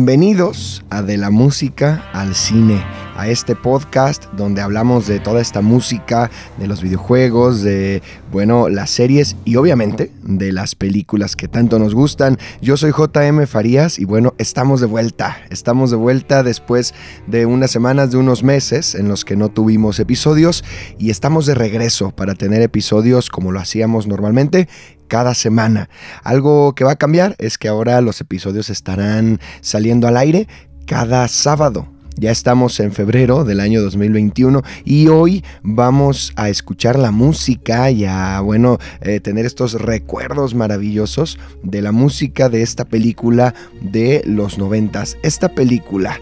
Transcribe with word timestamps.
Bienvenidos 0.00 0.82
a 0.88 1.02
De 1.02 1.18
la 1.18 1.28
Música 1.28 2.08
al 2.14 2.34
Cine, 2.34 2.82
a 3.20 3.28
este 3.28 3.54
podcast 3.54 4.24
donde 4.32 4.62
hablamos 4.62 5.06
de 5.06 5.20
toda 5.20 5.42
esta 5.42 5.60
música, 5.60 6.30
de 6.56 6.66
los 6.66 6.82
videojuegos, 6.82 7.60
de, 7.60 8.02
bueno, 8.32 8.70
las 8.70 8.88
series 8.88 9.36
y 9.44 9.56
obviamente 9.56 10.10
de 10.22 10.52
las 10.52 10.74
películas 10.74 11.36
que 11.36 11.46
tanto 11.46 11.78
nos 11.78 11.94
gustan. 11.94 12.38
Yo 12.62 12.78
soy 12.78 12.92
JM 12.92 13.46
Farías 13.46 13.98
y 13.98 14.06
bueno, 14.06 14.32
estamos 14.38 14.80
de 14.80 14.86
vuelta. 14.86 15.36
Estamos 15.50 15.90
de 15.90 15.98
vuelta 15.98 16.42
después 16.42 16.94
de 17.26 17.44
unas 17.44 17.70
semanas, 17.70 18.10
de 18.10 18.16
unos 18.16 18.42
meses 18.42 18.94
en 18.94 19.08
los 19.08 19.26
que 19.26 19.36
no 19.36 19.50
tuvimos 19.50 20.00
episodios 20.00 20.64
y 20.98 21.10
estamos 21.10 21.44
de 21.44 21.54
regreso 21.54 22.12
para 22.12 22.34
tener 22.34 22.62
episodios 22.62 23.28
como 23.28 23.52
lo 23.52 23.60
hacíamos 23.60 24.06
normalmente 24.06 24.66
cada 25.08 25.34
semana. 25.34 25.90
Algo 26.22 26.74
que 26.74 26.84
va 26.84 26.92
a 26.92 26.96
cambiar 26.96 27.36
es 27.38 27.58
que 27.58 27.68
ahora 27.68 28.00
los 28.00 28.18
episodios 28.22 28.70
estarán 28.70 29.40
saliendo 29.60 30.08
al 30.08 30.16
aire 30.16 30.48
cada 30.86 31.28
sábado. 31.28 31.99
Ya 32.20 32.30
estamos 32.30 32.78
en 32.80 32.92
febrero 32.92 33.44
del 33.44 33.60
año 33.60 33.80
2021 33.80 34.62
y 34.84 35.08
hoy 35.08 35.42
vamos 35.62 36.34
a 36.36 36.50
escuchar 36.50 36.98
la 36.98 37.12
música 37.12 37.90
y 37.90 38.04
a, 38.04 38.42
bueno, 38.42 38.76
eh, 39.00 39.20
tener 39.20 39.46
estos 39.46 39.72
recuerdos 39.80 40.54
maravillosos 40.54 41.38
de 41.62 41.80
la 41.80 41.92
música 41.92 42.50
de 42.50 42.60
esta 42.60 42.84
película 42.84 43.54
de 43.80 44.22
los 44.26 44.58
noventas. 44.58 45.16
Esta 45.22 45.54
película 45.54 46.20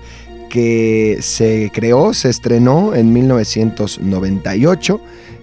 que 0.50 1.18
se 1.20 1.72
creó, 1.74 2.14
se 2.14 2.28
estrenó 2.28 2.94
en 2.94 3.12
1998, 3.12 5.00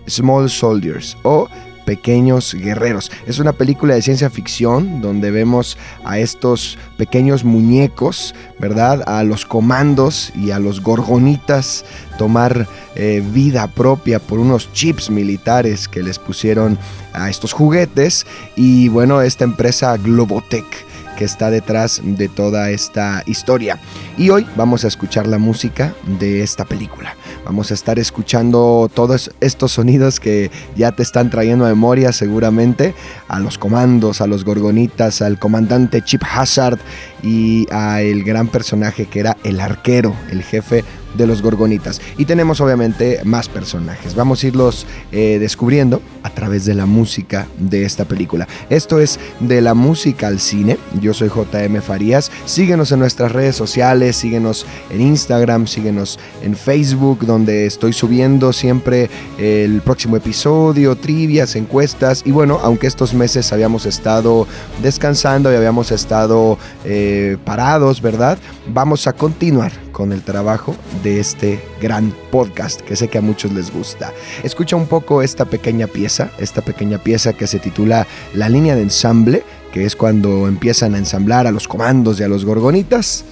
Small 0.07 0.49
Soldiers 0.49 1.17
o 1.23 1.49
Pequeños 1.85 2.53
Guerreros. 2.53 3.11
Es 3.25 3.39
una 3.39 3.53
película 3.53 3.95
de 3.95 4.01
ciencia 4.01 4.29
ficción 4.29 5.01
donde 5.01 5.31
vemos 5.31 5.77
a 6.03 6.19
estos 6.19 6.77
pequeños 6.97 7.43
muñecos, 7.43 8.35
¿verdad? 8.59 9.03
A 9.07 9.23
los 9.23 9.45
comandos 9.45 10.31
y 10.35 10.51
a 10.51 10.59
los 10.59 10.81
gorgonitas 10.81 11.85
tomar 12.17 12.67
eh, 12.95 13.23
vida 13.31 13.67
propia 13.67 14.19
por 14.19 14.39
unos 14.39 14.71
chips 14.73 15.09
militares 15.09 15.87
que 15.87 16.03
les 16.03 16.19
pusieron 16.19 16.77
a 17.13 17.29
estos 17.29 17.53
juguetes. 17.53 18.25
Y 18.55 18.87
bueno, 18.89 19.21
esta 19.21 19.43
empresa 19.43 19.95
Globotech 19.97 20.85
que 21.15 21.25
está 21.25 21.49
detrás 21.49 22.01
de 22.03 22.27
toda 22.27 22.69
esta 22.69 23.23
historia. 23.25 23.79
Y 24.17 24.29
hoy 24.29 24.45
vamos 24.55 24.83
a 24.83 24.87
escuchar 24.87 25.27
la 25.27 25.37
música 25.37 25.95
de 26.19 26.43
esta 26.43 26.65
película. 26.65 27.15
Vamos 27.45 27.69
a 27.69 27.75
estar 27.75 27.99
escuchando 27.99 28.89
todos 28.91 29.31
estos 29.39 29.73
sonidos 29.73 30.19
que 30.19 30.49
ya 30.75 30.93
te 30.93 31.03
están 31.03 31.29
trayendo 31.29 31.65
a 31.65 31.69
memoria 31.69 32.11
seguramente, 32.11 32.95
a 33.27 33.39
los 33.39 33.59
comandos, 33.59 34.19
a 34.19 34.25
los 34.25 34.43
gorgonitas, 34.43 35.21
al 35.21 35.37
comandante 35.37 36.01
Chip 36.01 36.23
Hazard 36.23 36.79
y 37.21 37.67
a 37.71 38.01
el 38.01 38.23
gran 38.23 38.47
personaje 38.47 39.05
que 39.05 39.19
era 39.19 39.37
el 39.43 39.59
arquero, 39.59 40.15
el 40.31 40.41
jefe 40.41 40.83
de 41.17 41.27
los 41.27 41.41
Gorgonitas. 41.41 42.01
Y 42.17 42.25
tenemos 42.25 42.61
obviamente 42.61 43.21
más 43.23 43.49
personajes. 43.49 44.15
Vamos 44.15 44.43
a 44.43 44.47
irlos 44.47 44.85
eh, 45.11 45.37
descubriendo 45.39 46.01
a 46.23 46.29
través 46.29 46.65
de 46.65 46.73
la 46.73 46.85
música 46.85 47.47
de 47.57 47.85
esta 47.85 48.05
película. 48.05 48.47
Esto 48.69 48.99
es 48.99 49.19
de 49.39 49.61
la 49.61 49.73
música 49.73 50.27
al 50.27 50.39
cine. 50.39 50.77
Yo 50.99 51.13
soy 51.13 51.29
JM 51.29 51.81
Farías. 51.81 52.31
Síguenos 52.45 52.91
en 52.91 52.99
nuestras 52.99 53.31
redes 53.31 53.55
sociales, 53.55 54.15
síguenos 54.15 54.65
en 54.89 55.01
Instagram, 55.01 55.67
síguenos 55.67 56.19
en 56.41 56.55
Facebook, 56.55 57.25
donde 57.25 57.65
estoy 57.65 57.93
subiendo 57.93 58.53
siempre 58.53 59.09
el 59.37 59.81
próximo 59.81 60.17
episodio, 60.17 60.95
trivias, 60.95 61.55
encuestas. 61.55 62.23
Y 62.25 62.31
bueno, 62.31 62.59
aunque 62.61 62.87
estos 62.87 63.13
meses 63.13 63.51
habíamos 63.53 63.85
estado 63.85 64.47
descansando 64.81 65.51
y 65.51 65.55
habíamos 65.55 65.91
estado 65.91 66.57
eh, 66.83 67.37
parados, 67.45 68.01
¿verdad? 68.01 68.37
Vamos 68.67 69.07
a 69.07 69.13
continuar 69.13 69.84
con 69.95 70.11
el 70.11 70.23
trabajo 70.23 70.75
de 71.03 71.21
este 71.21 71.63
gran 71.81 72.13
podcast 72.29 72.81
que 72.81 72.97
sé 72.97 73.07
que 73.07 73.17
a 73.17 73.21
muchos 73.21 73.53
les 73.53 73.71
gusta. 73.71 74.11
Escucha 74.43 74.75
un 74.75 74.87
poco 74.87 75.21
esta 75.21 75.45
pequeña 75.45 75.87
pieza, 75.87 76.31
esta 76.37 76.61
pequeña 76.61 76.97
pieza 76.97 77.31
que 77.31 77.47
se 77.47 77.59
titula 77.59 78.05
La 78.33 78.49
línea 78.49 78.75
de 78.75 78.81
ensamble, 78.81 79.43
que 79.71 79.85
es 79.85 79.95
cuando 79.95 80.49
empiezan 80.49 80.95
a 80.95 80.97
ensamblar 80.97 81.47
a 81.47 81.51
los 81.51 81.69
comandos 81.69 82.19
y 82.19 82.23
a 82.23 82.27
los 82.27 82.43
gorgonitas 82.43 83.23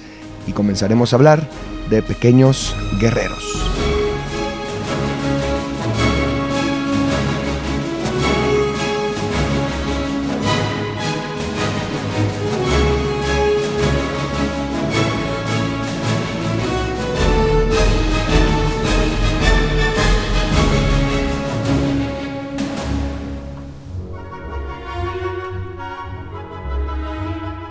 y 0.46 0.52
comenzaremos 0.52 1.12
a 1.12 1.16
hablar 1.16 1.46
de 1.90 2.00
pequeños 2.00 2.74
guerreros. 2.98 3.83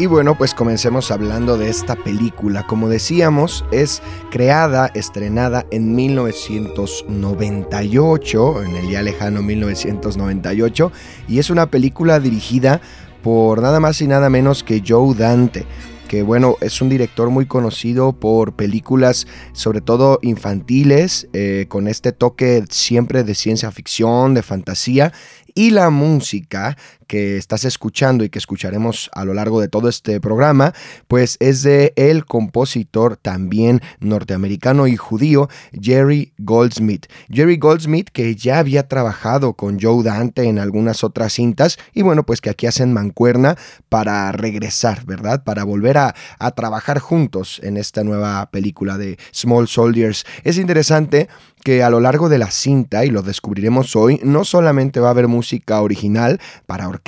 Y 0.03 0.05
bueno, 0.05 0.37
pues 0.37 0.53
comencemos 0.53 1.09
hablando 1.11 1.57
de 1.57 1.69
esta 1.69 1.95
película. 1.95 2.67
Como 2.67 2.89
decíamos, 2.89 3.63
es 3.71 4.01
creada, 4.31 4.91
estrenada 4.95 5.65
en 5.71 5.95
1998, 5.95 8.63
en 8.63 8.75
el 8.75 8.89
ya 8.89 9.01
lejano 9.01 9.41
1998, 9.41 10.91
y 11.29 11.39
es 11.39 11.49
una 11.49 11.67
película 11.67 12.19
dirigida 12.19 12.81
por 13.21 13.61
nada 13.61 13.79
más 13.79 14.01
y 14.01 14.07
nada 14.07 14.29
menos 14.29 14.61
que 14.61 14.83
Joe 14.85 15.15
Dante 15.15 15.65
que 16.09 16.21
bueno, 16.21 16.57
es 16.61 16.79
un 16.79 16.89
director 16.89 17.31
muy 17.31 17.47
conocido 17.47 18.13
por 18.13 18.55
películas 18.55 19.25
sobre 19.53 19.81
todo 19.81 20.19
infantiles, 20.21 21.27
eh, 21.33 21.65
con 21.69 21.87
este 21.87 22.11
toque 22.11 22.65
siempre 22.69 23.23
de 23.23 23.33
ciencia 23.33 23.71
ficción, 23.71 24.35
de 24.35 24.43
fantasía, 24.43 25.11
y 25.55 25.71
la 25.71 25.89
música 25.89 26.77
que 27.13 27.37
estás 27.37 27.63
escuchando 27.63 28.23
y 28.23 28.29
que 28.29 28.39
escucharemos 28.39 29.11
a 29.13 29.23
lo 29.23 29.35
largo 29.35 29.61
de 29.61 29.67
todo 29.67 29.87
este 29.87 30.19
programa, 30.19 30.73
pues 31.07 31.37
es 31.39 31.61
de 31.61 31.93
el 31.95 32.25
compositor 32.25 33.17
también 33.17 33.81
norteamericano 33.99 34.87
y 34.87 34.97
judío 34.97 35.47
Jerry 35.79 36.33
Goldsmith. 36.39 37.05
Jerry 37.29 37.57
Goldsmith 37.57 38.09
que 38.11 38.35
ya 38.35 38.57
había 38.57 38.87
trabajado 38.87 39.53
con 39.53 39.79
Joe 39.79 40.03
Dante 40.03 40.45
en 40.45 40.57
algunas 40.57 41.03
otras 41.03 41.33
cintas 41.33 41.77
y 41.93 42.01
bueno, 42.01 42.23
pues 42.23 42.41
que 42.41 42.49
aquí 42.49 42.65
hacen 42.65 42.93
mancuerna 42.93 43.59
para 43.89 44.31
regresar, 44.31 45.05
¿verdad? 45.05 45.43
Para 45.43 45.65
volver 45.65 45.99
a, 45.99 46.15
a 46.39 46.49
trabajar 46.49 46.97
juntos 46.97 47.61
en 47.61 47.77
esta 47.77 48.03
nueva 48.03 48.49
película 48.49 48.97
de 48.97 49.19
Small 49.31 49.67
Soldiers. 49.67 50.25
Es 50.43 50.57
interesante 50.57 51.29
que 51.63 51.81
a 51.81 51.89
lo 51.89 51.99
largo 51.99 52.27
de 52.27 52.37
la 52.37 52.51
cinta, 52.51 53.05
y 53.05 53.09
lo 53.09 53.21
descubriremos 53.21 53.95
hoy, 53.95 54.19
no 54.23 54.43
solamente 54.43 54.99
va 54.99 55.07
a 55.07 55.11
haber 55.11 55.29
música 55.29 55.81
original 55.81 56.41
para 56.65 56.89
orquesta, 56.89 57.02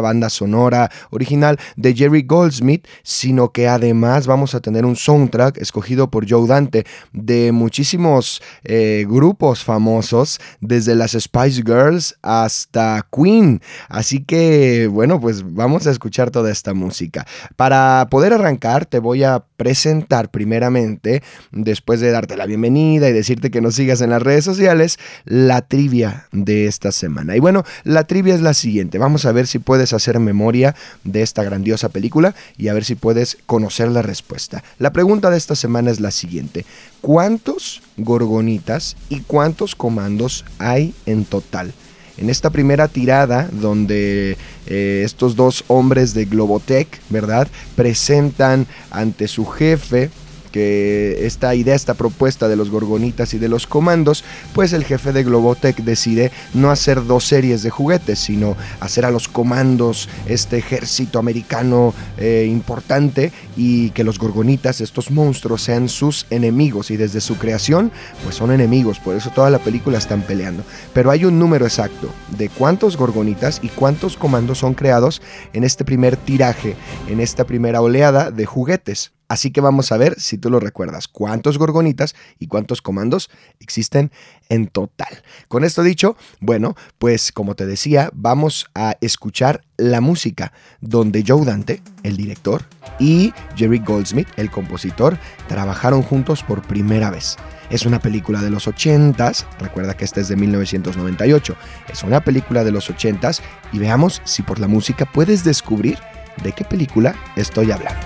banda 0.00 0.30
sonora 0.30 0.90
original 1.10 1.58
de 1.76 1.94
Jerry 1.94 2.22
Goldsmith, 2.22 2.86
sino 3.02 3.52
que 3.52 3.68
además 3.68 4.26
vamos 4.26 4.54
a 4.54 4.60
tener 4.60 4.84
un 4.84 4.96
soundtrack 4.96 5.58
escogido 5.58 6.10
por 6.10 6.28
Joe 6.28 6.46
Dante 6.46 6.84
de 7.12 7.52
muchísimos 7.52 8.42
eh, 8.64 9.04
grupos 9.08 9.64
famosos, 9.64 10.40
desde 10.60 10.94
las 10.94 11.12
Spice 11.12 11.62
Girls 11.64 12.16
hasta 12.22 13.06
Queen. 13.10 13.60
Así 13.88 14.24
que, 14.24 14.88
bueno, 14.90 15.20
pues 15.20 15.42
vamos 15.54 15.86
a 15.86 15.90
escuchar 15.90 16.30
toda 16.30 16.50
esta 16.50 16.74
música. 16.74 17.26
Para 17.56 18.06
poder 18.10 18.32
arrancar, 18.32 18.86
te 18.86 18.98
voy 18.98 19.24
a 19.24 19.44
presentar 19.56 20.30
primeramente, 20.30 21.22
después 21.52 22.00
de 22.00 22.10
darte 22.10 22.36
la 22.36 22.46
bienvenida 22.46 23.08
y 23.08 23.12
decirte 23.12 23.50
que 23.50 23.60
nos 23.60 23.74
sigas 23.74 24.00
en 24.00 24.10
las 24.10 24.22
redes 24.22 24.44
sociales, 24.44 24.98
la 25.24 25.62
trivia 25.62 26.26
de 26.32 26.66
esta 26.66 26.92
semana. 26.92 27.36
Y 27.36 27.40
bueno, 27.40 27.64
la 27.84 28.04
trivia 28.04 28.34
es 28.34 28.40
la 28.40 28.54
siguiente. 28.54 28.98
Vamos 29.06 29.24
a 29.24 29.30
ver 29.30 29.46
si 29.46 29.60
puedes 29.60 29.92
hacer 29.92 30.18
memoria 30.18 30.74
de 31.04 31.22
esta 31.22 31.44
grandiosa 31.44 31.90
película 31.90 32.34
y 32.58 32.66
a 32.66 32.74
ver 32.74 32.84
si 32.84 32.96
puedes 32.96 33.38
conocer 33.46 33.88
la 33.88 34.02
respuesta. 34.02 34.64
La 34.80 34.92
pregunta 34.92 35.30
de 35.30 35.36
esta 35.36 35.54
semana 35.54 35.92
es 35.92 36.00
la 36.00 36.10
siguiente. 36.10 36.66
¿Cuántos 37.02 37.82
gorgonitas 37.96 38.96
y 39.08 39.20
cuántos 39.20 39.76
comandos 39.76 40.44
hay 40.58 40.92
en 41.06 41.24
total? 41.24 41.72
en 42.18 42.30
esta 42.30 42.50
primera 42.50 42.88
tirada 42.88 43.48
donde 43.52 44.38
eh, 44.66 45.02
estos 45.04 45.36
dos 45.36 45.64
hombres 45.68 46.14
de 46.14 46.24
Globotech, 46.24 46.88
¿verdad? 47.10 47.46
Presentan 47.76 48.66
ante 48.90 49.28
su 49.28 49.46
jefe 49.46 50.10
esta 50.56 51.54
idea, 51.54 51.74
esta 51.74 51.94
propuesta 51.94 52.48
de 52.48 52.56
los 52.56 52.70
gorgonitas 52.70 53.34
y 53.34 53.38
de 53.38 53.48
los 53.48 53.66
comandos, 53.66 54.24
pues 54.54 54.72
el 54.72 54.84
jefe 54.84 55.12
de 55.12 55.24
Globotech 55.24 55.78
decide 55.78 56.32
no 56.54 56.70
hacer 56.70 57.04
dos 57.04 57.24
series 57.24 57.62
de 57.62 57.70
juguetes, 57.70 58.18
sino 58.18 58.56
hacer 58.80 59.04
a 59.04 59.10
los 59.10 59.28
comandos 59.28 60.08
este 60.26 60.58
ejército 60.58 61.18
americano 61.18 61.94
eh, 62.18 62.46
importante 62.50 63.32
y 63.56 63.90
que 63.90 64.04
los 64.04 64.18
gorgonitas, 64.18 64.80
estos 64.80 65.10
monstruos, 65.10 65.62
sean 65.62 65.88
sus 65.88 66.26
enemigos 66.30 66.90
y 66.90 66.96
desde 66.96 67.20
su 67.20 67.36
creación, 67.36 67.90
pues 68.24 68.36
son 68.36 68.50
enemigos, 68.50 68.98
por 68.98 69.16
eso 69.16 69.30
toda 69.30 69.50
la 69.50 69.58
película 69.58 69.98
están 69.98 70.22
peleando. 70.22 70.64
Pero 70.92 71.10
hay 71.10 71.24
un 71.24 71.38
número 71.38 71.66
exacto 71.66 72.08
de 72.36 72.48
cuántos 72.48 72.96
gorgonitas 72.96 73.60
y 73.62 73.68
cuántos 73.68 74.16
comandos 74.16 74.58
son 74.58 74.74
creados 74.74 75.22
en 75.52 75.64
este 75.64 75.84
primer 75.84 76.16
tiraje, 76.16 76.76
en 77.08 77.20
esta 77.20 77.44
primera 77.44 77.80
oleada 77.80 78.30
de 78.30 78.46
juguetes. 78.46 79.15
Así 79.28 79.50
que 79.50 79.60
vamos 79.60 79.90
a 79.92 79.96
ver 79.96 80.20
si 80.20 80.38
tú 80.38 80.50
lo 80.50 80.60
recuerdas, 80.60 81.08
cuántos 81.08 81.58
gorgonitas 81.58 82.14
y 82.38 82.46
cuántos 82.46 82.80
comandos 82.80 83.30
existen 83.60 84.12
en 84.48 84.68
total. 84.68 85.22
Con 85.48 85.64
esto 85.64 85.82
dicho, 85.82 86.16
bueno, 86.40 86.76
pues 86.98 87.32
como 87.32 87.56
te 87.56 87.66
decía, 87.66 88.10
vamos 88.14 88.66
a 88.74 88.96
escuchar 89.00 89.62
la 89.76 90.00
música 90.00 90.52
donde 90.80 91.24
Joe 91.26 91.44
Dante, 91.44 91.82
el 92.02 92.16
director, 92.16 92.64
y 92.98 93.32
Jerry 93.56 93.80
Goldsmith, 93.80 94.28
el 94.36 94.50
compositor, 94.50 95.18
trabajaron 95.48 96.02
juntos 96.02 96.42
por 96.42 96.62
primera 96.62 97.10
vez. 97.10 97.36
Es 97.68 97.84
una 97.84 98.00
película 98.00 98.40
de 98.40 98.50
los 98.50 98.68
80s, 98.68 99.44
recuerda 99.58 99.96
que 99.96 100.04
esta 100.04 100.20
es 100.20 100.28
de 100.28 100.36
1998, 100.36 101.56
es 101.92 102.02
una 102.04 102.22
película 102.22 102.62
de 102.62 102.70
los 102.70 102.90
80s 102.90 103.40
y 103.72 103.78
veamos 103.78 104.22
si 104.24 104.42
por 104.42 104.60
la 104.60 104.68
música 104.68 105.04
puedes 105.04 105.42
descubrir 105.42 105.98
de 106.42 106.52
qué 106.52 106.64
película 106.64 107.16
estoy 107.34 107.72
hablando. 107.72 108.00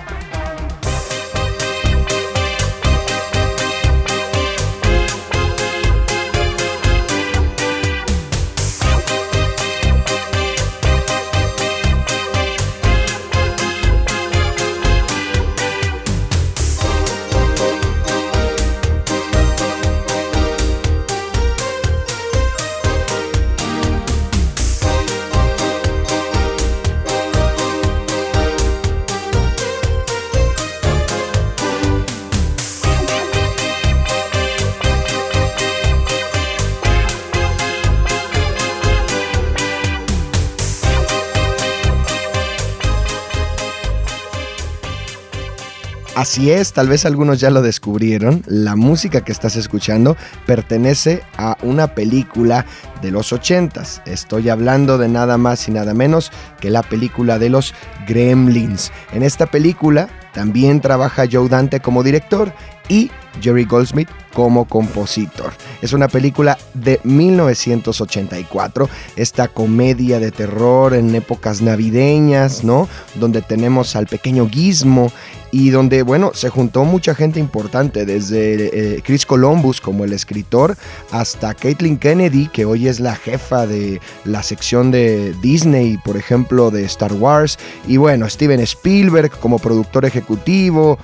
Así 46.21 46.51
es, 46.51 46.73
tal 46.73 46.87
vez 46.87 47.07
algunos 47.07 47.39
ya 47.39 47.49
lo 47.49 47.63
descubrieron, 47.63 48.43
la 48.45 48.75
música 48.75 49.21
que 49.21 49.31
estás 49.31 49.55
escuchando 49.55 50.15
pertenece 50.45 51.23
a 51.35 51.57
una 51.63 51.95
película 51.95 52.67
de 53.01 53.09
los 53.09 53.33
ochentas. 53.33 54.03
Estoy 54.05 54.49
hablando 54.49 54.99
de 54.99 55.07
nada 55.07 55.39
más 55.39 55.67
y 55.67 55.71
nada 55.71 55.95
menos 55.95 56.31
que 56.59 56.69
la 56.69 56.83
película 56.83 57.39
de 57.39 57.49
los 57.49 57.73
Gremlins. 58.07 58.91
En 59.13 59.23
esta 59.23 59.47
película 59.47 60.09
también 60.31 60.79
trabaja 60.79 61.25
Joe 61.29 61.49
Dante 61.49 61.79
como 61.79 62.03
director 62.03 62.53
y 62.91 63.09
Jerry 63.41 63.63
Goldsmith 63.63 64.09
como 64.33 64.65
compositor. 64.65 65.53
Es 65.81 65.93
una 65.93 66.09
película 66.09 66.57
de 66.73 66.99
1984, 67.03 68.89
esta 69.15 69.47
comedia 69.47 70.19
de 70.19 70.31
terror 70.31 70.93
en 70.93 71.15
épocas 71.15 71.61
navideñas, 71.61 72.65
¿no? 72.65 72.89
Donde 73.15 73.41
tenemos 73.41 73.95
al 73.95 74.07
pequeño 74.07 74.49
Gizmo 74.49 75.11
y 75.51 75.69
donde, 75.69 76.03
bueno, 76.03 76.31
se 76.33 76.49
juntó 76.49 76.83
mucha 76.83 77.15
gente 77.15 77.39
importante, 77.39 78.05
desde 78.05 78.95
eh, 78.95 79.01
Chris 79.03 79.25
Columbus 79.25 79.79
como 79.81 80.03
el 80.03 80.13
escritor 80.13 80.77
hasta 81.11 81.53
Caitlin 81.53 81.97
Kennedy, 81.97 82.47
que 82.47 82.65
hoy 82.65 82.87
es 82.87 82.99
la 82.99 83.15
jefa 83.15 83.67
de 83.67 84.01
la 84.25 84.43
sección 84.43 84.91
de 84.91 85.33
Disney, 85.41 85.97
por 85.97 86.17
ejemplo, 86.17 86.71
de 86.71 86.83
Star 86.85 87.13
Wars, 87.13 87.57
y 87.87 87.97
bueno, 87.97 88.29
Steven 88.29 88.59
Spielberg 88.61 89.31
como 89.39 89.59
productor 89.59 90.05
ejecutivo, 90.05 90.97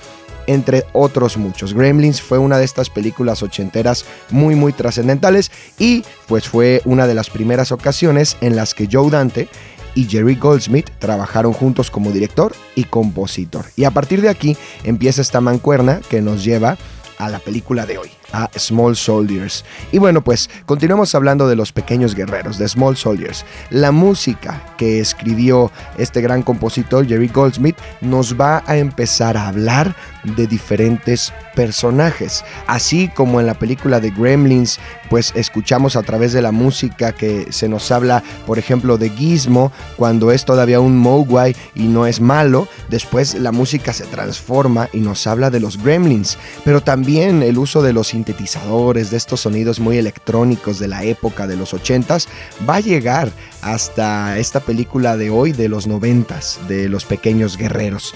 entre 0.47 0.85
otros 0.94 1.38
muchos. 1.38 1.73
Gremlins 1.73 2.21
fue 2.21 2.38
una 2.38 2.57
de 2.57 2.65
estas 2.65 2.89
películas 2.89 3.44
ochenteras 3.44 4.05
muy 4.31 4.55
muy 4.55 4.73
trascendentales 4.73 5.51
y 5.77 6.03
pues 6.27 6.47
fue 6.47 6.81
una 6.85 7.05
de 7.05 7.13
las 7.13 7.29
primeras 7.29 7.71
ocasiones 7.71 8.38
en 8.41 8.55
las 8.55 8.73
que 8.73 8.88
Joe 8.91 9.11
Dante 9.11 9.47
y 9.94 10.05
Jerry 10.05 10.35
Goldsmith 10.35 10.89
trabajaron 10.99 11.53
juntos 11.53 11.89
como 11.89 12.11
director 12.11 12.55
y 12.75 12.85
compositor. 12.85 13.65
Y 13.75 13.83
a 13.83 13.91
partir 13.91 14.21
de 14.21 14.29
aquí 14.29 14.57
empieza 14.83 15.21
esta 15.21 15.41
mancuerna 15.41 16.01
que 16.09 16.21
nos 16.21 16.44
lleva 16.44 16.77
a 17.17 17.29
la 17.29 17.39
película 17.39 17.85
de 17.85 17.97
hoy 17.97 18.17
a 18.31 18.50
Small 18.57 18.95
Soldiers. 18.95 19.63
Y 19.91 19.97
bueno, 19.97 20.24
pues 20.24 20.50
continuamos 20.65 21.16
hablando 21.16 21.47
de 21.47 21.56
los 21.56 21.71
pequeños 21.71 22.16
guerreros, 22.16 22.57
de 22.57 22.68
Small 22.68 22.97
Soldiers. 22.97 23.45
La 23.69 23.92
música 23.92 24.61
que 24.78 24.99
escribió 24.99 25.71
este 25.97 26.21
gran 26.21 26.44
compositor 26.44 27.07
Jerry 27.07 27.28
Goldsmith 27.28 27.78
nos 28.02 28.40
va 28.40 28.63
a 28.66 28.78
empezar 28.78 29.37
a 29.37 29.47
hablar 29.47 29.95
de 30.35 30.47
diferentes 30.47 31.33
personajes. 31.56 32.44
Así 32.68 33.07
como 33.09 33.40
en 33.40 33.47
la 33.47 33.54
película 33.54 33.99
de 33.99 34.11
Gremlins, 34.11 34.80
pues 35.09 35.31
escuchamos 35.35 35.95
a 35.95 36.04
través 36.04 36.33
de 36.33 36.42
la 36.42 36.52
música 36.52 37.13
que 37.13 37.47
se 37.52 37.69
nos 37.69 37.92
habla, 37.92 38.23
por 38.45 38.59
ejemplo, 38.59 38.97
de 38.97 39.09
Gizmo, 39.09 39.71
cuando 39.95 40.31
es 40.31 40.45
todavía 40.45 40.80
un 40.80 40.97
Mogwai 40.97 41.56
y 41.75 41.83
no 41.83 42.06
es 42.06 42.19
malo. 42.19 42.68
Después 42.90 43.35
la 43.35 43.52
música 43.52 43.94
se 43.94 44.06
transforma 44.06 44.90
y 44.94 44.99
nos 44.99 45.25
habla 45.28 45.49
de 45.49 45.59
los 45.59 45.81
Gremlins. 45.81 46.37
Pero 46.63 46.81
también 46.81 47.42
el 47.42 47.57
uso 47.57 47.81
de 47.81 47.94
los 47.94 48.13
sintetizadores, 48.18 49.12
de 49.12 49.18
estos 49.18 49.42
sonidos 49.42 49.80
muy 49.80 49.97
electrónicos 49.97 50.80
de 50.80 50.88
la 50.88 51.04
época 51.04 51.45
de 51.45 51.56
los 51.56 51.74
80s, 51.74 52.28
va 52.68 52.78
a 52.78 52.80
llegar 52.80 53.31
hasta 53.62 54.40
esta 54.40 54.59
película 54.59 55.18
de 55.18 55.30
hoy 55.30 55.52
de 55.52 55.69
los 55.69 55.88
90s, 55.88 56.66
de 56.68 56.90
los 56.90 57.06
pequeños 57.06 57.57
guerreros. 57.57 58.16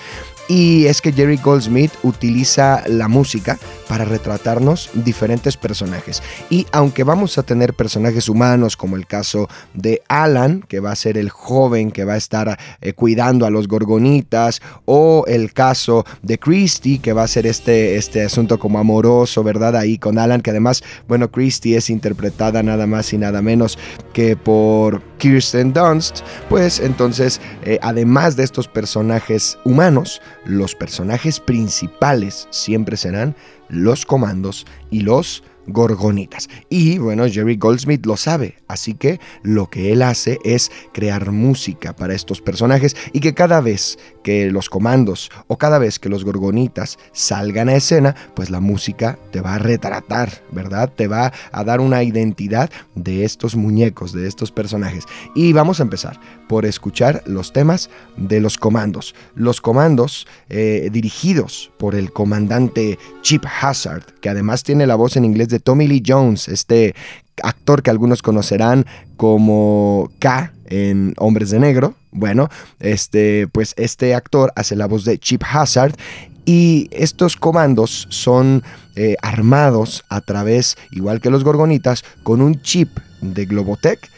Y 0.51 0.87
es 0.87 0.99
que 0.99 1.13
Jerry 1.13 1.37
Goldsmith 1.37 1.93
utiliza 2.03 2.83
la 2.85 3.07
música 3.07 3.57
para 3.87 4.03
retratarnos 4.03 4.89
diferentes 4.93 5.55
personajes. 5.55 6.21
Y 6.49 6.67
aunque 6.73 7.05
vamos 7.05 7.37
a 7.37 7.43
tener 7.43 7.73
personajes 7.73 8.27
humanos, 8.27 8.75
como 8.75 8.97
el 8.97 9.07
caso 9.07 9.47
de 9.73 10.01
Alan, 10.09 10.61
que 10.67 10.81
va 10.81 10.91
a 10.91 10.95
ser 10.97 11.17
el 11.17 11.29
joven 11.29 11.89
que 11.89 12.03
va 12.03 12.15
a 12.15 12.17
estar 12.17 12.59
eh, 12.81 12.91
cuidando 12.91 13.45
a 13.45 13.49
los 13.49 13.69
gorgonitas, 13.69 14.61
o 14.83 15.23
el 15.25 15.53
caso 15.53 16.05
de 16.21 16.37
Christy, 16.37 16.99
que 16.99 17.13
va 17.13 17.23
a 17.23 17.29
ser 17.29 17.47
este, 17.47 17.95
este 17.95 18.21
asunto 18.21 18.59
como 18.59 18.77
amoroso, 18.77 19.45
¿verdad? 19.45 19.77
Ahí 19.77 19.97
con 19.97 20.19
Alan, 20.19 20.41
que 20.41 20.49
además, 20.49 20.83
bueno, 21.07 21.31
Christy 21.31 21.75
es 21.75 21.89
interpretada 21.89 22.61
nada 22.61 22.87
más 22.87 23.13
y 23.13 23.17
nada 23.17 23.41
menos 23.41 23.79
que 24.11 24.35
por 24.35 25.01
Kirsten 25.17 25.71
Dunst, 25.71 26.21
pues 26.49 26.81
entonces, 26.81 27.39
eh, 27.63 27.79
además 27.81 28.35
de 28.35 28.43
estos 28.43 28.67
personajes 28.67 29.57
humanos, 29.63 30.19
los 30.45 30.75
personajes 30.75 31.39
principales 31.39 32.47
siempre 32.51 32.97
serán 32.97 33.35
los 33.69 34.05
comandos 34.05 34.65
y 34.89 35.01
los 35.01 35.43
gorgonitas. 35.67 36.49
Y 36.69 36.97
bueno, 36.97 37.27
Jerry 37.29 37.55
Goldsmith 37.55 38.05
lo 38.05 38.17
sabe, 38.17 38.57
así 38.67 38.93
que 38.93 39.19
lo 39.43 39.69
que 39.69 39.91
él 39.91 40.01
hace 40.01 40.39
es 40.43 40.71
crear 40.93 41.31
música 41.31 41.95
para 41.95 42.13
estos 42.13 42.41
personajes 42.41 42.95
y 43.13 43.19
que 43.19 43.33
cada 43.33 43.61
vez 43.61 43.99
que 44.23 44.51
los 44.51 44.69
comandos 44.69 45.29
o 45.47 45.57
cada 45.57 45.79
vez 45.79 45.99
que 45.99 46.09
los 46.09 46.25
gorgonitas 46.25 46.97
salgan 47.13 47.69
a 47.69 47.75
escena, 47.75 48.15
pues 48.35 48.49
la 48.49 48.59
música 48.59 49.17
te 49.31 49.41
va 49.41 49.55
a 49.55 49.59
retratar, 49.59 50.43
¿verdad? 50.51 50.91
Te 50.93 51.07
va 51.07 51.31
a 51.51 51.63
dar 51.63 51.79
una 51.79 52.03
identidad 52.03 52.69
de 52.95 53.23
estos 53.23 53.55
muñecos, 53.55 54.13
de 54.13 54.27
estos 54.27 54.51
personajes. 54.51 55.05
Y 55.35 55.53
vamos 55.53 55.79
a 55.79 55.83
empezar 55.83 56.19
por 56.51 56.65
escuchar 56.65 57.23
los 57.27 57.53
temas 57.53 57.89
de 58.17 58.41
los 58.41 58.57
comandos. 58.57 59.15
Los 59.35 59.61
comandos 59.61 60.27
eh, 60.49 60.89
dirigidos 60.91 61.71
por 61.79 61.95
el 61.95 62.11
comandante 62.11 62.99
Chip 63.21 63.45
Hazard, 63.61 64.03
que 64.19 64.27
además 64.27 64.63
tiene 64.63 64.85
la 64.85 64.95
voz 64.95 65.15
en 65.15 65.23
inglés 65.23 65.47
de 65.47 65.61
Tommy 65.61 65.87
Lee 65.87 66.03
Jones, 66.05 66.49
este 66.49 66.93
actor 67.41 67.81
que 67.81 67.89
algunos 67.89 68.21
conocerán 68.21 68.85
como 69.15 70.11
K 70.19 70.51
en 70.65 71.13
Hombres 71.19 71.51
de 71.51 71.61
Negro. 71.61 71.95
Bueno, 72.11 72.49
este, 72.81 73.47
pues 73.47 73.73
este 73.77 74.13
actor 74.13 74.51
hace 74.57 74.75
la 74.75 74.87
voz 74.87 75.05
de 75.05 75.19
Chip 75.19 75.43
Hazard 75.49 75.95
y 76.43 76.89
estos 76.91 77.37
comandos 77.37 78.07
son 78.09 78.61
eh, 78.97 79.15
armados 79.21 80.03
a 80.09 80.19
través, 80.19 80.75
igual 80.91 81.21
que 81.21 81.29
los 81.29 81.45
gorgonitas, 81.45 82.03
con 82.23 82.41
un 82.41 82.61
chip 82.61 82.89
de 83.21 83.45
Globotech 83.45 84.11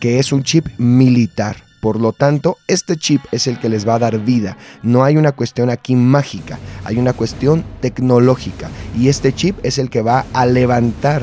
que 0.00 0.18
es 0.18 0.32
un 0.32 0.42
chip 0.42 0.66
militar. 0.76 1.67
Por 1.80 2.00
lo 2.00 2.12
tanto, 2.12 2.58
este 2.66 2.96
chip 2.96 3.22
es 3.32 3.46
el 3.46 3.58
que 3.58 3.68
les 3.68 3.86
va 3.86 3.94
a 3.94 3.98
dar 3.98 4.18
vida. 4.18 4.56
No 4.82 5.04
hay 5.04 5.16
una 5.16 5.32
cuestión 5.32 5.70
aquí 5.70 5.94
mágica, 5.94 6.58
hay 6.84 6.96
una 6.96 7.12
cuestión 7.12 7.64
tecnológica. 7.80 8.68
Y 8.96 9.08
este 9.08 9.32
chip 9.32 9.56
es 9.62 9.78
el 9.78 9.90
que 9.90 10.02
va 10.02 10.26
a 10.32 10.46
levantar 10.46 11.22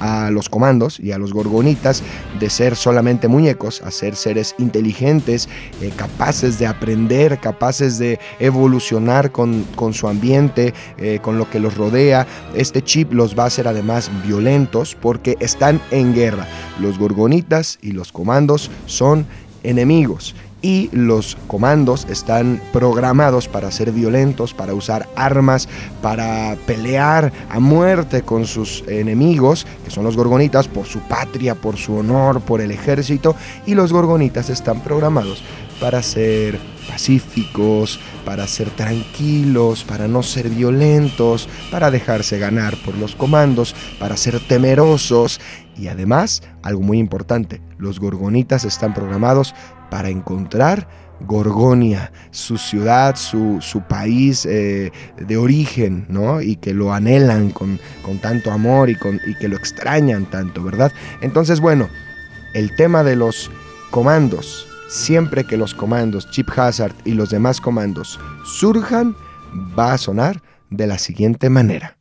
a 0.00 0.30
los 0.30 0.48
comandos 0.48 1.00
y 1.00 1.12
a 1.12 1.18
los 1.18 1.32
gorgonitas 1.32 2.02
de 2.38 2.50
ser 2.50 2.76
solamente 2.76 3.28
muñecos 3.28 3.80
a 3.82 3.90
ser 3.90 4.16
seres 4.16 4.54
inteligentes, 4.58 5.48
eh, 5.80 5.90
capaces 5.96 6.58
de 6.58 6.66
aprender, 6.66 7.38
capaces 7.38 7.98
de 7.98 8.18
evolucionar 8.38 9.32
con, 9.32 9.64
su 9.92 10.08
ambiente, 10.08 10.74
eh, 10.98 11.20
con 11.22 11.38
lo 11.38 11.48
que 11.48 11.60
los 11.60 11.76
rodea. 11.76 12.26
Este 12.54 12.82
chip 12.82 13.12
los 13.12 13.38
va 13.38 13.44
a 13.44 13.46
hacer 13.46 13.68
además 13.68 14.10
violentos 14.26 14.94
porque 14.94 15.36
están 15.40 15.80
en 15.90 16.14
guerra. 16.14 16.46
Los 16.80 16.98
gorgonitas 16.98 17.78
y 17.80 17.92
los 17.92 18.12
comandos 18.12 18.70
son 18.86 19.26
enemigos 19.64 20.34
y 20.64 20.88
los 20.92 21.36
comandos 21.46 22.06
están 22.08 22.58
programados 22.72 23.48
para 23.48 23.70
ser 23.70 23.92
violentos, 23.92 24.54
para 24.54 24.72
usar 24.72 25.06
armas, 25.14 25.68
para 26.00 26.56
pelear 26.66 27.34
a 27.50 27.60
muerte 27.60 28.22
con 28.22 28.46
sus 28.46 28.82
enemigos, 28.88 29.66
que 29.84 29.90
son 29.90 30.04
los 30.04 30.16
gorgonitas, 30.16 30.66
por 30.66 30.86
su 30.86 31.00
patria, 31.00 31.54
por 31.54 31.76
su 31.76 31.96
honor, 31.96 32.40
por 32.40 32.62
el 32.62 32.70
ejército, 32.70 33.36
y 33.66 33.74
los 33.74 33.92
gorgonitas 33.92 34.48
están 34.48 34.80
programados 34.80 35.42
para 35.80 36.02
ser 36.02 36.58
pacíficos, 36.88 38.00
para 38.24 38.46
ser 38.46 38.70
tranquilos, 38.70 39.84
para 39.84 40.08
no 40.08 40.22
ser 40.22 40.48
violentos, 40.48 41.48
para 41.70 41.90
dejarse 41.90 42.38
ganar 42.38 42.76
por 42.84 42.96
los 42.96 43.14
comandos, 43.14 43.74
para 43.98 44.16
ser 44.16 44.40
temerosos 44.40 45.40
y 45.76 45.88
además, 45.88 46.42
algo 46.62 46.82
muy 46.82 46.98
importante, 46.98 47.60
los 47.78 47.98
gorgonitas 47.98 48.64
están 48.64 48.94
programados 48.94 49.54
para 49.90 50.08
encontrar 50.08 50.88
Gorgonia, 51.20 52.12
su 52.30 52.58
ciudad, 52.58 53.16
su, 53.16 53.60
país 53.88 54.46
eh, 54.46 54.90
de 55.16 55.36
origen, 55.36 56.06
¿no? 56.08 56.40
Y 56.40 56.56
que 56.56 56.74
lo 56.74 56.92
anhelan 56.92 57.50
con, 57.50 57.78
con 58.02 58.18
tanto 58.18 58.50
amor 58.50 58.90
y, 58.90 58.96
con, 58.96 59.20
y 59.26 59.34
que 59.36 59.48
lo 59.48 59.56
extrañan 59.56 60.26
tanto, 60.26 60.62
¿verdad? 60.62 60.92
Entonces, 61.20 61.60
bueno, 61.60 61.88
el 62.52 62.74
tema 62.74 63.04
de 63.04 63.16
los 63.16 63.50
comandos, 63.90 64.68
siempre 64.88 65.44
que 65.44 65.56
los 65.56 65.74
comandos 65.74 66.30
Chip 66.30 66.50
Hazard 66.56 66.94
y 67.04 67.12
los 67.12 67.30
demás 67.30 67.60
comandos 67.60 68.18
surjan, 68.44 69.16
va 69.78 69.92
a 69.92 69.98
sonar 69.98 70.42
de 70.70 70.86
la 70.86 70.98
siguiente 70.98 71.50
manera. 71.50 71.93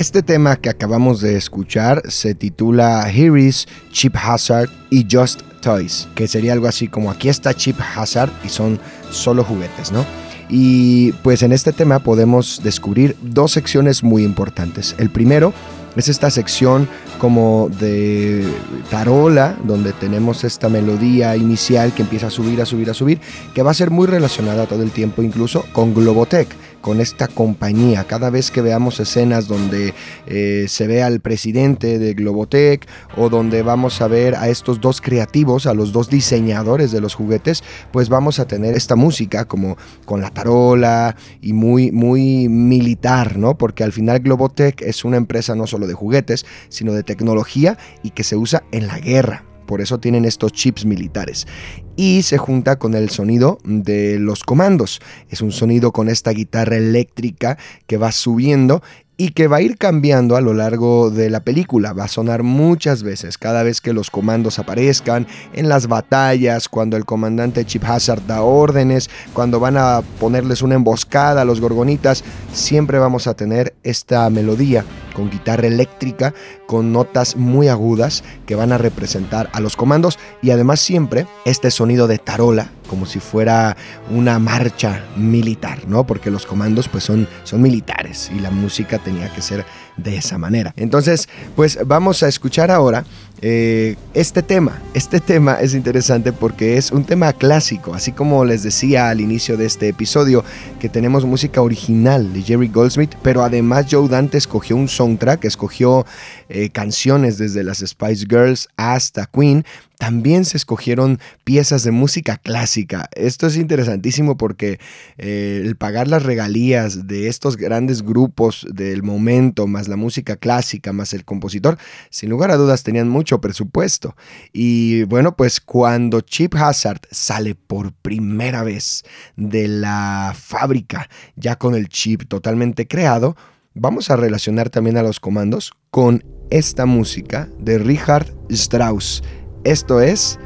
Este 0.00 0.22
tema 0.22 0.56
que 0.56 0.70
acabamos 0.70 1.20
de 1.20 1.36
escuchar 1.36 2.00
se 2.08 2.34
titula 2.34 3.06
Here 3.10 3.38
is 3.38 3.68
Chip 3.92 4.16
Hazard 4.16 4.70
y 4.88 5.06
Just 5.10 5.42
Toys, 5.60 6.08
que 6.14 6.26
sería 6.26 6.54
algo 6.54 6.68
así 6.68 6.88
como 6.88 7.10
aquí 7.10 7.28
está 7.28 7.52
Chip 7.52 7.78
Hazard 7.78 8.30
y 8.42 8.48
son 8.48 8.80
solo 9.10 9.44
juguetes, 9.44 9.92
¿no? 9.92 10.06
Y 10.48 11.12
pues 11.22 11.42
en 11.42 11.52
este 11.52 11.74
tema 11.74 11.98
podemos 11.98 12.62
descubrir 12.64 13.14
dos 13.20 13.52
secciones 13.52 14.02
muy 14.02 14.24
importantes. 14.24 14.94
El 14.96 15.10
primero 15.10 15.52
es 15.96 16.08
esta 16.08 16.30
sección 16.30 16.88
como 17.18 17.68
de 17.78 18.50
tarola, 18.88 19.54
donde 19.64 19.92
tenemos 19.92 20.44
esta 20.44 20.70
melodía 20.70 21.36
inicial 21.36 21.92
que 21.92 22.00
empieza 22.00 22.28
a 22.28 22.30
subir, 22.30 22.62
a 22.62 22.64
subir, 22.64 22.88
a 22.88 22.94
subir, 22.94 23.20
que 23.54 23.62
va 23.62 23.72
a 23.72 23.74
ser 23.74 23.90
muy 23.90 24.06
relacionada 24.06 24.64
todo 24.64 24.82
el 24.82 24.92
tiempo 24.92 25.22
incluso 25.22 25.66
con 25.74 25.92
Globotech 25.92 26.48
con 26.80 27.00
esta 27.00 27.28
compañía. 27.28 28.04
Cada 28.04 28.30
vez 28.30 28.50
que 28.50 28.62
veamos 28.62 29.00
escenas 29.00 29.48
donde 29.48 29.94
eh, 30.26 30.66
se 30.68 30.86
ve 30.86 31.02
al 31.02 31.20
presidente 31.20 31.98
de 31.98 32.14
Globotech 32.14 32.86
o 33.16 33.28
donde 33.28 33.62
vamos 33.62 34.00
a 34.00 34.08
ver 34.08 34.34
a 34.34 34.48
estos 34.48 34.80
dos 34.80 35.00
creativos, 35.00 35.66
a 35.66 35.74
los 35.74 35.92
dos 35.92 36.08
diseñadores 36.08 36.92
de 36.92 37.00
los 37.00 37.14
juguetes, 37.14 37.62
pues 37.92 38.08
vamos 38.08 38.38
a 38.38 38.46
tener 38.46 38.74
esta 38.74 38.96
música 38.96 39.44
como 39.44 39.76
con 40.04 40.20
la 40.20 40.30
tarola 40.30 41.16
y 41.40 41.52
muy, 41.52 41.92
muy 41.92 42.48
militar, 42.48 43.36
¿no? 43.36 43.56
Porque 43.56 43.84
al 43.84 43.92
final 43.92 44.20
Globotech 44.20 44.82
es 44.82 45.04
una 45.04 45.16
empresa 45.16 45.54
no 45.54 45.66
solo 45.66 45.86
de 45.86 45.94
juguetes, 45.94 46.46
sino 46.68 46.92
de 46.92 47.02
tecnología 47.02 47.78
y 48.02 48.10
que 48.10 48.24
se 48.24 48.36
usa 48.36 48.62
en 48.72 48.86
la 48.86 48.98
guerra 48.98 49.49
por 49.70 49.80
eso 49.80 50.00
tienen 50.00 50.24
estos 50.24 50.50
chips 50.50 50.84
militares. 50.84 51.46
Y 51.94 52.22
se 52.22 52.38
junta 52.38 52.80
con 52.80 52.94
el 52.94 53.08
sonido 53.08 53.60
de 53.62 54.18
los 54.18 54.42
comandos. 54.42 55.00
Es 55.28 55.42
un 55.42 55.52
sonido 55.52 55.92
con 55.92 56.08
esta 56.08 56.32
guitarra 56.32 56.76
eléctrica 56.76 57.56
que 57.86 57.96
va 57.96 58.10
subiendo 58.10 58.82
y 59.16 59.28
que 59.28 59.46
va 59.46 59.58
a 59.58 59.62
ir 59.62 59.78
cambiando 59.78 60.34
a 60.34 60.40
lo 60.40 60.54
largo 60.54 61.10
de 61.10 61.30
la 61.30 61.44
película. 61.44 61.92
Va 61.92 62.04
a 62.04 62.08
sonar 62.08 62.42
muchas 62.42 63.04
veces, 63.04 63.38
cada 63.38 63.62
vez 63.62 63.80
que 63.80 63.92
los 63.92 64.10
comandos 64.10 64.58
aparezcan, 64.58 65.28
en 65.52 65.68
las 65.68 65.86
batallas, 65.86 66.68
cuando 66.68 66.96
el 66.96 67.04
comandante 67.04 67.64
Chip 67.64 67.84
Hazard 67.84 68.26
da 68.26 68.42
órdenes, 68.42 69.08
cuando 69.34 69.60
van 69.60 69.76
a 69.76 70.02
ponerles 70.18 70.62
una 70.62 70.74
emboscada 70.74 71.42
a 71.42 71.44
los 71.44 71.60
gorgonitas, 71.60 72.24
siempre 72.52 72.98
vamos 72.98 73.28
a 73.28 73.34
tener 73.34 73.74
esta 73.84 74.28
melodía 74.30 74.84
con 75.12 75.30
guitarra 75.30 75.66
eléctrica, 75.66 76.34
con 76.66 76.92
notas 76.92 77.36
muy 77.36 77.68
agudas 77.68 78.24
que 78.46 78.54
van 78.54 78.72
a 78.72 78.78
representar 78.78 79.50
a 79.52 79.60
los 79.60 79.76
comandos 79.76 80.18
y 80.42 80.50
además 80.50 80.80
siempre 80.80 81.26
este 81.44 81.70
sonido 81.70 82.06
de 82.06 82.18
tarola 82.18 82.70
como 82.90 83.06
si 83.06 83.20
fuera 83.20 83.76
una 84.10 84.40
marcha 84.40 85.04
militar, 85.16 85.86
¿no? 85.86 86.04
Porque 86.04 86.28
los 86.28 86.44
comandos 86.44 86.88
pues 86.88 87.04
son, 87.04 87.28
son 87.44 87.62
militares 87.62 88.32
y 88.36 88.40
la 88.40 88.50
música 88.50 88.98
tenía 88.98 89.32
que 89.32 89.42
ser 89.42 89.64
de 90.02 90.16
esa 90.16 90.38
manera. 90.38 90.72
Entonces, 90.76 91.28
pues 91.56 91.78
vamos 91.86 92.22
a 92.22 92.28
escuchar 92.28 92.70
ahora 92.70 93.04
eh, 93.42 93.96
este 94.12 94.42
tema. 94.42 94.82
Este 94.92 95.18
tema 95.18 95.54
es 95.54 95.74
interesante 95.74 96.32
porque 96.32 96.76
es 96.76 96.90
un 96.90 97.04
tema 97.04 97.32
clásico, 97.32 97.94
así 97.94 98.12
como 98.12 98.44
les 98.44 98.62
decía 98.62 99.08
al 99.08 99.20
inicio 99.20 99.56
de 99.56 99.64
este 99.64 99.88
episodio 99.88 100.44
que 100.78 100.90
tenemos 100.90 101.24
música 101.24 101.62
original 101.62 102.32
de 102.34 102.42
Jerry 102.42 102.68
Goldsmith, 102.68 103.14
pero 103.22 103.42
además 103.42 103.86
Joe 103.90 104.08
Dante 104.08 104.36
escogió 104.36 104.76
un 104.76 104.88
soundtrack, 104.88 105.44
escogió 105.46 106.04
eh, 106.50 106.68
canciones 106.68 107.38
desde 107.38 107.64
las 107.64 107.78
Spice 107.78 108.26
Girls 108.28 108.68
hasta 108.76 109.26
Queen 109.26 109.64
también 110.00 110.46
se 110.46 110.56
escogieron 110.56 111.20
piezas 111.44 111.84
de 111.84 111.90
música 111.90 112.38
clásica. 112.38 113.10
Esto 113.14 113.46
es 113.46 113.58
interesantísimo 113.58 114.38
porque 114.38 114.80
eh, 115.18 115.60
el 115.62 115.76
pagar 115.76 116.08
las 116.08 116.22
regalías 116.22 117.06
de 117.06 117.28
estos 117.28 117.58
grandes 117.58 118.02
grupos 118.02 118.66
del 118.72 119.02
momento, 119.02 119.66
más 119.66 119.88
la 119.88 119.96
música 119.96 120.36
clásica, 120.36 120.94
más 120.94 121.12
el 121.12 121.26
compositor, 121.26 121.76
sin 122.08 122.30
lugar 122.30 122.50
a 122.50 122.56
dudas 122.56 122.82
tenían 122.82 123.10
mucho 123.10 123.42
presupuesto. 123.42 124.16
Y 124.54 125.02
bueno, 125.02 125.36
pues 125.36 125.60
cuando 125.60 126.22
Chip 126.22 126.54
Hazard 126.54 127.02
sale 127.10 127.54
por 127.54 127.92
primera 127.92 128.62
vez 128.62 129.04
de 129.36 129.68
la 129.68 130.34
fábrica, 130.34 131.10
ya 131.36 131.56
con 131.56 131.74
el 131.74 131.90
chip 131.90 132.22
totalmente 132.26 132.88
creado, 132.88 133.36
vamos 133.74 134.08
a 134.08 134.16
relacionar 134.16 134.70
también 134.70 134.96
a 134.96 135.02
los 135.02 135.20
comandos 135.20 135.72
con 135.90 136.24
esta 136.48 136.86
música 136.86 137.50
de 137.58 137.78
Richard 137.78 138.34
Strauss. 138.48 139.22
Esto 139.64 140.00
es 140.00 140.38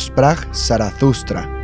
sprach 0.00 0.50
Zarathustra. 0.52 1.55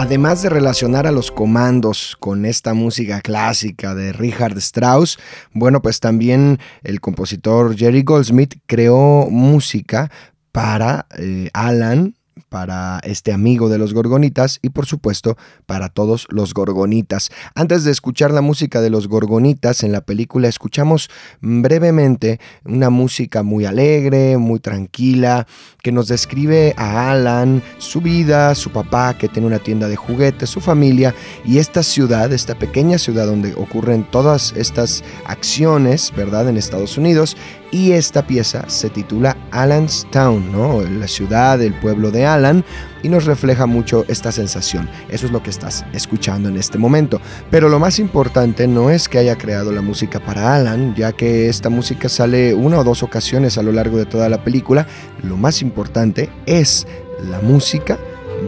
Además 0.00 0.42
de 0.42 0.48
relacionar 0.48 1.08
a 1.08 1.10
los 1.10 1.32
comandos 1.32 2.16
con 2.20 2.44
esta 2.44 2.72
música 2.72 3.20
clásica 3.20 3.96
de 3.96 4.12
Richard 4.12 4.56
Strauss, 4.58 5.18
bueno, 5.52 5.82
pues 5.82 5.98
también 5.98 6.60
el 6.84 7.00
compositor 7.00 7.76
Jerry 7.76 8.04
Goldsmith 8.04 8.60
creó 8.66 9.26
música 9.28 10.08
para 10.52 11.06
eh, 11.18 11.50
Alan 11.52 12.14
para 12.48 13.00
este 13.02 13.32
amigo 13.32 13.68
de 13.68 13.78
los 13.78 13.94
gorgonitas 13.94 14.58
y 14.62 14.70
por 14.70 14.86
supuesto 14.86 15.36
para 15.66 15.88
todos 15.88 16.26
los 16.30 16.54
gorgonitas. 16.54 17.30
Antes 17.54 17.84
de 17.84 17.90
escuchar 17.90 18.30
la 18.30 18.40
música 18.40 18.80
de 18.80 18.90
los 18.90 19.08
gorgonitas 19.08 19.82
en 19.82 19.92
la 19.92 20.00
película 20.00 20.48
escuchamos 20.48 21.10
brevemente 21.40 22.40
una 22.64 22.90
música 22.90 23.42
muy 23.42 23.64
alegre, 23.64 24.38
muy 24.38 24.60
tranquila, 24.60 25.46
que 25.82 25.92
nos 25.92 26.08
describe 26.08 26.74
a 26.76 27.10
Alan, 27.10 27.62
su 27.78 28.00
vida, 28.00 28.54
su 28.54 28.70
papá 28.70 29.16
que 29.16 29.28
tiene 29.28 29.46
una 29.46 29.58
tienda 29.58 29.88
de 29.88 29.96
juguetes, 29.96 30.50
su 30.50 30.60
familia 30.60 31.14
y 31.44 31.58
esta 31.58 31.82
ciudad, 31.82 32.32
esta 32.32 32.58
pequeña 32.58 32.98
ciudad 32.98 33.26
donde 33.26 33.54
ocurren 33.54 34.04
todas 34.10 34.52
estas 34.56 35.04
acciones, 35.26 36.12
¿verdad? 36.16 36.48
En 36.48 36.56
Estados 36.56 36.98
Unidos 36.98 37.36
y 37.70 37.92
esta 37.92 38.26
pieza 38.26 38.64
se 38.68 38.90
titula 38.90 39.36
Alan's 39.50 40.06
Town, 40.10 40.50
¿no? 40.52 40.82
la 40.82 41.08
ciudad, 41.08 41.60
el 41.60 41.74
pueblo 41.74 42.10
de 42.10 42.24
Alan, 42.24 42.64
y 43.02 43.08
nos 43.08 43.26
refleja 43.26 43.66
mucho 43.66 44.04
esta 44.08 44.32
sensación. 44.32 44.88
Eso 45.08 45.26
es 45.26 45.32
lo 45.32 45.42
que 45.42 45.50
estás 45.50 45.84
escuchando 45.92 46.48
en 46.48 46.56
este 46.56 46.78
momento. 46.78 47.20
Pero 47.50 47.68
lo 47.68 47.78
más 47.78 47.98
importante 47.98 48.66
no 48.66 48.90
es 48.90 49.08
que 49.08 49.18
haya 49.18 49.36
creado 49.36 49.72
la 49.72 49.82
música 49.82 50.20
para 50.20 50.54
Alan, 50.54 50.94
ya 50.94 51.12
que 51.12 51.48
esta 51.48 51.70
música 51.70 52.08
sale 52.08 52.54
una 52.54 52.78
o 52.78 52.84
dos 52.84 53.02
ocasiones 53.02 53.58
a 53.58 53.62
lo 53.62 53.72
largo 53.72 53.98
de 53.98 54.06
toda 54.06 54.28
la 54.28 54.42
película. 54.42 54.86
Lo 55.22 55.36
más 55.36 55.62
importante 55.62 56.30
es 56.46 56.86
la 57.22 57.40
música 57.40 57.98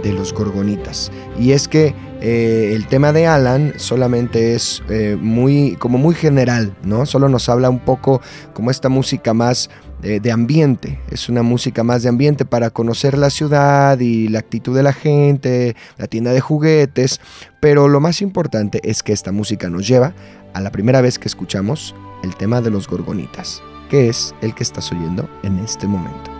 de 0.02 0.12
los 0.12 0.32
gorgonitas. 0.32 1.10
Y 1.38 1.52
es 1.52 1.68
que 1.68 1.94
eh, 2.20 2.72
el 2.74 2.86
tema 2.86 3.12
de 3.12 3.26
Alan 3.26 3.72
solamente 3.76 4.54
es 4.54 4.82
eh, 4.88 5.16
muy, 5.20 5.76
como 5.76 5.98
muy 5.98 6.14
general, 6.14 6.74
¿no? 6.82 7.06
Solo 7.06 7.28
nos 7.28 7.48
habla 7.48 7.70
un 7.70 7.80
poco 7.80 8.20
como 8.52 8.70
esta 8.70 8.88
música 8.88 9.32
más 9.32 9.70
eh, 10.02 10.20
de 10.20 10.32
ambiente, 10.32 10.98
es 11.10 11.28
una 11.28 11.42
música 11.42 11.84
más 11.84 12.02
de 12.02 12.08
ambiente 12.08 12.46
para 12.46 12.70
conocer 12.70 13.18
la 13.18 13.28
ciudad 13.28 14.00
y 14.00 14.28
la 14.28 14.38
actitud 14.38 14.74
de 14.74 14.82
la 14.82 14.94
gente, 14.94 15.76
la 15.98 16.06
tienda 16.06 16.32
de 16.32 16.40
juguetes, 16.40 17.20
pero 17.60 17.86
lo 17.86 18.00
más 18.00 18.22
importante 18.22 18.80
es 18.82 19.02
que 19.02 19.12
esta 19.12 19.30
música 19.30 19.68
nos 19.68 19.86
lleva 19.86 20.14
a 20.54 20.60
la 20.62 20.72
primera 20.72 21.02
vez 21.02 21.18
que 21.18 21.28
escuchamos 21.28 21.94
el 22.22 22.34
tema 22.34 22.62
de 22.62 22.70
los 22.70 22.88
gorgonitas, 22.88 23.62
que 23.90 24.08
es 24.08 24.34
el 24.40 24.54
que 24.54 24.62
estás 24.62 24.90
oyendo 24.90 25.28
en 25.42 25.58
este 25.58 25.86
momento. 25.86 26.39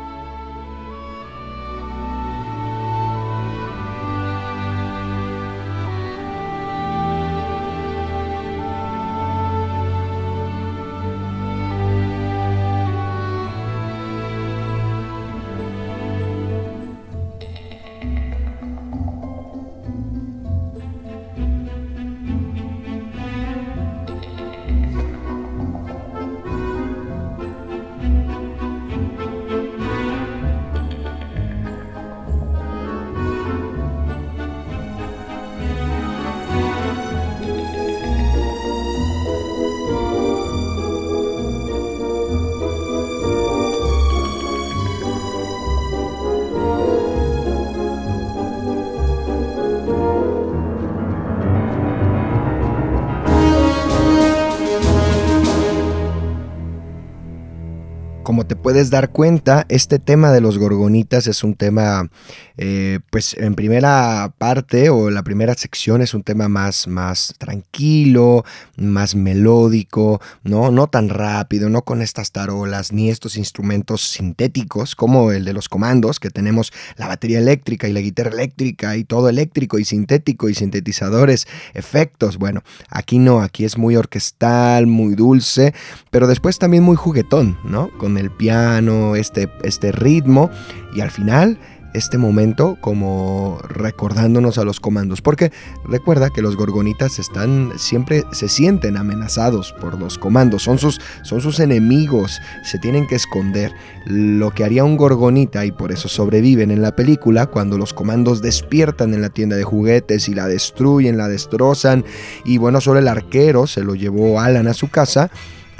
Puedes 58.80 58.90
dar 58.90 59.10
cuenta, 59.10 59.66
este 59.68 59.98
tema 59.98 60.32
de 60.32 60.40
los 60.40 60.56
gorgonitas 60.56 61.26
es 61.26 61.44
un 61.44 61.54
tema, 61.54 62.08
eh, 62.56 63.00
pues 63.10 63.34
en 63.34 63.54
primera 63.54 64.32
parte 64.38 64.88
o 64.88 65.10
la 65.10 65.22
primera 65.22 65.52
sección 65.52 66.00
es 66.00 66.14
un 66.14 66.22
tema 66.22 66.48
más, 66.48 66.88
más 66.88 67.34
tranquilo, 67.36 68.42
más 68.78 69.14
melódico, 69.14 70.22
¿no? 70.44 70.70
no 70.70 70.86
tan 70.86 71.10
rápido, 71.10 71.68
no 71.68 71.82
con 71.82 72.00
estas 72.00 72.32
tarolas 72.32 72.90
ni 72.90 73.10
estos 73.10 73.36
instrumentos 73.36 74.00
sintéticos 74.00 74.96
como 74.96 75.30
el 75.30 75.44
de 75.44 75.52
los 75.52 75.68
comandos, 75.68 76.18
que 76.18 76.30
tenemos 76.30 76.72
la 76.96 77.06
batería 77.06 77.38
eléctrica 77.38 77.86
y 77.86 77.92
la 77.92 78.00
guitarra 78.00 78.30
eléctrica 78.30 78.96
y 78.96 79.04
todo 79.04 79.28
eléctrico 79.28 79.78
y 79.78 79.84
sintético 79.84 80.48
y 80.48 80.54
sintetizadores, 80.54 81.46
efectos. 81.74 82.38
Bueno, 82.38 82.62
aquí 82.88 83.18
no, 83.18 83.42
aquí 83.42 83.66
es 83.66 83.76
muy 83.76 83.96
orquestal, 83.96 84.86
muy 84.86 85.16
dulce, 85.16 85.74
pero 86.10 86.26
después 86.26 86.58
también 86.58 86.82
muy 86.82 86.96
juguetón, 86.96 87.58
¿no? 87.62 87.90
Con 87.98 88.16
el 88.16 88.30
piano 88.30 88.69
este, 89.16 89.50
este 89.62 89.92
ritmo 89.92 90.50
y 90.94 91.00
al 91.00 91.10
final 91.10 91.58
este 91.92 92.18
momento 92.18 92.78
como 92.80 93.58
recordándonos 93.68 94.58
a 94.58 94.64
los 94.64 94.80
comandos, 94.80 95.22
porque 95.22 95.52
recuerda 95.84 96.30
que 96.30 96.42
los 96.42 96.56
gorgonitas 96.56 97.18
están 97.18 97.72
siempre 97.76 98.24
se 98.32 98.48
sienten 98.48 98.96
amenazados 98.96 99.72
por 99.80 99.98
los 99.98 100.18
comandos, 100.18 100.62
son 100.62 100.78
sus 100.78 101.00
son 101.22 101.40
sus 101.40 101.60
enemigos, 101.60 102.40
se 102.64 102.78
tienen 102.78 103.06
que 103.06 103.16
esconder. 103.16 103.72
Lo 104.06 104.50
que 104.52 104.64
haría 104.64 104.84
un 104.84 104.96
gorgonita 104.96 105.64
y 105.64 105.72
por 105.72 105.92
eso 105.92 106.08
sobreviven 106.08 106.70
en 106.70 106.82
la 106.82 106.94
película 106.96 107.46
cuando 107.46 107.76
los 107.76 107.92
comandos 107.92 108.40
despiertan 108.40 109.14
en 109.14 109.20
la 109.22 109.30
tienda 109.30 109.56
de 109.56 109.64
juguetes 109.64 110.28
y 110.28 110.34
la 110.34 110.46
destruyen, 110.46 111.16
la 111.16 111.28
destrozan. 111.28 112.04
Y 112.44 112.58
bueno, 112.58 112.80
solo 112.80 112.98
el 112.98 113.08
arquero 113.08 113.66
se 113.66 113.82
lo 113.82 113.94
llevó 113.94 114.40
Alan 114.40 114.68
a 114.68 114.74
su 114.74 114.88
casa 114.88 115.30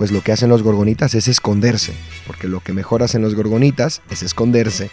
pues 0.00 0.12
lo 0.12 0.22
que 0.22 0.32
hacen 0.32 0.48
los 0.48 0.62
gorgonitas 0.62 1.14
es 1.14 1.28
esconderse, 1.28 1.92
porque 2.26 2.48
lo 2.48 2.60
que 2.60 2.72
mejor 2.72 3.02
hacen 3.02 3.20
los 3.20 3.34
gorgonitas 3.34 4.00
es 4.08 4.22
esconderse. 4.22 4.90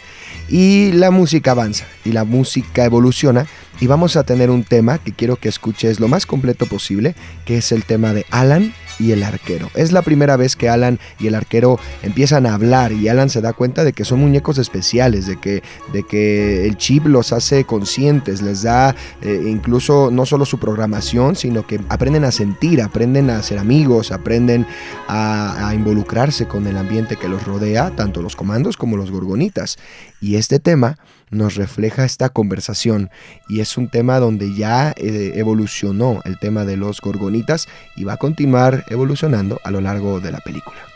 Y 0.50 0.92
la 0.92 1.10
música 1.10 1.52
avanza, 1.52 1.86
y 2.04 2.12
la 2.12 2.24
música 2.24 2.84
evoluciona, 2.84 3.46
y 3.80 3.86
vamos 3.86 4.16
a 4.16 4.24
tener 4.24 4.50
un 4.50 4.64
tema 4.64 4.98
que 4.98 5.12
quiero 5.12 5.36
que 5.36 5.48
escuches 5.48 5.98
lo 5.98 6.08
más 6.08 6.26
completo 6.26 6.66
posible, 6.66 7.14
que 7.46 7.56
es 7.56 7.72
el 7.72 7.86
tema 7.86 8.12
de 8.12 8.26
Alan 8.28 8.74
y 8.98 9.12
el 9.12 9.22
arquero. 9.22 9.70
Es 9.74 9.92
la 9.92 10.02
primera 10.02 10.36
vez 10.36 10.56
que 10.56 10.68
Alan 10.68 10.98
y 11.18 11.26
el 11.26 11.34
arquero 11.34 11.78
empiezan 12.02 12.46
a 12.46 12.54
hablar 12.54 12.92
y 12.92 13.08
Alan 13.08 13.30
se 13.30 13.40
da 13.40 13.52
cuenta 13.52 13.84
de 13.84 13.92
que 13.92 14.04
son 14.04 14.20
muñecos 14.20 14.58
especiales, 14.58 15.26
de 15.26 15.38
que, 15.38 15.62
de 15.92 16.02
que 16.02 16.66
el 16.66 16.76
chip 16.76 17.06
los 17.06 17.32
hace 17.32 17.64
conscientes, 17.64 18.42
les 18.42 18.62
da 18.62 18.94
eh, 19.22 19.44
incluso 19.46 20.10
no 20.10 20.26
solo 20.26 20.44
su 20.44 20.58
programación, 20.58 21.36
sino 21.36 21.66
que 21.66 21.80
aprenden 21.88 22.24
a 22.24 22.32
sentir, 22.32 22.82
aprenden 22.82 23.30
a 23.30 23.42
ser 23.42 23.58
amigos, 23.58 24.12
aprenden 24.12 24.66
a, 25.06 25.68
a 25.68 25.74
involucrarse 25.74 26.46
con 26.46 26.66
el 26.66 26.76
ambiente 26.76 27.16
que 27.16 27.28
los 27.28 27.44
rodea, 27.44 27.90
tanto 27.94 28.22
los 28.22 28.36
comandos 28.36 28.76
como 28.76 28.96
los 28.96 29.10
gorgonitas. 29.10 29.78
Y 30.20 30.36
este 30.36 30.58
tema 30.58 30.98
nos 31.30 31.56
refleja 31.56 32.04
esta 32.04 32.28
conversación 32.28 33.10
y 33.48 33.60
es 33.60 33.76
un 33.76 33.88
tema 33.88 34.18
donde 34.18 34.54
ya 34.54 34.92
eh, 34.96 35.32
evolucionó 35.34 36.20
el 36.24 36.38
tema 36.38 36.64
de 36.64 36.76
los 36.76 37.00
gorgonitas 37.00 37.68
y 37.96 38.04
va 38.04 38.14
a 38.14 38.16
continuar 38.18 38.84
evolucionando 38.88 39.60
a 39.64 39.70
lo 39.70 39.80
largo 39.80 40.20
de 40.20 40.32
la 40.32 40.38
película. 40.38 40.87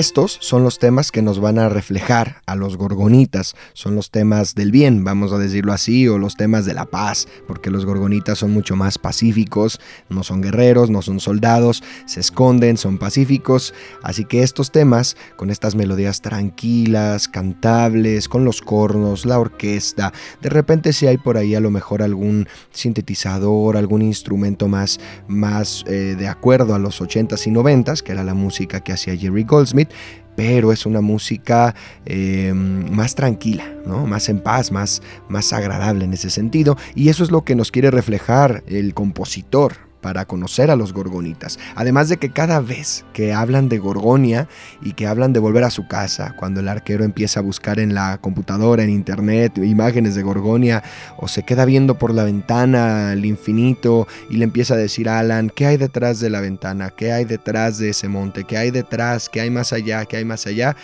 Estos 0.00 0.38
son 0.40 0.64
los 0.64 0.78
temas 0.78 1.12
que 1.12 1.20
nos 1.20 1.40
van 1.40 1.58
a 1.58 1.68
reflejar 1.68 2.40
a 2.46 2.56
los 2.56 2.78
gorgonitas, 2.78 3.54
son 3.74 3.96
los 3.96 4.10
temas 4.10 4.54
del 4.54 4.72
bien, 4.72 5.04
vamos 5.04 5.30
a 5.30 5.36
decirlo 5.36 5.74
así, 5.74 6.08
o 6.08 6.16
los 6.16 6.36
temas 6.36 6.64
de 6.64 6.72
la 6.72 6.86
paz, 6.86 7.28
porque 7.46 7.70
los 7.70 7.84
gorgonitas 7.84 8.38
son 8.38 8.50
mucho 8.50 8.76
más 8.76 8.96
pacíficos, 8.96 9.78
no 10.08 10.24
son 10.24 10.40
guerreros, 10.40 10.88
no 10.88 11.02
son 11.02 11.20
soldados, 11.20 11.82
se 12.06 12.20
esconden, 12.20 12.78
son 12.78 12.96
pacíficos, 12.96 13.74
así 14.02 14.24
que 14.24 14.42
estos 14.42 14.72
temas, 14.72 15.18
con 15.36 15.50
estas 15.50 15.74
melodías 15.74 16.22
tranquilas, 16.22 17.28
cantables, 17.28 18.26
con 18.26 18.46
los 18.46 18.62
cornos, 18.62 19.26
la 19.26 19.38
orquesta, 19.38 20.14
de 20.40 20.48
repente 20.48 20.94
si 20.94 21.08
hay 21.08 21.18
por 21.18 21.36
ahí 21.36 21.54
a 21.54 21.60
lo 21.60 21.70
mejor 21.70 22.02
algún 22.02 22.48
sintetizador, 22.70 23.76
algún 23.76 24.00
instrumento 24.00 24.66
más, 24.66 24.98
más 25.28 25.84
eh, 25.88 26.16
de 26.18 26.26
acuerdo 26.26 26.74
a 26.74 26.78
los 26.78 27.02
80s 27.02 27.46
y 27.46 27.50
90s, 27.50 28.00
que 28.00 28.12
era 28.12 28.24
la 28.24 28.32
música 28.32 28.80
que 28.80 28.94
hacía 28.94 29.14
Jerry 29.14 29.44
Goldsmith, 29.44 29.89
pero 30.36 30.72
es 30.72 30.86
una 30.86 31.00
música 31.00 31.74
eh, 32.06 32.52
más 32.54 33.14
tranquila, 33.14 33.74
¿no? 33.84 34.06
más 34.06 34.28
en 34.28 34.40
paz, 34.40 34.72
más, 34.72 35.02
más 35.28 35.52
agradable 35.52 36.04
en 36.04 36.14
ese 36.14 36.30
sentido. 36.30 36.76
Y 36.94 37.10
eso 37.10 37.24
es 37.24 37.30
lo 37.30 37.44
que 37.44 37.54
nos 37.54 37.70
quiere 37.70 37.90
reflejar 37.90 38.62
el 38.66 38.94
compositor 38.94 39.89
para 40.00 40.24
conocer 40.24 40.70
a 40.70 40.76
los 40.76 40.92
gorgonitas. 40.92 41.58
Además 41.74 42.08
de 42.08 42.16
que 42.16 42.30
cada 42.30 42.60
vez 42.60 43.04
que 43.12 43.32
hablan 43.32 43.68
de 43.68 43.78
Gorgonia 43.78 44.48
y 44.82 44.92
que 44.92 45.06
hablan 45.06 45.32
de 45.32 45.40
volver 45.40 45.64
a 45.64 45.70
su 45.70 45.86
casa, 45.86 46.34
cuando 46.36 46.60
el 46.60 46.68
arquero 46.68 47.04
empieza 47.04 47.40
a 47.40 47.42
buscar 47.42 47.78
en 47.78 47.94
la 47.94 48.18
computadora, 48.18 48.82
en 48.82 48.90
internet, 48.90 49.58
imágenes 49.58 50.14
de 50.14 50.22
Gorgonia, 50.22 50.82
o 51.16 51.28
se 51.28 51.42
queda 51.42 51.64
viendo 51.64 51.98
por 51.98 52.14
la 52.14 52.24
ventana 52.24 53.10
al 53.10 53.24
infinito 53.24 54.06
y 54.28 54.36
le 54.36 54.44
empieza 54.44 54.74
a 54.74 54.78
decir 54.78 55.08
a 55.08 55.18
Alan, 55.18 55.50
¿qué 55.54 55.66
hay 55.66 55.76
detrás 55.76 56.20
de 56.20 56.30
la 56.30 56.40
ventana? 56.40 56.90
¿Qué 56.90 57.12
hay 57.12 57.24
detrás 57.24 57.78
de 57.78 57.90
ese 57.90 58.08
monte? 58.08 58.44
¿Qué 58.44 58.56
hay 58.56 58.70
detrás? 58.70 59.28
¿Qué 59.28 59.40
hay 59.40 59.50
más 59.50 59.72
allá? 59.72 60.04
¿Qué 60.04 60.16
hay 60.16 60.24
más 60.24 60.46
allá? 60.46 60.76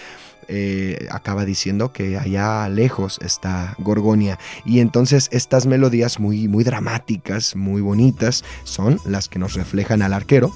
Eh, 0.49 1.09
acaba 1.11 1.45
diciendo 1.45 1.93
que 1.93 2.19
allá 2.19 2.69
lejos 2.69 3.19
está 3.23 3.75
Gorgonia. 3.79 4.39
Y 4.65 4.81
entonces 4.81 5.29
estas 5.33 5.67
melodías 5.67 6.21
muy, 6.21 6.49
muy 6.49 6.65
dramáticas, 6.65 7.57
muy 7.57 7.81
bonitas, 7.81 8.45
son 8.65 9.01
las 9.05 9.29
que 9.29 9.39
nos 9.39 9.55
reflejan 9.55 10.03
al 10.03 10.13
arquero 10.13 10.53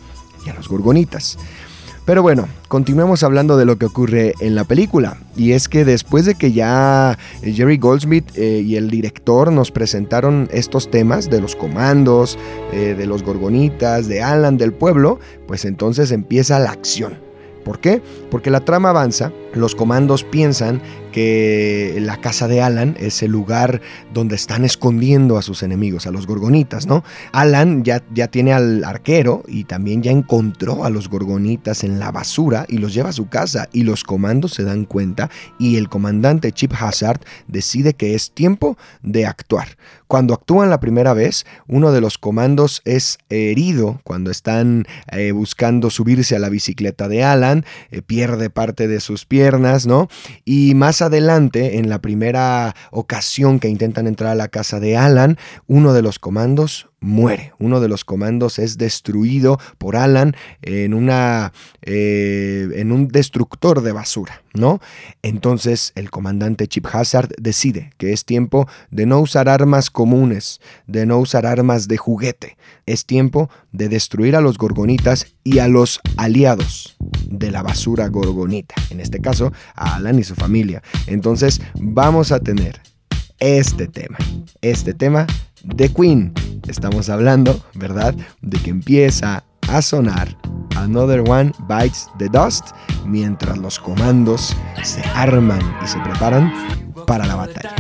y 0.46 0.50
a 0.50 0.54
los 0.54 0.68
gorgonitas. 0.68 1.38
Pero 2.06 2.22
bueno, 2.22 2.48
continuemos 2.66 3.22
hablando 3.22 3.56
de 3.56 3.64
lo 3.64 3.76
que 3.78 3.86
ocurre 3.86 4.34
en 4.40 4.54
la 4.54 4.64
película. 4.64 5.18
Y 5.36 5.52
es 5.52 5.68
que 5.68 5.84
después 5.84 6.24
de 6.24 6.34
que 6.34 6.50
ya 6.52 7.18
Jerry 7.42 7.76
Goldsmith 7.76 8.26
eh, 8.36 8.62
y 8.64 8.76
el 8.76 8.90
director 8.90 9.52
nos 9.52 9.70
presentaron 9.70 10.48
estos 10.50 10.90
temas 10.90 11.30
de 11.30 11.40
los 11.40 11.54
comandos, 11.54 12.38
eh, 12.72 12.94
de 12.96 13.06
los 13.06 13.22
gorgonitas, 13.22 14.08
de 14.08 14.22
Alan 14.22 14.56
del 14.56 14.72
pueblo, 14.72 15.20
pues 15.46 15.64
entonces 15.64 16.10
empieza 16.10 16.58
la 16.58 16.70
acción 16.70 17.29
¿Por 17.70 17.78
qué? 17.78 18.02
Porque 18.32 18.50
la 18.50 18.64
trama 18.64 18.90
avanza, 18.90 19.30
los 19.54 19.76
comandos 19.76 20.24
piensan 20.24 20.82
que 21.10 21.98
la 22.00 22.20
casa 22.20 22.48
de 22.48 22.62
Alan 22.62 22.96
es 22.98 23.22
el 23.22 23.30
lugar 23.30 23.80
donde 24.12 24.34
están 24.36 24.64
escondiendo 24.64 25.38
a 25.38 25.42
sus 25.42 25.62
enemigos, 25.62 26.06
a 26.06 26.10
los 26.10 26.26
gorgonitas, 26.26 26.86
¿no? 26.86 27.04
Alan 27.32 27.84
ya, 27.84 28.02
ya 28.12 28.28
tiene 28.28 28.52
al 28.52 28.84
arquero 28.84 29.42
y 29.46 29.64
también 29.64 30.02
ya 30.02 30.10
encontró 30.10 30.84
a 30.84 30.90
los 30.90 31.08
gorgonitas 31.08 31.84
en 31.84 31.98
la 31.98 32.10
basura 32.10 32.66
y 32.68 32.78
los 32.78 32.94
lleva 32.94 33.10
a 33.10 33.14
su 33.14 33.28
casa 33.28 33.68
y 33.72 33.82
los 33.82 34.04
comandos 34.04 34.52
se 34.52 34.64
dan 34.64 34.84
cuenta 34.84 35.30
y 35.58 35.76
el 35.76 35.88
comandante 35.88 36.52
Chip 36.52 36.72
Hazard 36.78 37.20
decide 37.46 37.94
que 37.94 38.14
es 38.14 38.32
tiempo 38.32 38.76
de 39.02 39.26
actuar. 39.26 39.76
Cuando 40.06 40.34
actúan 40.34 40.70
la 40.70 40.80
primera 40.80 41.14
vez, 41.14 41.46
uno 41.68 41.92
de 41.92 42.00
los 42.00 42.18
comandos 42.18 42.82
es 42.84 43.18
herido 43.28 44.00
cuando 44.02 44.32
están 44.32 44.86
eh, 45.12 45.30
buscando 45.30 45.88
subirse 45.88 46.34
a 46.34 46.40
la 46.40 46.48
bicicleta 46.48 47.06
de 47.06 47.22
Alan, 47.22 47.64
eh, 47.92 48.02
pierde 48.02 48.50
parte 48.50 48.88
de 48.88 48.98
sus 48.98 49.24
piernas, 49.24 49.86
¿no? 49.86 50.08
Y 50.44 50.74
más 50.74 50.99
adelante, 51.02 51.78
en 51.78 51.88
la 51.88 52.00
primera 52.00 52.74
ocasión 52.90 53.60
que 53.60 53.68
intentan 53.68 54.06
entrar 54.06 54.30
a 54.32 54.34
la 54.34 54.48
casa 54.48 54.80
de 54.80 54.96
Alan, 54.96 55.38
uno 55.66 55.92
de 55.92 56.02
los 56.02 56.18
comandos 56.18 56.90
muere. 57.00 57.52
Uno 57.58 57.80
de 57.80 57.88
los 57.88 58.04
comandos 58.04 58.58
es 58.58 58.78
destruido 58.78 59.58
por 59.78 59.96
Alan 59.96 60.36
en, 60.62 60.94
una, 60.94 61.52
eh, 61.82 62.68
en 62.76 62.92
un 62.92 63.08
destructor 63.08 63.82
de 63.82 63.92
basura, 63.92 64.42
¿no? 64.52 64.80
Entonces 65.22 65.92
el 65.94 66.10
comandante 66.10 66.68
Chip 66.68 66.86
Hazard 66.92 67.30
decide 67.38 67.92
que 67.96 68.12
es 68.12 68.24
tiempo 68.24 68.68
de 68.90 69.06
no 69.06 69.20
usar 69.20 69.48
armas 69.48 69.90
comunes, 69.90 70.60
de 70.86 71.06
no 71.06 71.18
usar 71.18 71.46
armas 71.46 71.88
de 71.88 71.96
juguete. 71.96 72.56
Es 72.86 73.06
tiempo 73.06 73.50
de 73.72 73.88
destruir 73.88 74.36
a 74.36 74.40
los 74.40 74.58
gorgonitas 74.58 75.26
y 75.42 75.58
a 75.58 75.68
los 75.68 76.00
aliados 76.16 76.96
de 77.30 77.50
la 77.50 77.62
basura 77.62 78.08
gorgonita, 78.08 78.74
en 78.90 79.00
este 79.00 79.20
caso 79.20 79.52
a 79.74 79.96
Alan 79.96 80.18
y 80.18 80.24
su 80.24 80.34
familia. 80.34 80.82
Entonces 81.06 81.60
vamos 81.74 82.32
a 82.32 82.40
tener 82.40 82.80
este 83.38 83.88
tema, 83.88 84.18
este 84.60 84.92
tema 84.92 85.26
de 85.64 85.88
Queen. 85.88 86.32
Estamos 86.68 87.08
hablando, 87.08 87.64
¿verdad? 87.74 88.14
De 88.42 88.58
que 88.58 88.70
empieza 88.70 89.44
a 89.68 89.82
sonar 89.82 90.36
Another 90.76 91.20
One 91.28 91.52
Bites 91.68 92.08
the 92.18 92.28
Dust 92.28 92.68
mientras 93.06 93.58
los 93.58 93.78
comandos 93.78 94.56
se 94.82 95.02
arman 95.14 95.60
y 95.82 95.86
se 95.86 95.98
preparan 96.00 96.52
para 97.06 97.26
la 97.26 97.36
batalla. 97.36 97.74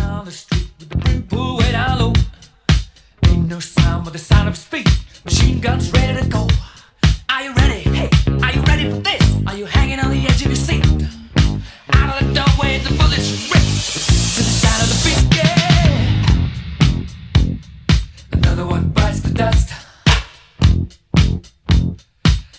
dust. 19.40 19.72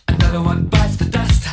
Another 0.07 0.41
one 0.41 0.65
bites 0.65 0.95
the 0.95 1.05
dust. 1.05 1.43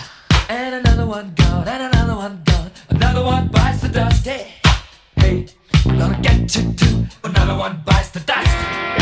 And 0.49 0.75
another 0.77 1.05
one 1.05 1.35
gone, 1.35 1.69
and 1.69 1.83
another 1.89 2.17
one 2.17 2.43
gone. 2.47 2.71
Another 2.89 3.23
one 3.23 3.49
bites 3.49 3.83
the 3.83 3.91
dust. 3.91 4.25
Hey, 4.25 4.55
hey, 5.17 5.47
I'm 5.85 5.99
gonna 5.99 6.19
get 6.23 6.57
you 6.57 6.73
too. 6.73 7.07
Another 7.25 7.57
one 7.59 7.83
bites 7.85 8.11
the 8.11 8.21
dust. 8.21 8.98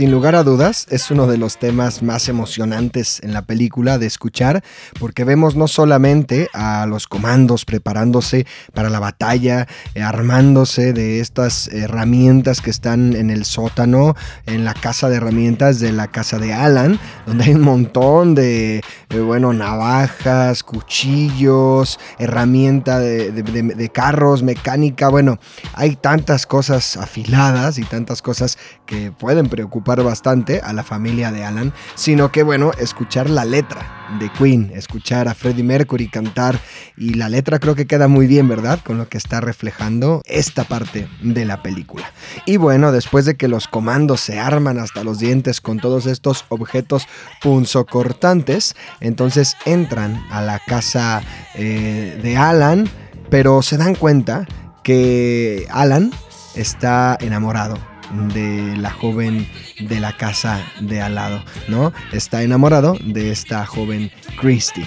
Sin 0.00 0.10
lugar 0.10 0.34
a 0.34 0.44
dudas, 0.44 0.86
es 0.88 1.10
uno 1.10 1.26
de 1.26 1.36
los 1.36 1.58
temas 1.58 2.02
más 2.02 2.30
emocionantes 2.30 3.20
en 3.22 3.34
la 3.34 3.42
película 3.42 3.98
de 3.98 4.06
escuchar, 4.06 4.64
porque 4.98 5.24
vemos 5.24 5.56
no 5.56 5.68
solamente 5.68 6.48
a 6.54 6.86
los 6.86 7.06
comandos 7.06 7.66
preparándose 7.66 8.46
para 8.72 8.88
la 8.88 8.98
batalla, 8.98 9.68
eh, 9.94 10.00
armándose 10.00 10.94
de 10.94 11.20
estas 11.20 11.68
herramientas 11.68 12.62
que 12.62 12.70
están 12.70 13.14
en 13.14 13.28
el 13.28 13.44
sótano, 13.44 14.16
en 14.46 14.64
la 14.64 14.72
casa 14.72 15.10
de 15.10 15.16
herramientas 15.16 15.80
de 15.80 15.92
la 15.92 16.06
casa 16.06 16.38
de 16.38 16.54
Alan, 16.54 16.98
donde 17.26 17.44
hay 17.44 17.52
un 17.52 17.60
montón 17.60 18.34
de, 18.34 18.78
eh, 19.10 19.18
bueno, 19.18 19.52
navajas, 19.52 20.62
cuchillos, 20.62 22.00
herramienta 22.18 23.00
de, 23.00 23.32
de 23.32 23.88
carros, 23.90 24.42
mecánica, 24.42 25.10
bueno, 25.10 25.38
hay 25.74 25.96
tantas 25.96 26.46
cosas 26.46 26.96
afiladas 26.96 27.76
y 27.76 27.84
tantas 27.84 28.22
cosas 28.22 28.56
que 28.86 29.12
pueden 29.12 29.50
preocupar 29.50 29.89
bastante 29.98 30.60
a 30.60 30.72
la 30.72 30.84
familia 30.84 31.32
de 31.32 31.44
Alan, 31.44 31.72
sino 31.94 32.30
que 32.32 32.42
bueno, 32.42 32.70
escuchar 32.78 33.28
la 33.28 33.44
letra 33.44 34.00
de 34.18 34.30
Queen, 34.30 34.72
escuchar 34.74 35.28
a 35.28 35.34
Freddie 35.34 35.62
Mercury 35.62 36.08
cantar 36.08 36.58
y 36.96 37.14
la 37.14 37.28
letra 37.28 37.58
creo 37.58 37.74
que 37.74 37.86
queda 37.86 38.08
muy 38.08 38.26
bien, 38.26 38.48
¿verdad? 38.48 38.80
Con 38.84 38.98
lo 38.98 39.08
que 39.08 39.18
está 39.18 39.40
reflejando 39.40 40.22
esta 40.24 40.64
parte 40.64 41.08
de 41.22 41.44
la 41.44 41.62
película. 41.62 42.12
Y 42.46 42.56
bueno, 42.56 42.92
después 42.92 43.24
de 43.24 43.36
que 43.36 43.48
los 43.48 43.68
comandos 43.68 44.20
se 44.20 44.38
arman 44.38 44.78
hasta 44.78 45.04
los 45.04 45.18
dientes 45.18 45.60
con 45.60 45.78
todos 45.78 46.06
estos 46.06 46.44
objetos 46.48 47.06
punzocortantes, 47.42 48.74
entonces 49.00 49.56
entran 49.64 50.24
a 50.30 50.42
la 50.42 50.58
casa 50.58 51.22
eh, 51.54 52.18
de 52.22 52.36
Alan, 52.36 52.88
pero 53.28 53.62
se 53.62 53.76
dan 53.76 53.94
cuenta 53.94 54.46
que 54.82 55.66
Alan 55.70 56.10
está 56.54 57.16
enamorado 57.20 57.89
de 58.34 58.76
la 58.76 58.90
joven 58.90 59.46
de 59.80 60.00
la 60.00 60.16
casa 60.16 60.64
de 60.80 61.00
al 61.00 61.14
lado, 61.14 61.42
¿no? 61.68 61.92
Está 62.12 62.42
enamorado 62.42 62.96
de 63.04 63.30
esta 63.30 63.64
joven 63.66 64.10
Christy. 64.40 64.84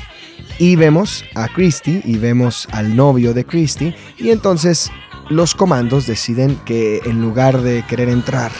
Y 0.59 0.75
vemos 0.75 1.23
a 1.35 1.47
Christy 1.47 2.01
y 2.03 2.17
vemos 2.17 2.67
al 2.71 2.95
novio 2.95 3.33
de 3.33 3.45
Christy 3.45 3.95
y 4.17 4.29
entonces 4.29 4.91
los 5.29 5.55
comandos 5.55 6.05
deciden 6.05 6.57
que 6.65 7.01
en 7.05 7.21
lugar 7.21 7.61
de 7.61 7.83
querer 7.83 8.09
entrar 8.09 8.51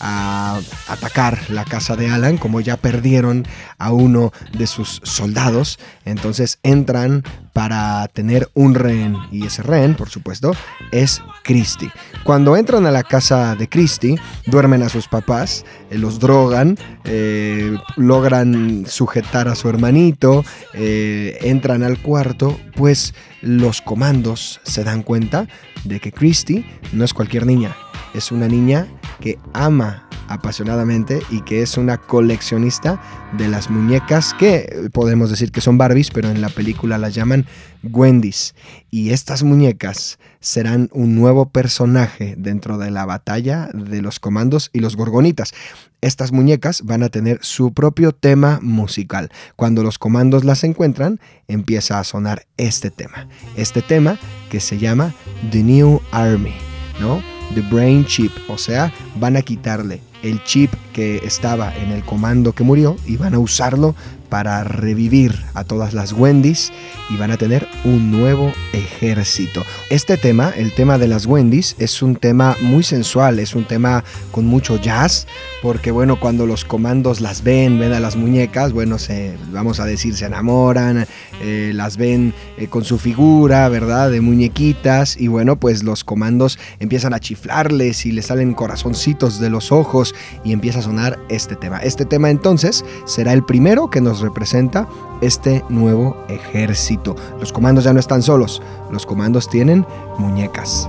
a 0.00 0.58
atacar 0.88 1.38
la 1.50 1.64
casa 1.64 1.94
de 1.94 2.08
Alan, 2.08 2.38
como 2.38 2.60
ya 2.60 2.76
perdieron 2.76 3.46
a 3.78 3.92
uno 3.92 4.32
de 4.56 4.66
sus 4.66 5.00
soldados, 5.04 5.78
entonces 6.04 6.58
entran 6.62 7.22
para 7.52 8.06
tener 8.08 8.48
un 8.54 8.74
rehén 8.74 9.16
y 9.30 9.46
ese 9.46 9.62
rehén, 9.62 9.94
por 9.94 10.08
supuesto, 10.08 10.52
es 10.92 11.22
Christie. 11.42 11.90
Cuando 12.24 12.56
entran 12.56 12.86
a 12.86 12.90
la 12.90 13.02
casa 13.02 13.54
de 13.56 13.68
Christie, 13.68 14.20
duermen 14.46 14.82
a 14.82 14.88
sus 14.88 15.08
papás, 15.08 15.64
eh, 15.90 15.98
los 15.98 16.18
drogan, 16.18 16.78
eh, 17.04 17.76
logran 17.96 18.84
sujetar 18.86 19.48
a 19.48 19.54
su 19.54 19.68
hermanito, 19.68 20.44
eh, 20.74 21.38
entran 21.42 21.82
al 21.82 21.98
cuarto, 21.98 22.58
pues 22.76 23.14
los 23.42 23.80
comandos 23.80 24.60
se 24.64 24.84
dan 24.84 25.02
cuenta 25.02 25.46
de 25.84 25.98
que 26.00 26.12
Christie 26.12 26.64
no 26.92 27.04
es 27.04 27.14
cualquier 27.14 27.46
niña, 27.46 27.74
es 28.14 28.30
una 28.32 28.48
niña 28.48 28.86
que 29.20 29.38
ama 29.52 30.08
apasionadamente 30.30 31.20
y 31.30 31.40
que 31.40 31.60
es 31.60 31.76
una 31.76 31.96
coleccionista 31.98 33.02
de 33.36 33.48
las 33.48 33.68
muñecas 33.68 34.32
que 34.34 34.88
podemos 34.92 35.28
decir 35.28 35.50
que 35.50 35.60
son 35.60 35.76
Barbies, 35.76 36.10
pero 36.10 36.30
en 36.30 36.40
la 36.40 36.48
película 36.48 36.98
las 36.98 37.14
llaman 37.14 37.39
Wendy's. 37.82 38.54
Y 38.90 39.10
estas 39.10 39.42
muñecas 39.42 40.18
serán 40.40 40.88
un 40.92 41.14
nuevo 41.14 41.50
personaje 41.50 42.34
dentro 42.36 42.78
de 42.78 42.90
la 42.90 43.06
batalla 43.06 43.68
de 43.72 44.02
los 44.02 44.20
comandos 44.20 44.70
y 44.72 44.80
los 44.80 44.96
gorgonitas. 44.96 45.52
Estas 46.00 46.32
muñecas 46.32 46.82
van 46.82 47.02
a 47.02 47.10
tener 47.10 47.38
su 47.42 47.74
propio 47.74 48.12
tema 48.12 48.58
musical. 48.62 49.30
Cuando 49.56 49.82
los 49.82 49.98
comandos 49.98 50.44
las 50.44 50.64
encuentran, 50.64 51.20
empieza 51.46 51.98
a 51.98 52.04
sonar 52.04 52.46
este 52.56 52.90
tema. 52.90 53.28
Este 53.56 53.82
tema 53.82 54.18
que 54.50 54.60
se 54.60 54.78
llama 54.78 55.14
The 55.50 55.62
New 55.62 56.00
Army, 56.10 56.54
¿no? 57.00 57.22
The 57.54 57.62
Brain 57.62 58.06
Chip, 58.06 58.32
o 58.48 58.56
sea, 58.56 58.92
van 59.16 59.36
a 59.36 59.42
quitarle 59.42 60.00
el 60.22 60.42
chip 60.44 60.72
que 60.92 61.16
estaba 61.24 61.74
en 61.76 61.90
el 61.90 62.04
comando 62.04 62.52
que 62.52 62.64
murió 62.64 62.96
y 63.06 63.16
van 63.16 63.34
a 63.34 63.38
usarlo 63.38 63.94
para 64.30 64.64
revivir 64.64 65.44
a 65.54 65.64
todas 65.64 65.92
las 65.92 66.12
Wendy's 66.12 66.72
y 67.10 67.16
van 67.16 67.32
a 67.32 67.36
tener 67.36 67.68
un 67.84 68.10
nuevo 68.10 68.52
ejército. 68.72 69.64
Este 69.90 70.16
tema, 70.16 70.52
el 70.56 70.72
tema 70.72 70.96
de 70.96 71.08
las 71.08 71.26
Wendy's, 71.26 71.74
es 71.78 72.02
un 72.02 72.16
tema 72.16 72.56
muy 72.62 72.84
sensual, 72.84 73.38
es 73.40 73.54
un 73.54 73.64
tema 73.64 74.04
con 74.30 74.46
mucho 74.46 74.76
jazz, 74.80 75.26
porque 75.60 75.90
bueno, 75.90 76.18
cuando 76.18 76.46
los 76.46 76.64
comandos 76.64 77.20
las 77.20 77.42
ven, 77.42 77.78
ven 77.78 77.92
a 77.92 78.00
las 78.00 78.16
muñecas, 78.16 78.72
bueno, 78.72 78.98
se, 78.98 79.36
vamos 79.50 79.80
a 79.80 79.84
decir, 79.84 80.14
se 80.14 80.26
enamoran, 80.26 81.06
eh, 81.42 81.72
las 81.74 81.96
ven 81.96 82.32
eh, 82.56 82.68
con 82.68 82.84
su 82.84 82.98
figura, 82.98 83.68
¿verdad? 83.68 84.10
De 84.10 84.20
muñequitas, 84.20 85.16
y 85.20 85.28
bueno, 85.28 85.56
pues 85.56 85.82
los 85.82 86.04
comandos 86.04 86.58
empiezan 86.78 87.12
a 87.12 87.18
chiflarles 87.18 88.06
y 88.06 88.12
les 88.12 88.26
salen 88.26 88.54
corazoncitos 88.54 89.40
de 89.40 89.50
los 89.50 89.72
ojos 89.72 90.14
y 90.44 90.52
empieza 90.52 90.78
a 90.78 90.82
sonar 90.82 91.18
este 91.28 91.56
tema. 91.56 91.78
Este 91.78 92.04
tema 92.04 92.30
entonces 92.30 92.84
será 93.06 93.32
el 93.32 93.44
primero 93.44 93.90
que 93.90 94.00
nos 94.00 94.19
representa 94.20 94.88
este 95.20 95.64
nuevo 95.68 96.16
ejército. 96.28 97.16
Los 97.38 97.52
comandos 97.52 97.84
ya 97.84 97.92
no 97.92 98.00
están 98.00 98.22
solos, 98.22 98.62
los 98.90 99.06
comandos 99.06 99.48
tienen 99.48 99.86
muñecas. 100.18 100.88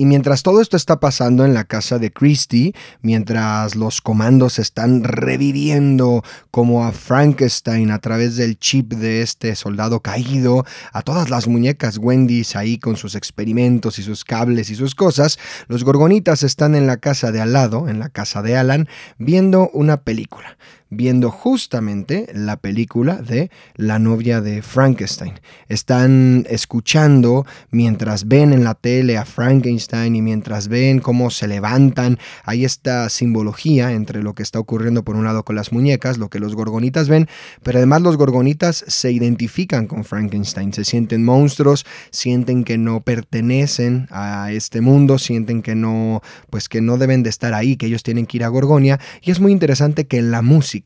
Y 0.00 0.06
mientras 0.06 0.44
todo 0.44 0.60
esto 0.60 0.76
está 0.76 1.00
pasando 1.00 1.44
en 1.44 1.54
la 1.54 1.64
casa 1.64 1.98
de 1.98 2.12
Christie, 2.12 2.72
mientras 3.02 3.74
los 3.74 4.00
comandos 4.00 4.60
están 4.60 5.02
reviviendo 5.02 6.22
como 6.52 6.84
a 6.86 6.92
Frankenstein 6.92 7.90
a 7.90 7.98
través 7.98 8.36
del 8.36 8.60
chip 8.60 8.92
de 8.92 9.22
este 9.22 9.56
soldado 9.56 9.98
caído, 9.98 10.64
a 10.92 11.02
todas 11.02 11.30
las 11.30 11.48
muñecas 11.48 11.98
Wendy's 11.98 12.54
ahí 12.54 12.78
con 12.78 12.96
sus 12.96 13.16
experimentos 13.16 13.98
y 13.98 14.04
sus 14.04 14.24
cables 14.24 14.70
y 14.70 14.76
sus 14.76 14.94
cosas, 14.94 15.36
los 15.66 15.82
gorgonitas 15.82 16.44
están 16.44 16.76
en 16.76 16.86
la 16.86 16.98
casa 16.98 17.32
de 17.32 17.40
al 17.40 17.52
lado, 17.52 17.88
en 17.88 17.98
la 17.98 18.08
casa 18.08 18.40
de 18.40 18.56
Alan, 18.56 18.88
viendo 19.18 19.68
una 19.70 20.02
película 20.02 20.56
viendo 20.90 21.30
justamente 21.30 22.28
la 22.32 22.56
película 22.56 23.16
de 23.16 23.50
La 23.76 23.98
novia 23.98 24.40
de 24.40 24.62
Frankenstein. 24.62 25.34
Están 25.68 26.46
escuchando 26.48 27.46
mientras 27.70 28.26
ven 28.26 28.52
en 28.52 28.64
la 28.64 28.74
tele 28.74 29.18
a 29.18 29.24
Frankenstein 29.24 30.16
y 30.16 30.22
mientras 30.22 30.68
ven 30.68 31.00
cómo 31.00 31.30
se 31.30 31.46
levantan. 31.48 32.18
Hay 32.44 32.64
esta 32.64 33.08
simbología 33.08 33.92
entre 33.92 34.22
lo 34.22 34.34
que 34.34 34.42
está 34.42 34.58
ocurriendo 34.58 35.04
por 35.04 35.16
un 35.16 35.24
lado 35.24 35.44
con 35.44 35.56
las 35.56 35.72
muñecas, 35.72 36.18
lo 36.18 36.30
que 36.30 36.38
los 36.38 36.54
gorgonitas 36.54 37.08
ven, 37.08 37.28
pero 37.62 37.78
además 37.78 38.02
los 38.02 38.16
gorgonitas 38.16 38.84
se 38.86 39.12
identifican 39.12 39.86
con 39.86 40.04
Frankenstein, 40.04 40.72
se 40.72 40.84
sienten 40.84 41.24
monstruos, 41.24 41.84
sienten 42.10 42.64
que 42.64 42.78
no 42.78 43.00
pertenecen 43.00 44.08
a 44.10 44.52
este 44.52 44.80
mundo, 44.80 45.18
sienten 45.18 45.62
que 45.62 45.74
no, 45.74 46.22
pues 46.50 46.68
que 46.68 46.80
no 46.80 46.96
deben 46.96 47.22
de 47.22 47.30
estar 47.30 47.54
ahí, 47.54 47.76
que 47.76 47.86
ellos 47.86 48.02
tienen 48.02 48.26
que 48.26 48.38
ir 48.38 48.44
a 48.44 48.48
Gorgonia 48.48 48.98
y 49.22 49.30
es 49.30 49.40
muy 49.40 49.52
interesante 49.52 50.06
que 50.06 50.22
la 50.22 50.42
música 50.42 50.77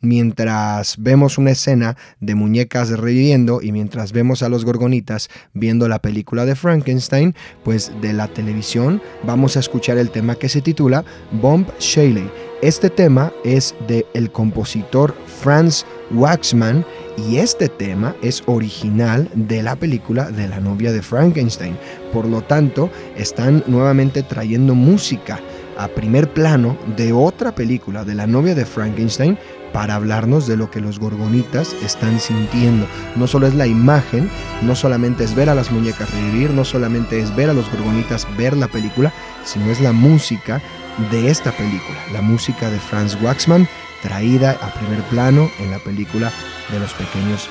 mientras 0.00 0.96
vemos 0.98 1.38
una 1.38 1.50
escena 1.50 1.96
de 2.20 2.34
muñecas 2.34 2.90
reviviendo 2.90 3.60
y 3.62 3.72
mientras 3.72 4.12
vemos 4.12 4.42
a 4.42 4.48
los 4.48 4.64
gorgonitas 4.64 5.28
viendo 5.54 5.88
la 5.88 6.00
película 6.00 6.44
de 6.44 6.54
Frankenstein, 6.54 7.34
pues 7.64 7.92
de 8.00 8.12
la 8.12 8.28
televisión 8.28 9.02
vamos 9.24 9.56
a 9.56 9.60
escuchar 9.60 9.98
el 9.98 10.10
tema 10.10 10.36
que 10.36 10.48
se 10.48 10.60
titula 10.60 11.04
Bomb 11.32 11.68
Shelley. 11.78 12.30
Este 12.62 12.88
tema 12.88 13.32
es 13.44 13.74
de 13.86 14.06
el 14.14 14.30
compositor 14.32 15.14
Franz 15.42 15.84
Waxman 16.10 16.86
y 17.28 17.36
este 17.36 17.68
tema 17.68 18.14
es 18.22 18.42
original 18.46 19.28
de 19.34 19.62
la 19.62 19.76
película 19.76 20.30
de 20.30 20.48
la 20.48 20.60
novia 20.60 20.92
de 20.92 21.02
Frankenstein. 21.02 21.76
Por 22.12 22.26
lo 22.26 22.42
tanto, 22.42 22.90
están 23.16 23.62
nuevamente 23.66 24.22
trayendo 24.22 24.74
música 24.74 25.38
a 25.78 25.88
primer 25.88 26.32
plano 26.32 26.76
de 26.96 27.12
otra 27.12 27.54
película 27.54 28.04
de 28.04 28.14
la 28.14 28.26
novia 28.26 28.54
de 28.54 28.66
Frankenstein 28.66 29.38
para 29.72 29.94
hablarnos 29.94 30.46
de 30.46 30.56
lo 30.56 30.70
que 30.70 30.80
los 30.80 30.98
gorgonitas 30.98 31.74
están 31.82 32.18
sintiendo. 32.20 32.86
No 33.14 33.26
solo 33.26 33.46
es 33.46 33.54
la 33.54 33.66
imagen, 33.66 34.30
no 34.62 34.74
solamente 34.74 35.24
es 35.24 35.34
ver 35.34 35.50
a 35.50 35.54
las 35.54 35.70
muñecas 35.70 36.10
revivir, 36.10 36.50
no 36.50 36.64
solamente 36.64 37.20
es 37.20 37.34
ver 37.36 37.50
a 37.50 37.54
los 37.54 37.70
gorgonitas 37.70 38.26
ver 38.36 38.56
la 38.56 38.68
película, 38.68 39.12
sino 39.44 39.70
es 39.70 39.80
la 39.80 39.92
música 39.92 40.62
de 41.10 41.30
esta 41.30 41.52
película, 41.52 41.98
la 42.12 42.22
música 42.22 42.70
de 42.70 42.78
Franz 42.78 43.18
Waxman 43.20 43.68
traída 44.02 44.52
a 44.62 44.72
primer 44.72 45.02
plano 45.04 45.50
en 45.58 45.70
la 45.70 45.78
película 45.78 46.32
de 46.70 46.78
los 46.78 46.92
pequeños 46.94 47.48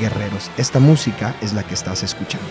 guerreros. 0.00 0.50
Esta 0.56 0.80
música 0.80 1.34
es 1.40 1.52
la 1.52 1.62
que 1.62 1.74
estás 1.74 2.02
escuchando. 2.02 2.48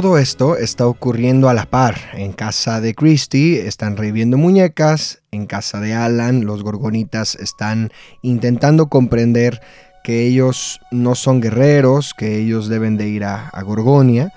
Todo 0.00 0.16
esto 0.16 0.56
está 0.56 0.86
ocurriendo 0.86 1.50
a 1.50 1.52
la 1.52 1.66
par. 1.66 1.94
En 2.14 2.32
casa 2.32 2.80
de 2.80 2.94
Christy 2.94 3.58
están 3.58 3.98
reviviendo 3.98 4.38
muñecas, 4.38 5.20
en 5.30 5.44
casa 5.44 5.78
de 5.78 5.92
Alan 5.92 6.46
los 6.46 6.62
gorgonitas 6.62 7.34
están 7.34 7.92
intentando 8.22 8.86
comprender 8.86 9.60
que 10.02 10.26
ellos 10.26 10.80
no 10.90 11.14
son 11.14 11.42
guerreros, 11.42 12.14
que 12.14 12.38
ellos 12.38 12.70
deben 12.70 12.96
de 12.96 13.08
ir 13.08 13.24
a, 13.24 13.50
a 13.50 13.62
Gorgonia. 13.62 14.32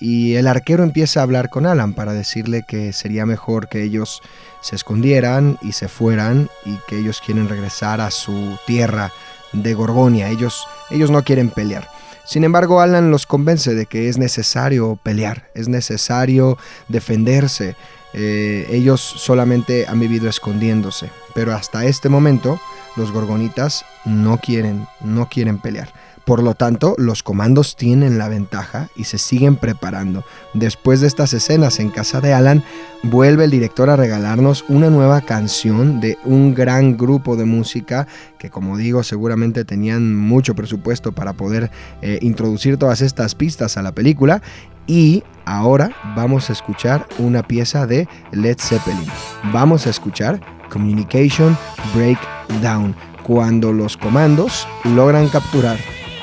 Y 0.00 0.36
el 0.36 0.46
arquero 0.46 0.82
empieza 0.82 1.20
a 1.20 1.24
hablar 1.24 1.50
con 1.50 1.66
Alan 1.66 1.92
para 1.92 2.14
decirle 2.14 2.64
que 2.66 2.94
sería 2.94 3.26
mejor 3.26 3.68
que 3.68 3.82
ellos 3.82 4.22
se 4.62 4.76
escondieran 4.76 5.58
y 5.60 5.72
se 5.72 5.88
fueran 5.88 6.48
y 6.64 6.78
que 6.88 6.98
ellos 6.98 7.20
quieren 7.20 7.50
regresar 7.50 8.00
a 8.00 8.10
su 8.10 8.56
tierra 8.66 9.12
de 9.52 9.74
Gorgonia. 9.74 10.30
Ellos, 10.30 10.66
ellos 10.90 11.10
no 11.10 11.22
quieren 11.22 11.50
pelear. 11.50 11.86
Sin 12.24 12.44
embargo, 12.44 12.80
Alan 12.80 13.10
los 13.10 13.26
convence 13.26 13.74
de 13.74 13.86
que 13.86 14.08
es 14.08 14.18
necesario 14.18 14.98
pelear, 15.02 15.50
es 15.54 15.68
necesario 15.68 16.56
defenderse. 16.88 17.76
Eh, 18.14 18.66
ellos 18.70 19.00
solamente 19.00 19.86
han 19.86 19.98
vivido 19.98 20.28
escondiéndose, 20.28 21.10
pero 21.34 21.54
hasta 21.54 21.84
este 21.84 22.08
momento 22.08 22.60
los 22.96 23.10
gorgonitas 23.10 23.84
no 24.04 24.38
quieren, 24.38 24.86
no 25.00 25.28
quieren 25.28 25.58
pelear. 25.58 25.92
Por 26.24 26.42
lo 26.42 26.54
tanto, 26.54 26.94
los 26.98 27.22
comandos 27.22 27.74
tienen 27.76 28.16
la 28.16 28.28
ventaja 28.28 28.88
y 28.96 29.04
se 29.04 29.18
siguen 29.18 29.56
preparando. 29.56 30.24
Después 30.54 31.00
de 31.00 31.08
estas 31.08 31.32
escenas 31.32 31.80
en 31.80 31.90
casa 31.90 32.20
de 32.20 32.32
Alan, 32.32 32.62
vuelve 33.02 33.44
el 33.44 33.50
director 33.50 33.90
a 33.90 33.96
regalarnos 33.96 34.64
una 34.68 34.88
nueva 34.88 35.20
canción 35.22 36.00
de 36.00 36.18
un 36.24 36.54
gran 36.54 36.96
grupo 36.96 37.36
de 37.36 37.44
música 37.44 38.06
que, 38.38 38.50
como 38.50 38.76
digo, 38.76 39.02
seguramente 39.02 39.64
tenían 39.64 40.14
mucho 40.16 40.54
presupuesto 40.54 41.10
para 41.12 41.32
poder 41.32 41.70
eh, 42.02 42.18
introducir 42.22 42.76
todas 42.76 43.00
estas 43.00 43.34
pistas 43.34 43.76
a 43.76 43.82
la 43.82 43.92
película. 43.92 44.42
Y 44.86 45.24
ahora 45.44 45.90
vamos 46.16 46.50
a 46.50 46.52
escuchar 46.52 47.06
una 47.18 47.42
pieza 47.42 47.86
de 47.86 48.08
Led 48.30 48.58
Zeppelin. 48.58 49.06
Vamos 49.52 49.86
a 49.86 49.90
escuchar 49.90 50.40
Communication 50.70 51.56
Breakdown, 51.94 52.94
cuando 53.22 53.72
los 53.72 53.96
comandos 53.96 54.66
logran 54.84 55.28
capturar 55.28 55.78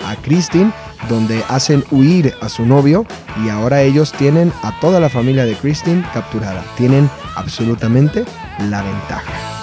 a 0.10 0.15
Christine, 0.15 0.72
donde 1.08 1.43
hacen 1.48 1.84
huir 1.91 2.34
a 2.41 2.50
su 2.50 2.65
novio 2.65 3.06
y 3.45 3.50
ahora 3.50 3.82
ellos 3.82 4.12
tienen 4.12 4.52
a 4.63 4.78
toda 4.80 5.00
la 5.00 5.10
familia 5.10 5.45
de 5.45 5.56
Christine 5.56 6.06
capturada. 6.13 6.63
Tienen 6.78 7.10
absolutamente 7.36 8.26
la 8.69 8.82
ventaja. 8.82 9.59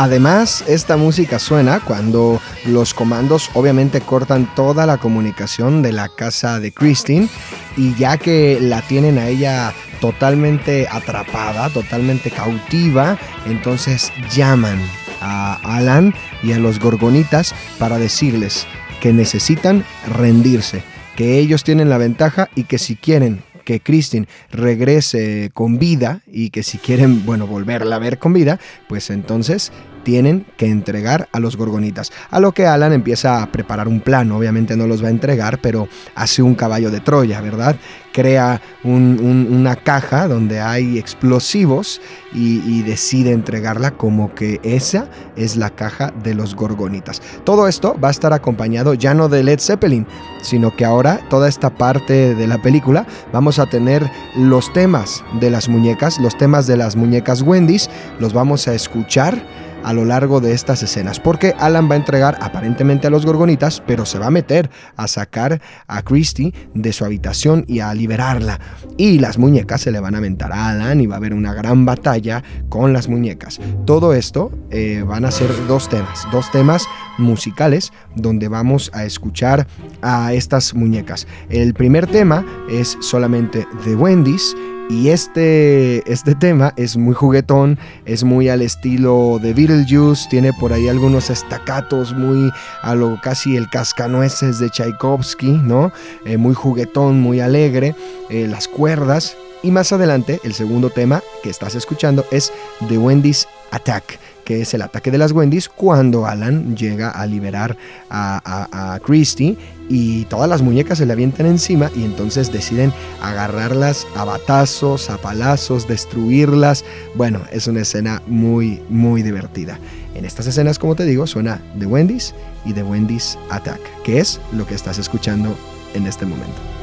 Además, 0.00 0.64
esta 0.66 0.96
música 0.96 1.38
suena 1.38 1.80
cuando 1.80 2.40
los 2.64 2.94
comandos 2.94 3.50
obviamente 3.52 4.00
cortan 4.00 4.48
toda 4.54 4.86
la 4.86 4.96
comunicación 4.96 5.82
de 5.82 5.92
la 5.92 6.08
casa 6.08 6.58
de 6.58 6.72
Christine 6.72 7.28
y 7.76 7.94
ya 7.96 8.16
que 8.16 8.58
la 8.62 8.80
tienen 8.80 9.18
a 9.18 9.28
ella 9.28 9.74
totalmente 10.00 10.88
atrapada, 10.90 11.68
totalmente 11.68 12.30
cautiva, 12.30 13.18
entonces 13.44 14.10
llaman 14.34 14.80
a 15.20 15.60
Alan 15.76 16.14
y 16.42 16.52
a 16.52 16.58
los 16.58 16.80
gorgonitas 16.80 17.54
para 17.78 17.98
decirles 17.98 18.66
que 19.02 19.12
necesitan 19.12 19.84
rendirse, 20.08 20.82
que 21.14 21.38
ellos 21.38 21.62
tienen 21.62 21.90
la 21.90 21.98
ventaja 21.98 22.48
y 22.54 22.64
que 22.64 22.78
si 22.78 22.96
quieren 22.96 23.42
que 23.70 23.80
Christine 23.80 24.26
regrese 24.50 25.50
con 25.54 25.78
vida 25.78 26.22
y 26.26 26.50
que 26.50 26.62
si 26.62 26.78
quieren, 26.78 27.24
bueno, 27.24 27.46
volverla 27.46 27.96
a 27.96 28.00
ver 28.00 28.18
con 28.18 28.32
vida, 28.32 28.58
pues 28.88 29.10
entonces 29.10 29.70
tienen 30.02 30.46
que 30.56 30.66
entregar 30.66 31.28
a 31.32 31.40
los 31.40 31.56
gorgonitas. 31.56 32.12
A 32.30 32.40
lo 32.40 32.52
que 32.52 32.66
Alan 32.66 32.92
empieza 32.92 33.42
a 33.42 33.46
preparar 33.50 33.88
un 33.88 34.00
plan, 34.00 34.30
obviamente 34.32 34.76
no 34.76 34.86
los 34.86 35.02
va 35.02 35.08
a 35.08 35.10
entregar, 35.10 35.60
pero 35.60 35.88
hace 36.14 36.42
un 36.42 36.54
caballo 36.54 36.90
de 36.90 37.00
Troya, 37.00 37.40
¿verdad? 37.40 37.76
Crea 38.12 38.60
una 38.82 39.76
caja 39.76 40.26
donde 40.26 40.60
hay 40.60 40.98
explosivos 40.98 42.00
y, 42.32 42.80
decide 42.80 43.32
entregarla 43.32 43.92
como 43.92 44.34
que 44.34 44.58
esa 44.62 45.08
es 45.36 45.56
la 45.56 45.70
caja 45.70 46.12
de 46.22 46.34
los 46.34 46.54
gorgonitas. 46.54 47.20
Todo 47.44 47.68
esto 47.68 47.96
va 48.02 48.08
a 48.08 48.10
estar 48.10 48.32
acompañado 48.32 48.94
ya 48.94 49.14
no 49.14 49.28
de 49.28 49.44
Led 49.44 49.60
Zeppelin, 49.60 50.06
sino 50.42 50.74
que 50.74 50.84
ahora 50.84 51.20
toda 51.28 51.48
esta 51.48 51.70
parte 51.70 52.34
de 52.34 52.46
la 52.46 52.60
película 52.62 53.06
vamos 53.32 53.58
a 53.58 53.66
tener 53.66 54.10
los 54.34 54.72
temas 54.72 55.22
de 55.40 55.50
las 55.50 55.68
muñecas, 55.68 56.18
los 56.18 56.36
temas 56.36 56.66
de 56.66 56.76
las 56.76 56.96
muñecas 56.96 57.42
Wendy's, 57.42 57.90
los 58.18 58.32
vamos 58.32 58.66
a 58.66 58.74
escuchar 58.74 59.40
a 59.84 59.92
lo 59.92 60.04
largo 60.04 60.40
de 60.40 60.52
estas 60.52 60.82
escenas, 60.82 61.20
porque 61.20 61.54
Alan 61.58 61.88
va 61.90 61.94
a 61.94 61.98
entregar 61.98 62.38
aparentemente 62.40 63.06
a 63.06 63.10
los 63.10 63.26
gorgonitas, 63.26 63.82
pero 63.86 64.06
se 64.06 64.18
va 64.18 64.26
a 64.26 64.30
meter 64.30 64.70
a 64.96 65.08
sacar 65.08 65.60
a 65.86 66.02
Christie 66.02 66.52
de 66.74 66.92
su 66.92 67.04
habitación 67.04 67.64
y 67.66 67.80
a 67.80 67.92
liberarla. 67.94 68.60
Y 68.96 69.18
las 69.18 69.38
muñecas 69.38 69.80
se 69.82 69.90
le 69.90 70.00
van 70.00 70.14
a 70.14 70.18
aventar 70.18 70.52
a 70.52 70.70
Alan 70.70 71.00
y 71.00 71.06
va 71.06 71.14
a 71.14 71.18
haber 71.18 71.34
una 71.34 71.54
gran 71.54 71.84
batalla 71.84 72.42
con 72.68 72.92
las 72.92 73.08
muñecas. 73.08 73.60
Todo 73.86 74.14
esto 74.14 74.52
eh, 74.70 75.04
van 75.06 75.24
a 75.24 75.30
ser 75.30 75.50
dos 75.66 75.88
temas, 75.88 76.26
dos 76.32 76.50
temas 76.50 76.86
musicales 77.18 77.92
donde 78.16 78.48
vamos 78.48 78.90
a 78.94 79.04
escuchar 79.04 79.66
a 80.02 80.32
estas 80.32 80.74
muñecas. 80.74 81.26
El 81.48 81.74
primer 81.74 82.06
tema 82.06 82.44
es 82.70 82.96
solamente 83.00 83.66
de 83.84 83.94
Wendy's 83.94 84.54
y 84.90 85.10
este, 85.10 86.12
este 86.12 86.34
tema 86.34 86.74
es 86.76 86.96
muy 86.96 87.14
juguetón, 87.14 87.78
es 88.06 88.24
muy 88.24 88.48
al 88.48 88.60
estilo 88.60 89.38
de 89.40 89.54
Beetlejuice, 89.54 90.28
tiene 90.28 90.52
por 90.52 90.72
ahí 90.72 90.88
algunos 90.88 91.30
estacatos 91.30 92.12
muy 92.12 92.50
a 92.82 92.96
lo 92.96 93.20
casi 93.20 93.56
el 93.56 93.70
cascanueces 93.70 94.58
de 94.58 94.68
Tchaikovsky, 94.68 95.52
¿no? 95.52 95.92
Eh, 96.24 96.36
muy 96.36 96.54
juguetón, 96.54 97.20
muy 97.20 97.38
alegre, 97.38 97.94
eh, 98.30 98.48
las 98.48 98.66
cuerdas. 98.66 99.36
Y 99.62 99.70
más 99.70 99.92
adelante, 99.92 100.40
el 100.42 100.54
segundo 100.54 100.90
tema 100.90 101.22
que 101.44 101.50
estás 101.50 101.76
escuchando 101.76 102.24
es 102.32 102.52
The 102.88 102.98
Wendy's 102.98 103.46
Attack 103.70 104.18
que 104.50 104.62
es 104.62 104.74
el 104.74 104.82
ataque 104.82 105.12
de 105.12 105.18
las 105.18 105.30
Wendy's 105.30 105.68
cuando 105.68 106.26
Alan 106.26 106.74
llega 106.76 107.12
a 107.12 107.24
liberar 107.24 107.76
a, 108.10 108.98
Christie 109.00 109.56
y 109.88 110.24
todas 110.24 110.48
las 110.48 110.60
muñecas 110.60 110.98
se 110.98 111.06
le 111.06 111.12
avientan 111.12 111.46
encima 111.46 111.88
y 111.94 112.02
entonces 112.02 112.50
deciden 112.50 112.92
agarrarlas 113.22 114.08
a 114.16 114.24
batazos, 114.24 115.08
a 115.08 115.18
palazos, 115.18 115.86
destruirlas. 115.86 116.84
Bueno, 117.14 117.42
es 117.52 117.68
una 117.68 117.82
escena 117.82 118.22
muy, 118.26 118.82
muy 118.88 119.22
divertida. 119.22 119.78
En 120.16 120.24
estas 120.24 120.48
escenas, 120.48 120.80
como 120.80 120.96
te 120.96 121.04
digo, 121.04 121.28
suena 121.28 121.62
The 121.78 121.86
Wendy's 121.86 122.34
y 122.64 122.72
The 122.72 122.82
Wendy's 122.82 123.38
Attack, 123.50 123.78
que 124.02 124.18
es 124.18 124.40
lo 124.50 124.66
que 124.66 124.74
estás 124.74 124.98
escuchando 124.98 125.56
en 125.94 126.08
este 126.08 126.26
momento. 126.26 126.79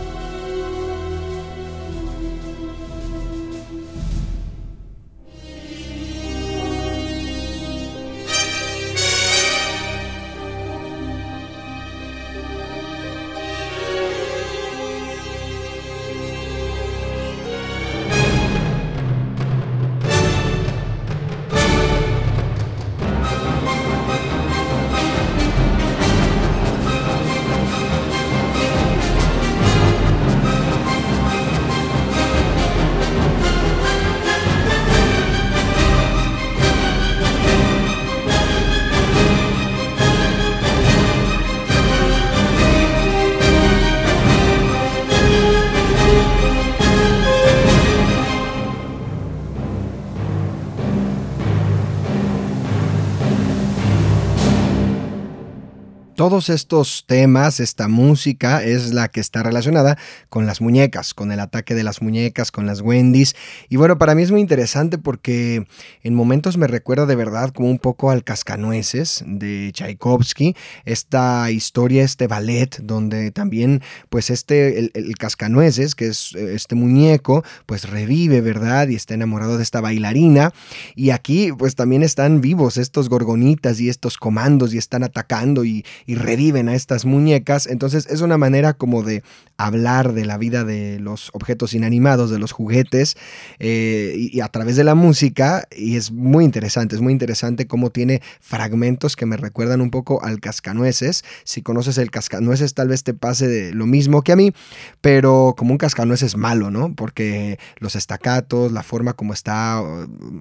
Estos 56.37 57.05
temas, 57.07 57.59
esta 57.59 57.87
música 57.87 58.63
es 58.63 58.93
la 58.93 59.07
que 59.07 59.19
está 59.19 59.41
relacionada 59.41 59.97
con 60.29 60.45
las 60.45 60.61
muñecas, 60.61 61.15
con 61.15 61.31
el 61.31 61.39
ataque 61.39 61.73
de 61.73 61.83
las 61.83 62.01
muñecas, 62.01 62.51
con 62.51 62.67
las 62.67 62.81
Wendy's. 62.81 63.35
Y 63.69 63.77
bueno, 63.77 63.97
para 63.97 64.13
mí 64.13 64.21
es 64.21 64.31
muy 64.31 64.39
interesante 64.39 64.99
porque 64.99 65.65
en 66.03 66.13
momentos 66.13 66.57
me 66.57 66.67
recuerda 66.67 67.07
de 67.07 67.15
verdad 67.15 67.49
como 67.49 67.69
un 67.69 67.79
poco 67.79 68.11
al 68.11 68.23
Cascanueces 68.23 69.23
de 69.25 69.71
Tchaikovsky, 69.73 70.55
esta 70.85 71.49
historia, 71.49 72.03
este 72.03 72.27
ballet, 72.27 72.77
donde 72.83 73.31
también 73.31 73.81
pues 74.09 74.29
este, 74.29 74.79
el, 74.79 75.17
Cascanueces, 75.17 75.95
que 75.95 76.07
es 76.07 76.35
este 76.35 76.75
muñeco, 76.75 77.43
pues 77.65 77.89
revive, 77.89 78.41
¿verdad? 78.41 78.87
Y 78.89 78.95
está 78.95 79.15
enamorado 79.15 79.57
de 79.57 79.63
esta 79.63 79.81
bailarina. 79.81 80.53
Y 80.95 81.09
aquí 81.09 81.51
pues 81.57 81.73
también 81.73 82.03
están 82.03 82.41
vivos 82.41 82.77
estos 82.77 83.09
gorgonitas 83.09 83.79
y 83.79 83.89
estos 83.89 84.17
comandos 84.17 84.73
y 84.73 84.77
están 84.77 85.03
atacando 85.03 85.65
y, 85.65 85.83
reviven 86.27 86.67
a 86.67 86.75
estas 86.75 87.05
muñecas. 87.05 87.67
Entonces 87.67 88.05
es 88.09 88.19
una 88.19 88.37
manera 88.37 88.73
como 88.73 89.01
de 89.01 89.23
hablar 89.55 90.13
de 90.13 90.25
la 90.25 90.37
vida 90.37 90.65
de 90.65 90.99
los 90.99 91.29
objetos 91.33 91.73
inanimados, 91.73 92.29
de 92.29 92.37
los 92.37 92.51
juguetes, 92.51 93.15
eh, 93.59 94.13
y, 94.17 94.41
a 94.41 94.49
través 94.49 94.75
de 94.75 94.83
la 94.83 94.93
música. 94.93 95.67
Y 95.75 95.95
es 95.95 96.11
muy 96.11 96.43
interesante, 96.43 96.95
es 96.95 97.01
muy 97.01 97.13
interesante 97.13 97.65
cómo 97.65 97.91
tiene 97.91 98.21
fragmentos 98.41 99.15
que 99.15 99.25
me 99.25 99.37
recuerdan 99.37 99.79
un 99.79 99.89
poco 99.89 100.21
al 100.21 100.41
cascanueces. 100.41 101.23
Si 101.45 101.61
conoces 101.61 101.97
el 101.97 102.11
cascanueces 102.11 102.73
tal 102.73 102.89
vez 102.89 103.03
te 103.03 103.13
pase 103.13 103.47
de 103.47 103.73
lo 103.73 103.85
mismo 103.85 104.21
que 104.21 104.33
a 104.33 104.35
mí, 104.35 104.51
pero 104.99 105.55
como 105.57 105.71
un 105.71 105.77
cascanueces 105.77 106.35
malo, 106.35 106.71
¿no? 106.71 106.93
Porque 106.93 107.57
los 107.77 107.95
estacatos, 107.95 108.73
la 108.73 108.83
forma 108.83 109.13
como 109.13 109.33
está 109.33 109.81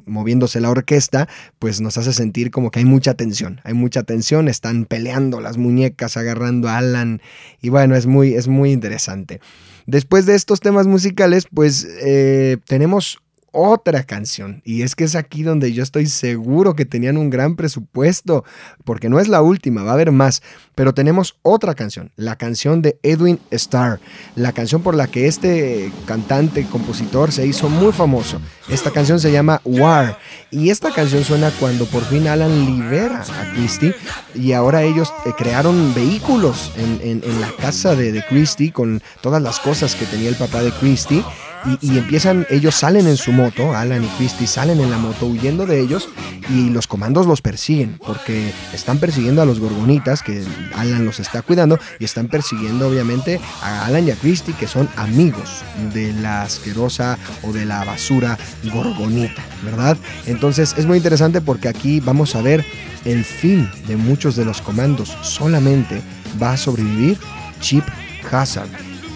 moviéndose 0.04 0.60
la 0.60 0.70
orquesta, 0.70 1.28
pues 1.60 1.80
nos 1.80 1.96
hace 1.96 2.12
sentir 2.12 2.50
como 2.50 2.72
que 2.72 2.80
hay 2.80 2.84
mucha 2.84 3.14
tensión, 3.14 3.60
hay 3.62 3.74
mucha 3.74 4.02
tensión, 4.02 4.48
están 4.48 4.84
peleando 4.84 5.40
las 5.40 5.56
muñecas, 5.56 5.75
agarrando 6.16 6.68
a 6.68 6.78
Alan, 6.78 7.20
y 7.60 7.68
bueno, 7.68 7.96
es 7.96 8.06
muy, 8.06 8.34
es 8.34 8.48
muy 8.48 8.72
interesante. 8.72 9.40
Después 9.86 10.26
de 10.26 10.34
estos 10.34 10.60
temas 10.60 10.86
musicales, 10.86 11.46
pues 11.52 11.86
eh, 12.02 12.58
tenemos 12.66 13.18
otra 13.56 14.04
canción. 14.04 14.60
Y 14.66 14.82
es 14.82 14.94
que 14.94 15.04
es 15.04 15.16
aquí 15.16 15.42
donde 15.42 15.72
yo 15.72 15.82
estoy 15.82 16.06
seguro 16.06 16.76
que 16.76 16.84
tenían 16.84 17.16
un 17.16 17.30
gran 17.30 17.56
presupuesto, 17.56 18.44
porque 18.84 19.08
no 19.08 19.18
es 19.18 19.28
la 19.28 19.40
última, 19.40 19.82
va 19.82 19.92
a 19.92 19.94
haber 19.94 20.12
más. 20.12 20.42
Pero 20.74 20.92
tenemos 20.92 21.38
otra 21.40 21.74
canción, 21.74 22.12
la 22.16 22.36
canción 22.36 22.82
de 22.82 22.98
Edwin 23.02 23.40
Starr, 23.50 23.98
la 24.34 24.52
canción 24.52 24.82
por 24.82 24.94
la 24.94 25.06
que 25.06 25.26
este 25.26 25.90
cantante, 26.04 26.66
compositor 26.66 27.32
se 27.32 27.46
hizo 27.46 27.70
muy 27.70 27.92
famoso. 27.92 28.42
Esta 28.68 28.90
canción 28.90 29.18
se 29.18 29.32
llama 29.32 29.62
War. 29.64 30.18
Y 30.50 30.68
esta 30.68 30.92
canción 30.92 31.24
suena 31.24 31.50
cuando 31.58 31.86
por 31.86 32.04
fin 32.04 32.28
Alan 32.28 32.66
libera 32.66 33.22
a 33.22 33.54
Christie 33.54 33.94
y 34.34 34.52
ahora 34.52 34.82
ellos 34.82 35.14
eh, 35.24 35.30
crearon 35.36 35.94
vehículos 35.94 36.72
en, 36.76 37.22
la 37.40 37.50
casa 37.58 37.94
de, 37.94 38.12
de 38.12 38.24
Christie 38.26 38.70
con 38.70 39.02
todas 39.22 39.40
las 39.40 39.60
cosas 39.60 39.94
que 39.94 40.04
tenía 40.04 40.28
el 40.28 40.36
papá 40.36 40.62
de 40.62 40.72
Christie 40.72 41.24
y, 41.80 41.98
empiezan, 41.98 42.46
ellos 42.50 42.74
salen 42.74 43.06
en 43.06 43.16
su 43.16 43.32
moto, 43.32 43.74
Alan 43.74 44.04
y 44.04 44.08
Christy 44.18 44.46
salen 44.46 44.80
en 44.80 44.90
la 44.90 44.98
moto 44.98 45.26
huyendo 45.26 45.66
de 45.66 45.80
ellos 45.80 46.08
y 46.48 46.70
los 46.70 46.86
comandos 46.86 47.26
los 47.26 47.42
persiguen 47.42 47.98
porque 48.04 48.52
están 48.72 48.98
persiguiendo 48.98 49.42
a 49.42 49.46
los 49.46 49.58
gorgonitas 49.58 50.22
que 50.22 50.44
Alan 50.74 51.04
los 51.04 51.20
está 51.20 51.42
cuidando 51.42 51.78
y 51.98 52.04
están 52.04 52.28
persiguiendo 52.28 52.88
obviamente 52.88 53.40
a 53.62 53.86
Alan 53.86 54.06
y 54.06 54.10
a 54.10 54.16
Christy 54.16 54.52
que 54.52 54.66
son 54.66 54.88
amigos 54.96 55.62
de 55.92 56.12
la 56.12 56.42
asquerosa 56.42 57.18
o 57.42 57.52
de 57.52 57.64
la 57.64 57.84
basura 57.84 58.38
gorgonita, 58.72 59.44
¿verdad? 59.64 59.96
Entonces 60.26 60.74
es 60.76 60.86
muy 60.86 60.98
interesante 60.98 61.40
porque 61.40 61.68
aquí 61.68 62.00
vamos 62.00 62.34
a 62.34 62.42
ver 62.42 62.64
el 63.04 63.24
fin 63.24 63.68
de 63.86 63.96
muchos 63.96 64.36
de 64.36 64.44
los 64.44 64.60
comandos. 64.60 65.16
Solamente 65.22 66.00
va 66.40 66.52
a 66.52 66.56
sobrevivir 66.56 67.18
Chip 67.60 67.84
Hazard 68.30 68.68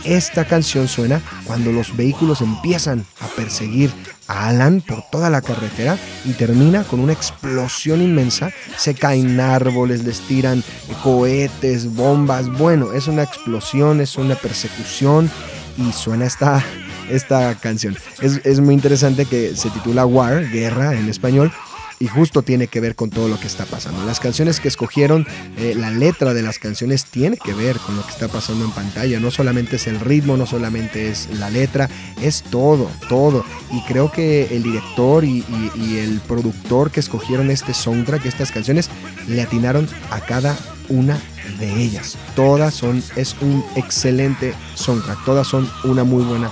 esta 0.04 0.44
canción 0.44 0.88
suena 0.88 1.20
cuando 1.44 1.72
los 1.72 1.96
vehículos 1.96 2.40
empiezan 2.40 3.04
a 3.20 3.26
perseguir 3.28 3.90
a 4.26 4.48
Alan 4.48 4.80
por 4.80 5.02
toda 5.10 5.28
la 5.30 5.42
carretera 5.42 5.98
y 6.24 6.32
termina 6.32 6.84
con 6.84 7.00
una 7.00 7.12
explosión 7.12 8.00
inmensa. 8.00 8.50
Se 8.76 8.94
caen 8.94 9.40
árboles, 9.40 10.04
les 10.04 10.20
tiran 10.20 10.62
cohetes, 11.02 11.94
bombas. 11.94 12.48
Bueno, 12.48 12.92
es 12.92 13.08
una 13.08 13.22
explosión, 13.22 14.00
es 14.00 14.16
una 14.16 14.36
persecución 14.36 15.30
y 15.76 15.92
suena 15.92 16.26
esta, 16.26 16.64
esta 17.10 17.54
canción. 17.56 17.96
Es, 18.20 18.40
es 18.44 18.60
muy 18.60 18.74
interesante 18.74 19.26
que 19.26 19.56
se 19.56 19.70
titula 19.70 20.06
War, 20.06 20.48
guerra 20.50 20.94
en 20.94 21.08
español, 21.08 21.52
y 22.00 22.08
justo 22.08 22.40
tiene 22.40 22.66
que 22.66 22.80
ver 22.80 22.96
con 22.96 23.10
todo 23.10 23.28
lo 23.28 23.38
que 23.38 23.46
está 23.46 23.66
pasando. 23.66 24.04
Las 24.06 24.20
canciones 24.20 24.58
que 24.58 24.68
escogieron, 24.68 25.26
eh, 25.58 25.74
la 25.76 25.90
letra 25.90 26.32
de 26.32 26.42
las 26.42 26.58
canciones 26.58 27.04
tiene 27.04 27.36
que 27.36 27.52
ver 27.52 27.76
con 27.76 27.94
lo 27.94 28.02
que 28.02 28.10
está 28.10 28.26
pasando 28.26 28.64
en 28.64 28.70
pantalla. 28.70 29.20
No 29.20 29.30
solamente 29.30 29.76
es 29.76 29.86
el 29.86 30.00
ritmo, 30.00 30.38
no 30.38 30.46
solamente 30.46 31.10
es 31.10 31.28
la 31.38 31.50
letra, 31.50 31.90
es 32.22 32.42
todo, 32.42 32.90
todo. 33.10 33.44
Y 33.70 33.82
creo 33.82 34.10
que 34.10 34.48
el 34.56 34.62
director 34.62 35.24
y, 35.24 35.44
el 35.98 36.20
productor 36.20 36.90
que 36.90 37.00
escogieron 37.00 37.50
este 37.50 37.74
soundtrack, 37.74 38.24
estas 38.24 38.50
canciones, 38.50 38.88
le 39.28 39.42
atinaron 39.42 39.86
a 40.10 40.20
cada 40.20 40.58
una 40.88 41.20
de 41.58 41.82
ellas. 41.82 42.16
Todas 42.34 42.72
son, 42.72 43.02
es 43.16 43.36
un 43.42 43.62
excelente 43.76 44.54
soundtrack, 44.74 45.22
todas 45.26 45.46
son 45.46 45.70
una 45.84 46.04
muy 46.04 46.24
buena 46.24 46.50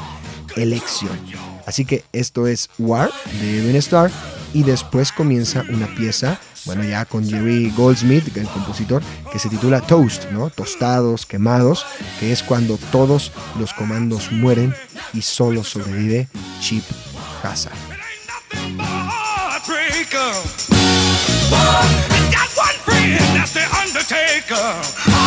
elección. 0.57 1.48
Así 1.69 1.85
que 1.85 2.03
esto 2.15 2.47
es 2.47 2.71
War 2.79 3.11
de 3.43 3.59
Edwin 3.59 3.77
Starr 3.77 4.11
y 4.55 4.63
después 4.63 5.13
comienza 5.13 5.67
una 5.69 5.87
pieza, 5.95 6.41
bueno, 6.65 6.83
ya 6.83 7.05
con 7.05 7.29
Jerry 7.29 7.71
Goldsmith, 7.77 8.35
el 8.39 8.49
compositor, 8.49 9.03
que 9.31 9.39
se 9.39 9.51
titula 9.51 9.83
Toast, 9.83 10.31
¿no? 10.31 10.49
Tostados, 10.49 11.27
quemados, 11.27 11.85
que 12.21 12.33
es 12.33 12.43
cuando 12.43 12.79
todos 12.91 13.33
los 13.59 13.75
comandos 13.75 14.33
mueren 14.33 14.75
y 15.13 15.21
solo 15.21 15.63
sobrevive 15.63 16.29
Chip 16.63 16.85
Hazard. 17.43 17.77
Listen 23.45 25.18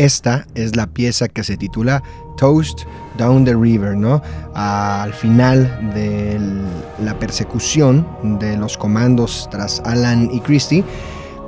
Esta 0.00 0.46
es 0.54 0.76
la 0.76 0.86
pieza 0.86 1.28
que 1.28 1.44
se 1.44 1.58
titula 1.58 2.02
Toast 2.38 2.84
Down 3.18 3.44
the 3.44 3.54
River, 3.54 3.94
¿no? 3.94 4.22
Al 4.54 5.12
final 5.12 5.92
de 5.92 6.40
la 7.04 7.18
persecución 7.18 8.06
de 8.38 8.56
los 8.56 8.78
comandos 8.78 9.46
tras 9.50 9.82
Alan 9.84 10.30
y 10.32 10.40
Christie, 10.40 10.86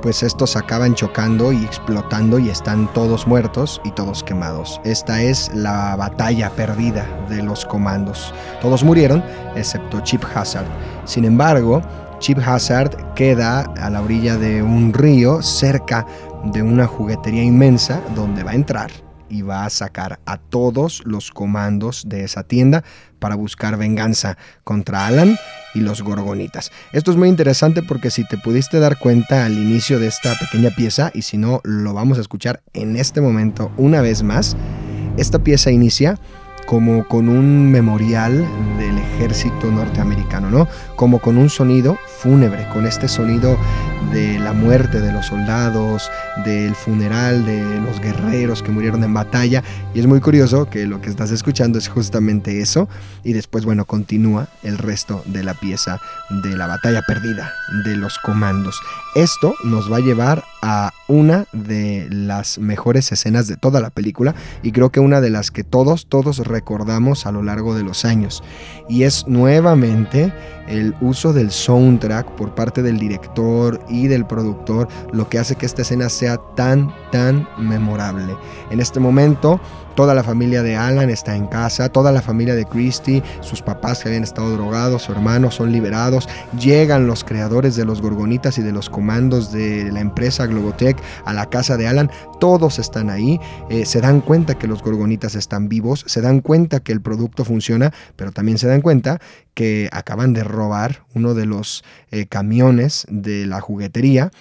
pues 0.03 0.21
estos 0.21 0.55
acaban 0.55 0.93
chocando 0.93 1.51
y 1.51 1.65
explotando 1.65 2.37
y 2.37 2.51
están 2.51 2.93
todos 2.93 3.25
muertos 3.25 3.81
y 3.85 3.89
todos 3.89 4.21
quemados. 4.21 4.79
Esta 4.83 5.23
es 5.23 5.49
la 5.55 5.95
batalla 5.95 6.51
perdida 6.51 7.07
de 7.29 7.41
los 7.41 7.65
comandos. 7.65 8.35
Todos 8.61 8.83
murieron, 8.83 9.23
excepto 9.55 10.01
Chip 10.01 10.23
Hazard. 10.35 10.67
Sin 11.05 11.25
embargo, 11.25 11.81
Chip 12.19 12.37
Hazard 12.37 13.15
queda 13.15 13.61
a 13.81 13.89
la 13.89 14.01
orilla 14.01 14.37
de 14.37 14.61
un 14.61 14.93
río 14.93 15.41
cerca 15.41 16.05
de 16.43 16.61
una 16.61 16.87
juguetería 16.87 17.43
inmensa 17.43 18.01
donde 18.15 18.43
va 18.43 18.51
a 18.51 18.55
entrar 18.55 18.91
y 19.29 19.41
va 19.41 19.65
a 19.65 19.69
sacar 19.69 20.19
a 20.25 20.37
todos 20.37 21.01
los 21.05 21.31
comandos 21.31 22.03
de 22.07 22.23
esa 22.23 22.43
tienda 22.43 22.83
para 23.19 23.35
buscar 23.35 23.77
venganza 23.77 24.37
contra 24.63 25.07
Alan 25.07 25.37
y 25.73 25.79
los 25.79 26.03
gorgonitas. 26.03 26.71
Esto 26.91 27.11
es 27.11 27.17
muy 27.17 27.29
interesante 27.29 27.81
porque 27.81 28.11
si 28.11 28.27
te 28.27 28.37
pudiste 28.37 28.79
dar 28.79 28.99
cuenta 28.99 29.45
al 29.45 29.53
inicio 29.53 29.99
de 29.99 30.07
esta 30.07 30.33
pequeña 30.39 30.69
pieza, 30.69 31.11
y 31.15 31.23
si 31.23 31.37
no, 31.37 31.61
lo 31.63 31.93
vamos 31.93 32.19
a 32.19 32.21
escuchar 32.21 32.61
en 32.73 32.95
este 32.95 33.21
momento 33.21 33.71
una 33.77 34.01
vez 34.01 34.21
más, 34.21 34.55
esta 35.17 35.39
pieza 35.39 35.71
inicia 35.71 36.19
como 36.67 37.07
con 37.07 37.27
un 37.29 37.71
memorial 37.71 38.45
del 38.77 38.97
ejército 38.97 39.71
norteamericano, 39.71 40.49
¿no? 40.49 40.67
Como 40.95 41.19
con 41.19 41.37
un 41.37 41.49
sonido 41.49 41.97
fúnebre, 42.19 42.67
con 42.69 42.85
este 42.85 43.07
sonido 43.07 43.57
de 44.11 44.39
la 44.39 44.53
muerte 44.53 45.01
de 45.01 45.11
los 45.11 45.27
soldados, 45.27 46.11
del 46.45 46.75
funeral 46.75 47.45
de 47.45 47.79
los 47.81 47.99
guerreros 47.99 48.61
que 48.61 48.71
murieron 48.71 49.03
en 49.03 49.13
batalla. 49.13 49.63
Y 49.93 49.99
es 49.99 50.07
muy 50.07 50.19
curioso 50.19 50.69
que 50.69 50.85
lo 50.85 51.01
que 51.01 51.09
estás 51.09 51.31
escuchando 51.31 51.77
es 51.79 51.87
justamente 51.87 52.61
eso. 52.61 52.87
Y 53.23 53.33
después, 53.33 53.65
bueno, 53.65 53.85
continúa 53.85 54.47
el 54.61 54.77
resto 54.77 55.23
de 55.25 55.43
la 55.43 55.53
pieza 55.53 55.99
de 56.29 56.55
la 56.55 56.67
batalla 56.67 57.01
perdida 57.07 57.51
de 57.85 57.95
los 57.95 58.19
comandos. 58.19 58.79
Esto 59.15 59.55
nos 59.63 59.91
va 59.91 59.97
a 59.97 60.01
llevar 60.01 60.43
a 60.61 60.91
una 61.07 61.45
de 61.51 62.07
las 62.09 62.57
mejores 62.57 63.11
escenas 63.11 63.47
de 63.47 63.57
toda 63.57 63.81
la 63.81 63.89
película 63.89 64.33
y 64.61 64.71
creo 64.71 64.91
que 64.91 64.99
una 64.99 65.21
de 65.21 65.29
las 65.29 65.51
que 65.51 65.63
todos, 65.63 66.07
todos 66.07 66.39
recordamos 66.39 67.25
a 67.25 67.31
lo 67.31 67.43
largo 67.43 67.75
de 67.75 67.83
los 67.83 68.05
años. 68.05 68.43
Y 68.89 69.03
es 69.03 69.27
nuevamente 69.27 70.33
el 70.67 70.82
uso 71.01 71.33
del 71.33 71.51
soundtrack 71.51 72.31
por 72.31 72.53
parte 72.53 72.81
del 72.81 72.99
director 72.99 73.79
y 73.87 74.07
del 74.07 74.25
productor 74.25 74.87
lo 75.11 75.29
que 75.29 75.39
hace 75.39 75.55
que 75.55 75.65
esta 75.65 75.83
escena 75.83 76.09
sea 76.09 76.37
tan, 76.55 76.93
tan 77.11 77.47
memorable. 77.57 78.35
En 78.69 78.79
este 78.79 78.99
momento, 78.99 79.59
toda 79.95 80.13
la 80.13 80.23
familia 80.23 80.63
de 80.63 80.75
Alan 80.75 81.09
está 81.09 81.35
en 81.35 81.47
casa, 81.47 81.89
toda 81.89 82.11
la 82.11 82.21
familia 82.21 82.55
de 82.55 82.65
Christie, 82.65 83.23
sus 83.41 83.61
papás 83.61 84.01
que 84.01 84.09
habían 84.09 84.23
estado 84.23 84.51
drogados, 84.51 85.03
su 85.03 85.11
hermano 85.11 85.51
son 85.51 85.71
liberados, 85.71 86.27
llegan 86.59 87.07
los 87.07 87.23
creadores 87.23 87.75
de 87.75 87.85
los 87.85 88.01
Gorgonitas 88.01 88.57
y 88.57 88.61
de 88.61 88.71
los 88.71 88.89
comandos 88.89 89.51
de 89.51 89.91
la 89.91 89.99
empresa 89.99 90.45
Globotech 90.45 90.97
a 91.25 91.33
la 91.33 91.49
casa 91.49 91.77
de 91.77 91.87
Alan, 91.87 92.11
todos 92.39 92.79
están 92.79 93.09
ahí, 93.09 93.39
eh, 93.69 93.85
se 93.85 94.01
dan 94.01 94.21
cuenta 94.21 94.57
que 94.57 94.67
los 94.67 94.81
Gorgonitas 94.81 95.35
están 95.35 95.69
vivos, 95.69 96.03
se 96.07 96.21
dan 96.21 96.41
cuenta 96.41 96.79
que 96.81 96.91
el 96.91 97.01
producto 97.01 97.45
funciona, 97.45 97.93
pero 98.15 98.31
también 98.31 98.57
se 98.57 98.67
dan 98.67 98.81
cuenta 98.81 99.19
que 99.53 99.89
acaban 99.91 100.33
de 100.33 100.43
robar 100.43 101.03
uno 101.13 101.33
de 101.33 101.45
los 101.45 101.83
eh, 102.11 102.25
camiones 102.25 103.05
de 103.09 103.45
la 103.45 103.61
juguetería 103.61 104.31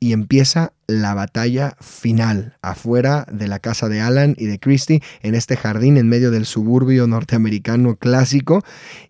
y 0.00 0.12
empieza 0.12 0.72
la 0.86 1.14
batalla 1.14 1.76
final 1.80 2.56
afuera 2.62 3.26
de 3.30 3.48
la 3.48 3.58
casa 3.58 3.88
de 3.88 4.00
Alan 4.00 4.34
y 4.38 4.46
de 4.46 4.58
Christie 4.58 5.02
en 5.22 5.34
este 5.34 5.56
jardín 5.56 5.96
en 5.96 6.08
medio 6.08 6.30
del 6.30 6.46
suburbio 6.46 7.06
norteamericano 7.06 7.96
clásico 7.96 8.62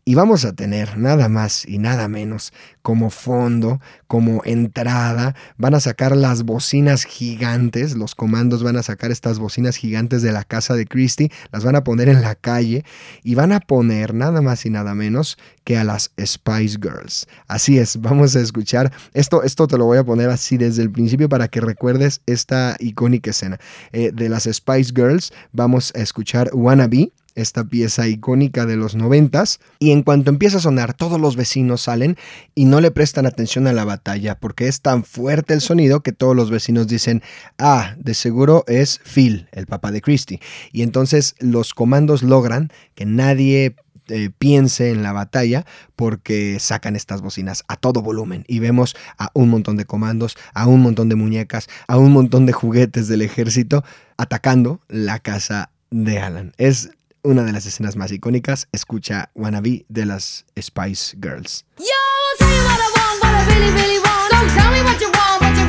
y 0.04 0.14
vamos 0.14 0.44
a 0.44 0.52
tener 0.52 0.98
nada 0.98 1.28
más 1.28 1.66
y 1.66 1.78
nada 1.78 2.08
menos 2.08 2.52
como 2.82 3.08
fondo, 3.08 3.80
como 4.06 4.42
entrada, 4.44 5.34
van 5.56 5.74
a 5.74 5.80
sacar 5.80 6.14
las 6.14 6.42
bocinas 6.42 7.04
gigantes, 7.04 7.96
los 7.96 8.14
comandos 8.14 8.62
van 8.62 8.76
a 8.76 8.82
sacar 8.82 9.10
estas 9.10 9.38
bocinas 9.38 9.76
gigantes 9.76 10.20
de 10.20 10.32
la 10.32 10.44
casa 10.44 10.74
de 10.74 10.84
Christie, 10.84 11.32
las 11.50 11.64
van 11.64 11.76
a 11.76 11.84
poner 11.84 12.10
en 12.10 12.20
la 12.20 12.34
calle 12.34 12.84
y 13.22 13.36
van 13.36 13.52
a 13.52 13.60
poner 13.60 14.12
nada 14.12 14.42
más 14.42 14.66
y 14.66 14.70
nada 14.70 14.94
menos 14.94 15.38
que 15.64 15.78
a 15.78 15.84
las 15.84 16.12
Spice 16.22 16.76
Girls. 16.80 17.26
Así 17.48 17.78
es, 17.78 17.98
vamos 18.02 18.36
a 18.36 18.40
escuchar 18.40 18.92
esto, 19.14 19.42
esto 19.42 19.66
te 19.66 19.78
lo 19.78 19.86
voy 19.86 19.96
a 19.96 20.04
poner 20.04 20.28
así 20.28 20.58
desde 20.58 20.82
el 20.82 20.90
principio 20.90 21.30
para 21.30 21.48
que 21.48 21.62
recuerdes 21.64 22.20
esta 22.26 22.76
icónica 22.78 23.30
escena. 23.30 23.58
Eh, 23.92 24.10
de 24.12 24.28
las 24.28 24.44
Spice 24.44 24.92
Girls 24.94 25.32
vamos 25.52 25.92
a 25.94 26.00
escuchar 26.00 26.50
Wannabe 26.52 27.12
esta 27.34 27.64
pieza 27.64 28.06
icónica 28.06 28.66
de 28.66 28.76
los 28.76 28.94
noventas, 28.94 29.60
y 29.78 29.90
en 29.90 30.02
cuanto 30.02 30.30
empieza 30.30 30.58
a 30.58 30.60
sonar 30.60 30.94
todos 30.94 31.20
los 31.20 31.36
vecinos 31.36 31.82
salen 31.82 32.16
y 32.54 32.64
no 32.64 32.80
le 32.80 32.90
prestan 32.90 33.26
atención 33.26 33.66
a 33.66 33.72
la 33.72 33.84
batalla 33.84 34.38
porque 34.38 34.68
es 34.68 34.80
tan 34.80 35.04
fuerte 35.04 35.54
el 35.54 35.60
sonido 35.60 36.00
que 36.00 36.12
todos 36.12 36.36
los 36.36 36.50
vecinos 36.50 36.86
dicen, 36.86 37.22
ah, 37.58 37.94
de 37.98 38.14
seguro 38.14 38.64
es 38.66 39.00
Phil, 39.04 39.48
el 39.52 39.66
papá 39.66 39.90
de 39.90 40.00
Christie, 40.00 40.40
y 40.72 40.82
entonces 40.82 41.34
los 41.40 41.74
comandos 41.74 42.22
logran 42.22 42.70
que 42.94 43.06
nadie 43.06 43.76
eh, 44.08 44.30
piense 44.38 44.90
en 44.90 45.02
la 45.02 45.12
batalla 45.12 45.64
porque 45.96 46.58
sacan 46.60 46.96
estas 46.96 47.22
bocinas 47.22 47.64
a 47.68 47.76
todo 47.76 48.02
volumen 48.02 48.44
y 48.48 48.58
vemos 48.58 48.96
a 49.18 49.30
un 49.34 49.48
montón 49.48 49.76
de 49.76 49.84
comandos, 49.84 50.36
a 50.52 50.66
un 50.66 50.82
montón 50.82 51.08
de 51.08 51.16
muñecas, 51.16 51.68
a 51.88 51.98
un 51.98 52.12
montón 52.12 52.46
de 52.46 52.52
juguetes 52.52 53.08
del 53.08 53.22
ejército 53.22 53.84
atacando 54.16 54.80
la 54.88 55.18
casa 55.18 55.70
de 55.90 56.18
Alan. 56.18 56.52
Es 56.58 56.90
una 57.22 57.42
de 57.42 57.52
las 57.52 57.66
escenas 57.66 57.96
más 57.96 58.12
icónicas. 58.12 58.68
Escucha 58.72 59.30
Wannabe 59.34 59.86
de 59.88 60.06
las 60.06 60.44
Spice 60.60 61.16
Girls. 61.20 61.64
Yo, 61.78 61.84
tell 62.38 62.48
you 62.48 62.64
what 62.64 62.78
I 62.78 62.88
want, 62.94 63.22
what 63.22 63.34
I 63.34 63.46
me 63.46 63.54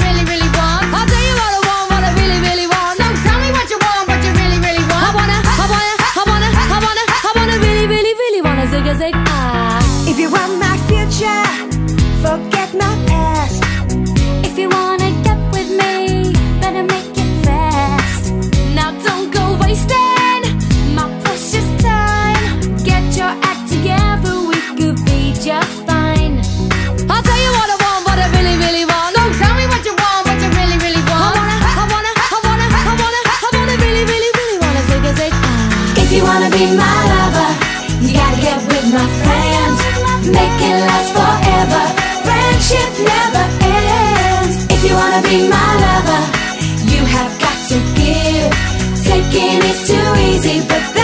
really, 0.03 0.25
really 0.25 0.49
want. 0.49 0.93
I'll 0.93 1.07
tell 1.07 1.23
you 1.23 1.35
what 1.35 1.53
I 1.53 1.67
want, 1.67 1.91
what 1.91 2.03
I 2.03 2.13
really, 2.21 2.39
really 2.39 2.67
want. 2.67 2.74
music. 8.97 9.15
If 10.07 10.19
you 10.19 10.31
want 10.31 10.59
my 10.59 10.77
future, 10.87 11.43
forget. 12.21 12.64
Wanna 45.15 45.27
be 45.29 45.47
my 45.47 45.75
lover, 45.83 46.21
you 46.91 47.05
have 47.05 47.39
got 47.39 47.67
to 47.69 47.77
give. 47.95 48.51
Taking 49.03 49.61
is 49.63 49.87
too 49.87 50.21
easy, 50.21 50.67
but 50.67 50.94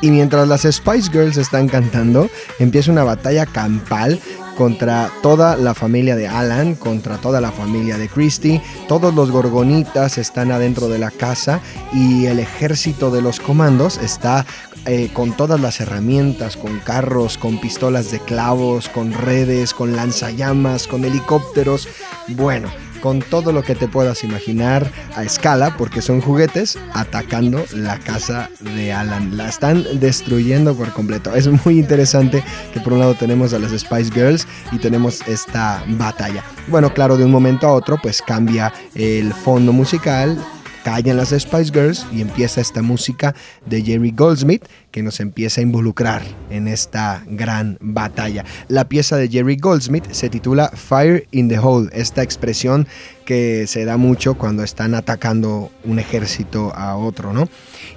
Y 0.00 0.10
mientras 0.10 0.46
las 0.46 0.62
Spice 0.62 1.10
Girls 1.10 1.36
están 1.36 1.68
cantando, 1.68 2.28
empieza 2.58 2.92
una 2.92 3.04
batalla 3.04 3.46
campal 3.46 4.20
contra 4.58 5.10
toda 5.22 5.56
la 5.56 5.72
familia 5.72 6.16
de 6.16 6.26
Alan, 6.26 6.74
contra 6.74 7.16
toda 7.18 7.40
la 7.40 7.52
familia 7.52 7.96
de 7.96 8.08
Christie. 8.08 8.60
Todos 8.88 9.14
los 9.14 9.30
gorgonitas 9.30 10.18
están 10.18 10.50
adentro 10.50 10.88
de 10.88 10.98
la 10.98 11.12
casa 11.12 11.60
y 11.92 12.26
el 12.26 12.40
ejército 12.40 13.12
de 13.12 13.22
los 13.22 13.38
comandos 13.38 13.98
está 13.98 14.44
eh, 14.86 15.10
con 15.12 15.36
todas 15.36 15.60
las 15.60 15.80
herramientas, 15.80 16.56
con 16.56 16.80
carros, 16.80 17.38
con 17.38 17.60
pistolas 17.60 18.10
de 18.10 18.20
clavos, 18.20 18.88
con 18.88 19.12
redes, 19.12 19.74
con 19.74 19.94
lanzallamas, 19.94 20.88
con 20.88 21.04
helicópteros. 21.04 21.88
Bueno, 22.28 22.68
con 23.00 23.20
todo 23.20 23.52
lo 23.52 23.62
que 23.62 23.74
te 23.74 23.88
puedas 23.88 24.24
imaginar 24.24 24.90
a 25.14 25.24
escala, 25.24 25.76
porque 25.76 26.02
son 26.02 26.20
juguetes, 26.20 26.78
atacando 26.92 27.64
la 27.74 27.98
casa 27.98 28.50
de 28.60 28.92
Alan. 28.92 29.36
La 29.36 29.48
están 29.48 29.84
destruyendo 30.00 30.74
por 30.74 30.92
completo. 30.92 31.34
Es 31.34 31.48
muy 31.64 31.78
interesante 31.78 32.42
que 32.72 32.80
por 32.80 32.92
un 32.92 33.00
lado 33.00 33.14
tenemos 33.14 33.52
a 33.52 33.58
las 33.58 33.72
Spice 33.72 34.10
Girls 34.12 34.46
y 34.72 34.78
tenemos 34.78 35.26
esta 35.26 35.82
batalla. 35.88 36.44
Bueno, 36.68 36.92
claro, 36.92 37.16
de 37.16 37.24
un 37.24 37.30
momento 37.30 37.66
a 37.66 37.72
otro 37.72 37.98
pues 38.00 38.22
cambia 38.22 38.72
el 38.94 39.32
fondo 39.32 39.72
musical 39.72 40.38
callan 40.84 41.16
las 41.16 41.30
Spice 41.30 41.72
Girls 41.72 42.06
y 42.12 42.20
empieza 42.20 42.60
esta 42.60 42.82
música 42.82 43.34
de 43.66 43.82
Jerry 43.82 44.12
Goldsmith 44.12 44.64
que 44.90 45.02
nos 45.02 45.20
empieza 45.20 45.60
a 45.60 45.62
involucrar 45.62 46.22
en 46.50 46.68
esta 46.68 47.22
gran 47.26 47.78
batalla. 47.80 48.44
La 48.68 48.88
pieza 48.88 49.16
de 49.16 49.28
Jerry 49.28 49.56
Goldsmith 49.56 50.10
se 50.10 50.28
titula 50.28 50.70
Fire 50.70 51.26
in 51.30 51.48
the 51.48 51.58
Hole, 51.58 51.90
esta 51.92 52.22
expresión 52.22 52.86
que 53.24 53.66
se 53.66 53.84
da 53.84 53.98
mucho 53.98 54.34
cuando 54.34 54.62
están 54.62 54.94
atacando 54.94 55.70
un 55.84 55.98
ejército 55.98 56.74
a 56.74 56.96
otro, 56.96 57.32
¿no? 57.34 57.48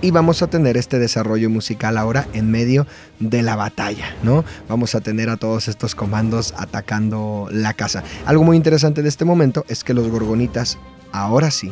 Y 0.01 0.11
vamos 0.11 0.41
a 0.41 0.47
tener 0.47 0.75
este 0.75 0.99
desarrollo 0.99 1.49
musical 1.49 1.97
ahora 1.97 2.27
en 2.33 2.51
medio 2.51 2.85
de 3.19 3.41
la 3.41 3.55
batalla, 3.55 4.13
¿no? 4.23 4.43
Vamos 4.67 4.93
a 4.95 5.01
tener 5.01 5.29
a 5.29 5.37
todos 5.37 5.69
estos 5.69 5.95
comandos 5.95 6.53
atacando 6.57 7.47
la 7.51 7.73
casa. 7.73 8.03
Algo 8.25 8.43
muy 8.43 8.57
interesante 8.57 9.01
de 9.01 9.09
este 9.09 9.23
momento 9.23 9.63
es 9.69 9.83
que 9.83 9.93
los 9.93 10.09
gorgonitas 10.09 10.77
ahora 11.13 11.51
sí 11.51 11.71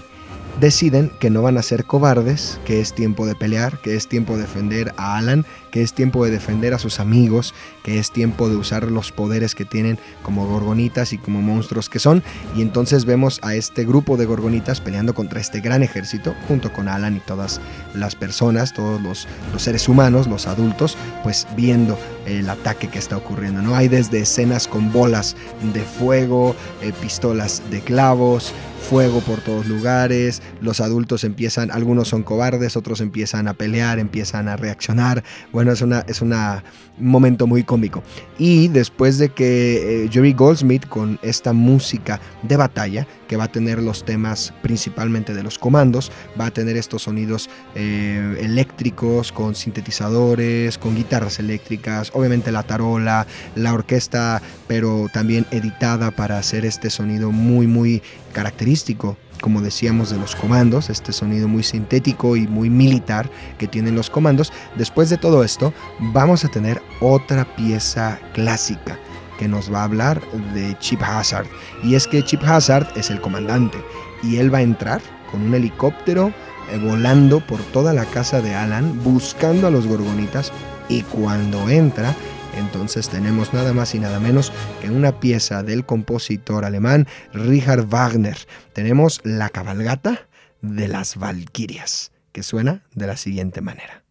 deciden 0.60 1.10
que 1.20 1.30
no 1.30 1.42
van 1.42 1.58
a 1.58 1.62
ser 1.62 1.86
cobardes, 1.86 2.60
que 2.66 2.82
es 2.82 2.94
tiempo 2.94 3.26
de 3.26 3.36
pelear, 3.36 3.80
que 3.80 3.96
es 3.96 4.08
tiempo 4.08 4.36
de 4.36 4.42
defender 4.42 4.94
a 4.98 5.18
Alan, 5.18 5.46
que 5.72 5.82
es 5.82 5.94
tiempo 5.94 6.26
de 6.26 6.32
defender 6.32 6.74
a 6.74 6.80
sus 6.80 7.00
amigos, 7.00 7.54
que 7.84 8.00
es 8.00 8.12
tiempo 8.12 8.50
de 8.50 8.56
usar 8.56 8.84
los 8.84 9.12
poderes 9.12 9.56
que 9.56 9.66
tienen 9.66 9.98
como 10.24 10.48
gorgonitas 10.48 11.14
y 11.14 11.18
como 11.18 11.42
monstruos 11.42 11.90
que 11.90 12.00
son. 12.00 12.24
Y 12.56 12.62
entonces 12.62 13.06
vemos 13.06 13.40
a 13.44 13.56
este 13.56 13.86
grupo 13.86 14.18
de 14.18 14.26
gorgonitas 14.26 14.82
peleando 14.82 15.14
contra 15.14 15.40
este 15.40 15.62
gran 15.62 15.84
ejército, 15.84 16.36
junto 16.48 16.72
con 16.74 16.88
Alan 16.88 17.18
y 17.18 17.20
todas 17.20 17.62
las 17.94 18.16
personas, 18.16 18.74
todos 18.74 19.02
los, 19.02 19.28
seres 19.58 19.90
humanos, 19.90 20.28
los 20.28 20.48
adultos, 20.48 20.98
pues 21.24 21.48
viendo 21.56 21.98
el 22.26 22.50
ataque 22.50 22.88
que 22.88 23.00
está 23.00 23.18
ocurriendo. 23.18 23.62
¿no? 23.62 23.76
Hay 23.76 23.88
desde 23.88 24.20
escenas 24.20 24.68
con 24.68 24.92
bolas 24.92 25.36
de 25.74 25.82
fuego, 25.82 26.56
eh, 26.82 26.94
pistolas 27.02 27.62
de 27.70 27.82
clavos, 27.82 28.54
fuego 28.80 29.20
por 29.20 29.42
todos 29.42 29.68
lugares, 29.68 30.42
los 30.62 30.82
adultos 30.82 31.24
empiezan, 31.24 31.70
algunos 31.72 32.08
son 32.08 32.24
cobardes, 32.24 32.76
otros 32.76 33.02
empiezan 33.02 33.48
a 33.48 33.54
pelear, 33.54 34.00
empiezan 34.00 34.48
a 34.48 34.56
reaccionar. 34.56 35.24
Una 35.68 36.00
es 36.08 36.22
una, 36.22 36.64
un 37.00 37.08
momento 37.08 37.48
muy 37.48 37.64
cómico. 37.64 38.04
Y 38.38 38.68
después 38.70 39.18
de 39.18 39.30
que 39.30 40.06
eh, 40.06 40.10
Jerry 40.12 40.34
Goldsmith 40.34 40.88
con 40.88 41.20
esta 41.22 41.54
música 41.54 42.20
de 42.44 42.58
batalla, 42.58 43.08
que 43.28 43.38
va 43.38 43.46
a 43.46 43.52
tener 43.52 43.82
los 43.82 44.06
temas 44.06 44.54
principalmente 44.62 45.34
de 45.34 45.44
los 45.44 45.58
comandos, 45.58 46.12
va 46.40 46.48
a 46.48 46.52
tener 46.52 46.78
estos 46.78 47.04
sonidos 47.04 47.50
eh, 47.76 48.38
eléctricos 48.42 49.32
con 49.32 49.56
sintetizadores, 49.56 50.78
con 50.78 50.96
guitarras 50.96 51.40
eléctricas, 51.40 52.12
obviamente 52.14 52.52
la 52.52 52.64
tarola, 52.64 53.28
la 53.56 53.74
orquesta, 53.74 54.42
pero 54.68 55.08
también 55.14 55.46
editada 55.52 56.12
para 56.12 56.38
hacer 56.38 56.66
este 56.66 56.90
sonido 56.90 57.32
muy 57.32 57.68
muy 57.68 58.02
característico 58.34 59.18
como 59.42 59.62
decíamos, 59.62 60.10
de 60.10 60.18
los 60.18 60.36
comandos, 60.36 60.90
este 60.90 61.12
sonido 61.14 61.48
muy 61.48 61.64
sintético 61.64 62.36
y 62.36 62.48
muy 62.48 62.70
militar 62.70 63.30
que 63.58 63.68
tienen 63.68 63.96
los 63.96 64.10
comandos. 64.10 64.52
Después 64.76 65.10
de 65.10 65.18
todo 65.18 65.44
esto, 65.44 65.74
vamos 66.00 66.46
a 66.46 66.50
tener 66.50 66.82
otra 67.00 67.46
pieza 67.56 68.20
clásica 68.34 68.98
que 69.38 69.48
nos 69.48 69.74
va 69.74 69.82
a 69.82 69.86
hablar 69.86 70.22
de 70.54 70.78
Chip 70.80 71.02
Hazard. 71.02 71.48
Y 71.84 71.96
es 71.96 72.08
que 72.08 72.24
Chip 72.24 72.44
Hazard 72.44 72.88
es 72.96 73.10
el 73.10 73.22
comandante 73.22 73.78
y 74.22 74.38
él 74.38 74.54
va 74.54 74.60
a 74.60 74.64
entrar 74.64 75.02
con 75.32 75.42
un 75.42 75.56
helicóptero 75.56 76.34
eh, 76.72 76.78
volando 76.78 77.40
por 77.40 77.62
toda 77.72 77.94
la 77.94 78.06
casa 78.06 78.42
de 78.42 78.54
Alan 78.54 79.02
buscando 79.04 79.68
a 79.68 79.72
los 79.72 79.88
gorgonitas 79.88 80.52
y 80.90 81.04
cuando 81.04 81.70
entra 81.70 82.16
entonces 82.58 83.10
tenemos 83.10 83.54
nada 83.54 83.74
más 83.74 83.96
y 83.96 84.00
nada 84.00 84.20
menos 84.20 84.52
que 84.82 84.90
una 84.90 85.20
pieza 85.20 85.64
del 85.64 85.86
compositor 85.86 86.66
alemán 86.66 87.08
Richard 87.34 87.86
Wagner. 87.88 88.38
Tenemos 88.74 89.22
la 89.24 89.50
cabalgata 89.50 90.28
de 90.62 90.88
las 90.88 91.18
Valquirias, 91.18 92.12
que 92.32 92.44
suena 92.44 92.84
de 92.94 93.08
la 93.08 93.18
siguiente 93.18 93.62
manera. 93.62 94.04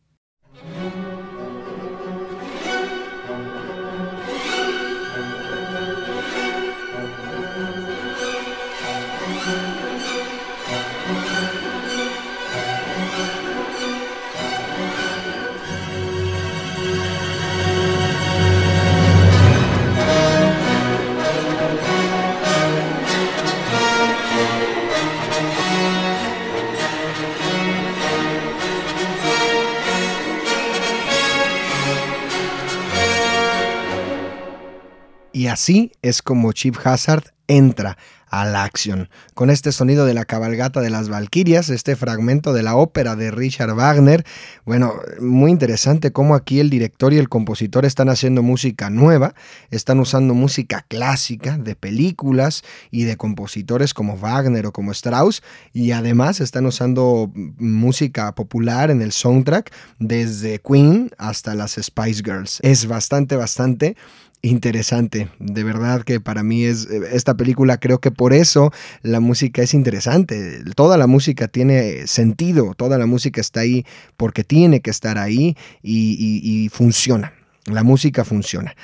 Así 35.58 35.90
es 36.02 36.22
como 36.22 36.52
Chip 36.52 36.76
Hazard 36.84 37.24
entra 37.48 37.98
a 38.30 38.44
la 38.44 38.62
acción. 38.62 39.08
Con 39.34 39.50
este 39.50 39.72
sonido 39.72 40.04
de 40.06 40.14
la 40.14 40.24
cabalgata 40.24 40.80
de 40.80 40.90
las 40.90 41.08
Valquirias, 41.08 41.68
este 41.68 41.96
fragmento 41.96 42.52
de 42.52 42.62
la 42.62 42.76
ópera 42.76 43.16
de 43.16 43.32
Richard 43.32 43.74
Wagner, 43.74 44.24
bueno, 44.64 44.92
muy 45.20 45.50
interesante 45.50 46.12
cómo 46.12 46.36
aquí 46.36 46.60
el 46.60 46.70
director 46.70 47.12
y 47.12 47.18
el 47.18 47.28
compositor 47.28 47.84
están 47.84 48.08
haciendo 48.08 48.42
música 48.42 48.88
nueva, 48.88 49.34
están 49.70 49.98
usando 49.98 50.34
música 50.34 50.84
clásica 50.86 51.58
de 51.58 51.74
películas 51.74 52.62
y 52.92 53.04
de 53.04 53.16
compositores 53.16 53.94
como 53.94 54.16
Wagner 54.16 54.66
o 54.66 54.72
como 54.72 54.92
Strauss, 54.92 55.42
y 55.72 55.90
además 55.90 56.40
están 56.40 56.66
usando 56.66 57.32
música 57.34 58.32
popular 58.34 58.92
en 58.92 59.02
el 59.02 59.10
soundtrack 59.10 59.72
desde 59.98 60.60
Queen 60.60 61.10
hasta 61.18 61.54
las 61.54 61.72
Spice 61.72 62.22
Girls. 62.22 62.60
Es 62.62 62.86
bastante, 62.86 63.34
bastante 63.34 63.96
interesante. 64.42 65.28
De 65.38 65.64
verdad 65.64 66.02
que 66.02 66.20
para 66.20 66.42
mí 66.42 66.64
es 66.64 66.86
esta 66.86 67.36
película 67.36 67.78
creo 67.78 68.00
que 68.00 68.10
por 68.10 68.32
eso 68.32 68.72
la 69.02 69.20
música 69.20 69.62
es 69.62 69.74
interesante. 69.74 70.62
Toda 70.74 70.96
la 70.96 71.06
música 71.06 71.48
tiene 71.48 72.06
sentido, 72.06 72.74
toda 72.76 72.98
la 72.98 73.06
música 73.06 73.40
está 73.40 73.60
ahí 73.60 73.84
porque 74.16 74.44
tiene 74.44 74.80
que 74.80 74.90
estar 74.90 75.18
ahí 75.18 75.56
y, 75.82 76.16
y- 76.18 76.64
y 76.64 76.68
funciona. 76.68 77.32
La 77.66 77.82
música 77.82 78.24
funciona. 78.24 78.74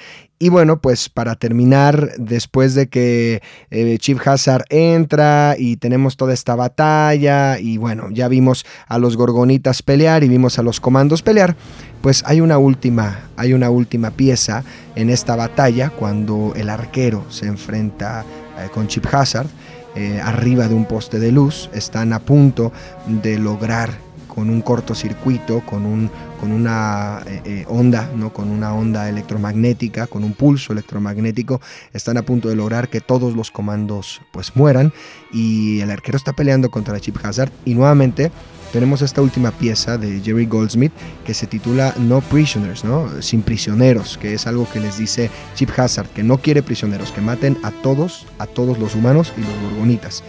Y 0.44 0.50
bueno, 0.50 0.78
pues 0.78 1.08
para 1.08 1.36
terminar, 1.36 2.16
después 2.18 2.74
de 2.74 2.88
que 2.88 3.40
eh, 3.70 3.96
Chip 3.98 4.18
Hazard 4.28 4.66
entra 4.68 5.56
y 5.58 5.78
tenemos 5.78 6.18
toda 6.18 6.34
esta 6.34 6.54
batalla 6.54 7.58
y 7.58 7.78
bueno, 7.78 8.10
ya 8.10 8.28
vimos 8.28 8.66
a 8.86 8.98
los 8.98 9.16
gorgonitas 9.16 9.82
pelear 9.82 10.22
y 10.22 10.28
vimos 10.28 10.58
a 10.58 10.62
los 10.62 10.80
comandos 10.80 11.22
pelear, 11.22 11.56
pues 12.02 12.22
hay 12.26 12.42
una 12.42 12.58
última, 12.58 13.30
hay 13.38 13.54
una 13.54 13.70
última 13.70 14.10
pieza 14.10 14.64
en 14.96 15.08
esta 15.08 15.34
batalla 15.34 15.88
cuando 15.88 16.52
el 16.54 16.68
arquero 16.68 17.24
se 17.30 17.46
enfrenta 17.46 18.26
eh, 18.58 18.68
con 18.70 18.86
Chip 18.86 19.06
Hazard 19.14 19.48
eh, 19.96 20.20
arriba 20.22 20.68
de 20.68 20.74
un 20.74 20.84
poste 20.84 21.20
de 21.20 21.32
luz, 21.32 21.70
están 21.72 22.12
a 22.12 22.18
punto 22.18 22.70
de 23.06 23.38
lograr 23.38 24.03
con 24.34 24.50
un 24.50 24.60
cortocircuito, 24.60 25.60
con, 25.60 25.86
un, 25.86 26.10
con 26.40 26.52
una 26.52 27.22
eh, 27.26 27.42
eh, 27.44 27.64
onda, 27.68 28.10
¿no? 28.16 28.32
con 28.32 28.50
una 28.50 28.74
onda 28.74 29.08
electromagnética, 29.08 30.06
con 30.06 30.24
un 30.24 30.32
pulso 30.32 30.72
electromagnético, 30.72 31.60
están 31.92 32.16
a 32.16 32.22
punto 32.22 32.48
de 32.48 32.56
lograr 32.56 32.88
que 32.88 33.00
todos 33.00 33.36
los 33.36 33.50
comandos 33.50 34.20
pues 34.32 34.56
mueran 34.56 34.92
y 35.32 35.80
el 35.80 35.90
arquero 35.90 36.16
está 36.16 36.32
peleando 36.32 36.70
contra 36.70 37.00
Chip 37.00 37.16
Hazard 37.24 37.52
y 37.64 37.74
nuevamente 37.74 38.30
tenemos 38.74 39.02
esta 39.02 39.22
última 39.22 39.52
pieza 39.52 39.98
de 39.98 40.20
Jerry 40.20 40.46
Goldsmith 40.46 40.90
que 41.24 41.32
se 41.32 41.46
titula 41.46 41.94
No 41.96 42.20
Prisoners, 42.20 42.82
¿no? 42.84 43.22
Sin 43.22 43.42
prisioneros, 43.42 44.18
que 44.18 44.34
es 44.34 44.48
algo 44.48 44.68
que 44.68 44.80
les 44.80 44.98
dice 44.98 45.30
Chip 45.54 45.70
Hazard, 45.78 46.08
que 46.08 46.24
no 46.24 46.38
quiere 46.38 46.60
prisioneros, 46.60 47.12
que 47.12 47.20
maten 47.20 47.56
a 47.62 47.70
todos, 47.70 48.26
a 48.40 48.48
todos 48.48 48.80
los 48.80 48.96
humanos 48.96 49.32
y 49.36 49.42
los 49.42 49.70
gorgonitas. 49.70 50.24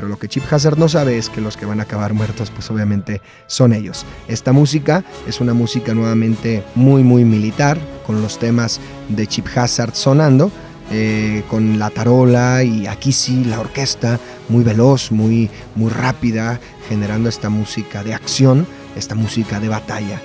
Pero 0.00 0.08
lo 0.08 0.18
que 0.18 0.28
Chip 0.28 0.50
Hazard 0.50 0.78
no 0.78 0.88
sabe 0.88 1.18
es 1.18 1.28
que 1.28 1.42
los 1.42 1.58
que 1.58 1.66
van 1.66 1.78
a 1.78 1.82
acabar 1.82 2.14
muertos, 2.14 2.50
pues 2.50 2.70
obviamente 2.70 3.20
son 3.46 3.74
ellos. 3.74 4.06
Esta 4.28 4.50
música 4.50 5.04
es 5.28 5.42
una 5.42 5.52
música 5.52 5.92
nuevamente 5.92 6.64
muy, 6.74 7.02
muy 7.02 7.26
militar, 7.26 7.78
con 8.06 8.22
los 8.22 8.38
temas 8.38 8.80
de 9.10 9.26
Chip 9.26 9.46
Hazard 9.54 9.94
sonando, 9.94 10.50
eh, 10.90 11.42
con 11.50 11.78
la 11.78 11.90
tarola 11.90 12.64
y 12.64 12.86
aquí 12.86 13.12
sí 13.12 13.44
la 13.44 13.60
orquesta 13.60 14.18
muy 14.48 14.64
veloz, 14.64 15.12
muy, 15.12 15.50
muy 15.74 15.90
rápida, 15.90 16.58
generando 16.88 17.28
esta 17.28 17.50
música 17.50 18.02
de 18.02 18.14
acción, 18.14 18.66
esta 18.96 19.14
música 19.14 19.60
de 19.60 19.68
batalla. 19.68 20.18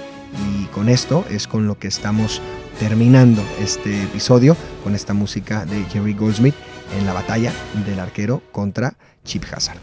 Y 0.57 0.67
con 0.67 0.88
esto 0.88 1.26
es 1.30 1.47
con 1.47 1.67
lo 1.67 1.78
que 1.78 1.89
estamos 1.89 2.41
terminando 2.80 3.43
este 3.59 4.03
episodio, 4.03 4.55
con 4.86 4.95
esta 4.95 5.13
música 5.13 5.65
de 5.65 5.84
Jerry 5.91 6.13
Goldsmith 6.13 6.55
en 6.94 7.06
la 7.06 7.14
batalla 7.14 7.52
del 7.86 8.00
arquero 8.00 8.42
contra 8.52 8.96
Chip 9.24 9.44
Hazard. 9.52 9.80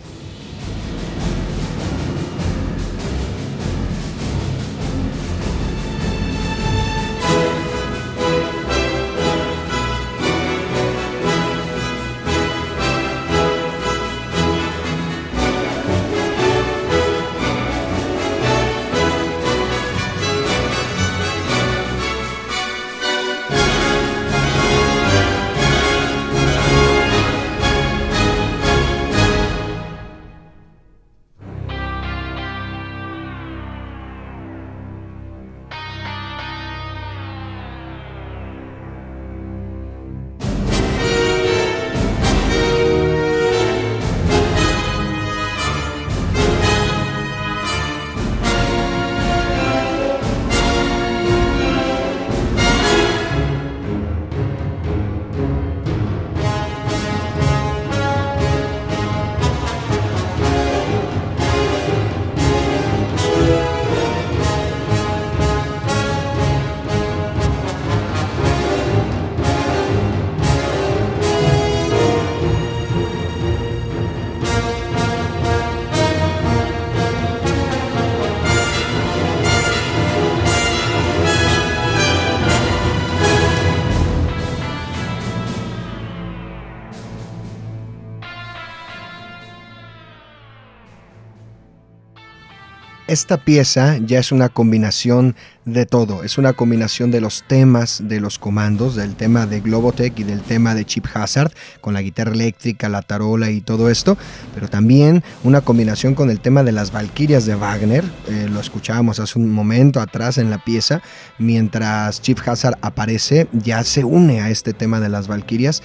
Esta 93.13 93.45
pieza 93.45 93.99
ya 93.99 94.21
es 94.21 94.33
una 94.33 94.49
combinación 94.49 95.37
de 95.65 95.87
todo, 95.87 96.25
es 96.25 96.39
una 96.39 96.55
combinación 96.55 97.13
de 97.13 97.21
los 97.21 97.45
temas 97.47 98.03
de 98.05 98.21
los 98.21 98.39
comandos, 98.39 98.97
del 98.97 99.15
tema 99.15 99.47
de 99.47 99.61
Globotech 99.61 100.19
y 100.19 100.25
del 100.25 100.43
tema 100.43 100.75
de 100.75 100.85
Chip 100.85 101.07
Hazard, 101.15 101.53
con 101.81 101.95
la 101.95 102.03
guitarra 102.03 102.33
eléctrica, 102.33 102.89
la 102.89 103.03
tarola 103.03 103.51
y 103.51 103.61
todo 103.61 103.89
esto, 103.89 104.19
pero 104.55 104.69
también 104.69 105.23
una 105.45 105.61
combinación 105.61 106.15
con 106.15 106.31
el 106.31 106.41
tema 106.41 106.65
de 106.65 106.73
las 106.73 106.91
Valquirias 106.91 107.47
de 107.47 107.55
Wagner, 107.55 108.05
eh, 108.29 108.49
lo 108.53 108.61
escuchábamos 108.61 109.21
hace 109.21 109.39
un 109.39 109.51
momento 109.51 110.01
atrás 110.01 110.39
en 110.39 110.51
la 110.51 110.59
pieza, 110.59 111.01
mientras 111.39 112.21
Chip 112.21 112.39
Hazard 112.45 112.79
aparece, 112.83 113.47
ya 113.53 113.85
se 113.85 114.05
une 114.05 114.41
a 114.41 114.51
este 114.51 114.73
tema 114.73 114.99
de 114.99 115.11
las 115.11 115.29
Valquirias 115.29 115.83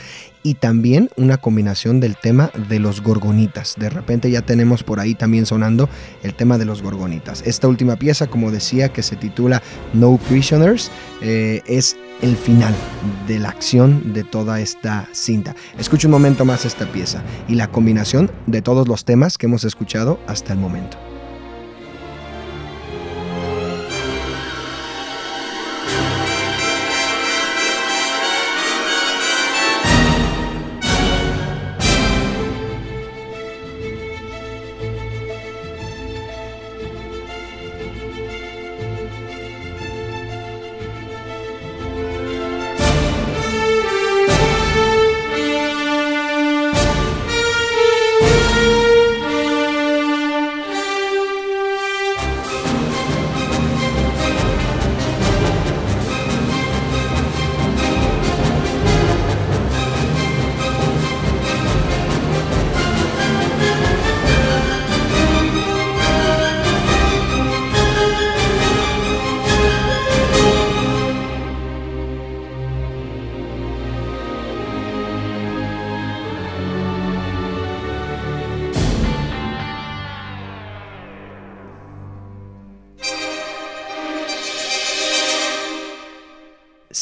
y 0.48 0.54
también 0.54 1.10
una 1.18 1.36
combinación 1.36 2.00
del 2.00 2.16
tema 2.16 2.52
de 2.70 2.80
los 2.80 3.02
gorgonitas. 3.02 3.76
De 3.78 3.90
repente 3.90 4.32
ya 4.32 4.42
tenemos 4.42 4.82
por 4.82 5.02
ahí 5.02 5.14
también 5.14 5.46
sonando 5.46 5.90
el 6.24 6.34
tema 6.36 6.58
de 6.58 6.64
los 6.64 6.82
gorgonitas. 6.82 7.44
Esta 7.46 7.68
última 7.68 7.98
pieza, 7.98 8.28
como 8.28 8.50
decía, 8.50 8.88
que 8.90 9.04
se 9.04 9.18
titula 9.18 9.62
No 9.94 10.18
Prisoners, 10.18 10.92
eh, 11.22 11.62
es 11.66 11.98
el 12.22 12.36
final 12.36 12.74
de 13.28 13.40
la 13.40 13.50
acción 13.50 14.14
de 14.14 14.24
toda 14.24 14.60
esta 14.60 15.08
cinta. 15.12 15.56
Escucha 15.78 16.08
un 16.08 16.12
momento 16.12 16.46
más 16.46 16.66
esta 16.66 16.86
pieza 16.92 17.24
y 17.48 17.56
la 17.56 17.68
combinación 17.68 18.32
de 18.48 18.62
todos 18.62 18.88
los 18.88 19.06
temas 19.06 19.38
que 19.38 19.46
hemos 19.46 19.64
escuchado 19.64 20.20
hasta 20.28 20.54
el 20.54 20.60
momento. 20.60 20.98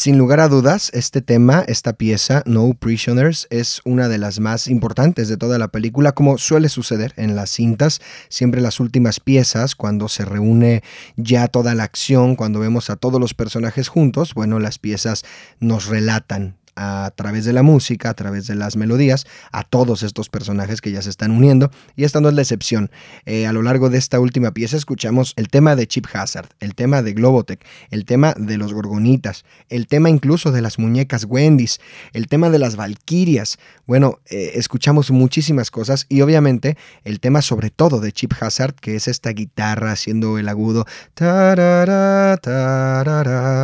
Sin 0.05 0.19
lugar 0.19 0.39
a 0.39 0.49
dudas, 0.49 0.91
este 0.93 1.23
tema, 1.23 1.65
esta 1.67 1.93
pieza, 1.93 2.43
No 2.45 2.75
Prisoners, 2.75 3.47
es 3.49 3.81
una 3.85 4.07
de 4.07 4.19
las 4.19 4.39
más 4.39 4.67
importantes 4.67 5.29
de 5.29 5.35
toda 5.35 5.57
la 5.57 5.69
película, 5.69 6.11
como 6.11 6.37
suele 6.37 6.69
suceder 6.69 7.15
en 7.17 7.35
las 7.35 7.49
cintas, 7.49 8.01
siempre 8.29 8.61
las 8.61 8.79
últimas 8.79 9.19
piezas, 9.19 9.73
cuando 9.73 10.07
se 10.07 10.23
reúne 10.23 10.83
ya 11.15 11.47
toda 11.47 11.73
la 11.73 11.85
acción, 11.85 12.35
cuando 12.35 12.59
vemos 12.59 12.91
a 12.91 12.97
todos 12.97 13.19
los 13.19 13.33
personajes 13.33 13.87
juntos, 13.87 14.35
bueno, 14.35 14.59
las 14.59 14.77
piezas 14.77 15.23
nos 15.59 15.87
relatan 15.87 16.55
a 16.75 17.11
través 17.15 17.45
de 17.45 17.53
la 17.53 17.63
música, 17.63 18.09
a 18.09 18.13
través 18.13 18.47
de 18.47 18.55
las 18.55 18.75
melodías, 18.75 19.25
a 19.51 19.63
todos 19.63 20.03
estos 20.03 20.29
personajes 20.29 20.81
que 20.81 20.91
ya 20.91 21.01
se 21.01 21.09
están 21.09 21.31
uniendo. 21.31 21.71
Y 21.95 22.03
esta 22.03 22.21
no 22.21 22.29
es 22.29 22.35
la 22.35 22.41
excepción. 22.41 22.91
Eh, 23.25 23.47
a 23.47 23.53
lo 23.53 23.61
largo 23.61 23.89
de 23.89 23.97
esta 23.97 24.19
última 24.19 24.51
pieza 24.51 24.77
escuchamos 24.77 25.33
el 25.37 25.47
tema 25.47 25.75
de 25.75 25.87
Chip 25.87 26.05
Hazard, 26.13 26.49
el 26.59 26.75
tema 26.75 27.01
de 27.01 27.13
Globotech, 27.13 27.65
el 27.89 28.05
tema 28.05 28.33
de 28.37 28.57
los 28.57 28.73
Gorgonitas, 28.73 29.45
el 29.69 29.87
tema 29.87 30.09
incluso 30.09 30.51
de 30.51 30.61
las 30.61 30.77
muñecas 30.79 31.25
Wendy's, 31.27 31.79
el 32.13 32.27
tema 32.27 32.49
de 32.49 32.59
las 32.59 32.75
Valquirias. 32.75 33.57
Bueno, 33.87 34.19
eh, 34.29 34.51
escuchamos 34.55 35.11
muchísimas 35.11 35.71
cosas 35.71 36.05
y 36.09 36.21
obviamente 36.21 36.77
el 37.03 37.19
tema 37.19 37.41
sobre 37.41 37.69
todo 37.69 37.99
de 37.99 38.11
Chip 38.11 38.33
Hazard, 38.39 38.75
que 38.75 38.95
es 38.95 39.07
esta 39.07 39.29
guitarra 39.31 39.91
haciendo 39.91 40.37
el 40.37 40.49
agudo. 40.49 40.85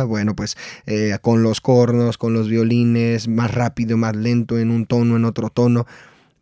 Bueno, 0.08 0.34
pues 0.36 0.56
eh, 0.86 1.18
con 1.20 1.42
los 1.42 1.60
cornos, 1.60 2.18
con 2.18 2.32
los 2.32 2.48
violines, 2.48 3.01
más 3.28 3.52
rápido, 3.52 3.96
más 3.96 4.16
lento, 4.16 4.58
en 4.58 4.70
un 4.70 4.86
tono, 4.86 5.16
en 5.16 5.24
otro 5.24 5.50
tono, 5.50 5.86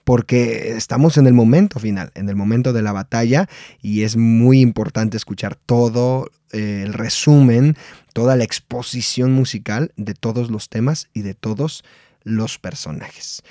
porque 0.05 0.77
estamos 0.77 1.19
en 1.19 1.27
el 1.27 1.35
momento 1.35 1.79
final, 1.79 2.11
en 2.15 2.29
el 2.29 2.37
momento 2.37 2.73
de 2.73 2.83
la 2.83 2.93
batalla, 2.93 3.49
y 3.83 4.03
es 4.03 4.17
muy 4.17 4.61
importante 4.61 5.17
escuchar 5.17 5.55
todo 5.55 6.31
eh, 6.53 6.83
el 6.85 6.95
resumen, 6.95 7.77
toda 8.13 8.37
la 8.37 8.45
exposición 8.45 9.33
musical 9.33 9.93
de 9.97 10.15
todos 10.15 10.51
los 10.51 10.69
temas 10.69 11.09
y 11.15 11.23
de 11.23 11.35
todos 11.35 11.85
los 12.25 12.59
personajes. 12.59 13.43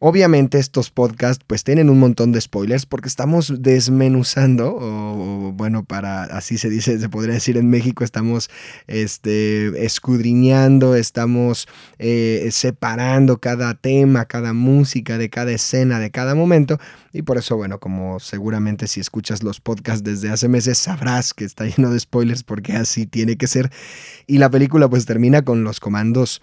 Obviamente 0.00 0.60
estos 0.60 0.90
podcasts 0.90 1.42
pues 1.44 1.64
tienen 1.64 1.90
un 1.90 1.98
montón 1.98 2.30
de 2.30 2.40
spoilers 2.40 2.86
porque 2.86 3.08
estamos 3.08 3.52
desmenuzando, 3.58 4.76
o, 4.78 5.52
bueno, 5.52 5.84
para 5.84 6.22
así 6.22 6.56
se 6.56 6.70
dice, 6.70 7.00
se 7.00 7.08
podría 7.08 7.34
decir 7.34 7.56
en 7.56 7.68
México, 7.68 8.04
estamos 8.04 8.48
este, 8.86 9.84
escudriñando, 9.84 10.94
estamos 10.94 11.66
eh, 11.98 12.48
separando 12.52 13.38
cada 13.38 13.74
tema, 13.74 14.26
cada 14.26 14.52
música 14.52 15.18
de 15.18 15.30
cada 15.30 15.50
escena, 15.50 15.98
de 15.98 16.12
cada 16.12 16.36
momento. 16.36 16.78
Y 17.12 17.22
por 17.22 17.36
eso, 17.36 17.56
bueno, 17.56 17.80
como 17.80 18.20
seguramente 18.20 18.86
si 18.86 19.00
escuchas 19.00 19.42
los 19.42 19.60
podcasts 19.60 20.04
desde 20.04 20.30
hace 20.30 20.46
meses 20.46 20.78
sabrás 20.78 21.34
que 21.34 21.44
está 21.44 21.64
lleno 21.76 21.90
de 21.90 21.98
spoilers 21.98 22.44
porque 22.44 22.74
así 22.74 23.08
tiene 23.08 23.36
que 23.36 23.48
ser. 23.48 23.72
Y 24.28 24.38
la 24.38 24.48
película 24.48 24.88
pues 24.88 25.06
termina 25.06 25.42
con 25.42 25.64
los 25.64 25.80
comandos 25.80 26.40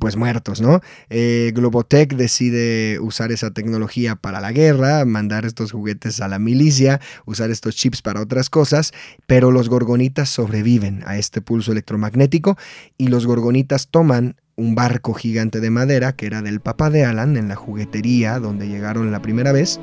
pues 0.00 0.16
muertos, 0.16 0.60
¿no? 0.60 0.80
Eh, 1.10 1.52
Globotech 1.54 2.14
decide 2.14 2.98
usar 3.00 3.32
esa 3.32 3.50
tecnología 3.50 4.16
para 4.16 4.40
la 4.40 4.52
guerra, 4.52 5.04
mandar 5.04 5.44
estos 5.44 5.72
juguetes 5.72 6.20
a 6.20 6.28
la 6.28 6.38
milicia, 6.38 7.00
usar 7.26 7.50
estos 7.50 7.76
chips 7.76 8.02
para 8.02 8.20
otras 8.20 8.50
cosas, 8.50 8.92
pero 9.26 9.50
los 9.50 9.68
gorgonitas 9.68 10.28
sobreviven 10.28 11.02
a 11.06 11.18
este 11.18 11.40
pulso 11.40 11.72
electromagnético 11.72 12.56
y 12.98 13.08
los 13.08 13.26
gorgonitas 13.26 13.88
toman 13.88 14.36
un 14.56 14.74
barco 14.74 15.14
gigante 15.14 15.60
de 15.60 15.70
madera 15.70 16.14
que 16.14 16.26
era 16.26 16.42
del 16.42 16.60
papá 16.60 16.90
de 16.90 17.04
Alan 17.04 17.36
en 17.36 17.48
la 17.48 17.56
juguetería 17.56 18.38
donde 18.38 18.68
llegaron 18.68 19.10
la 19.10 19.22
primera 19.22 19.52
vez 19.52 19.80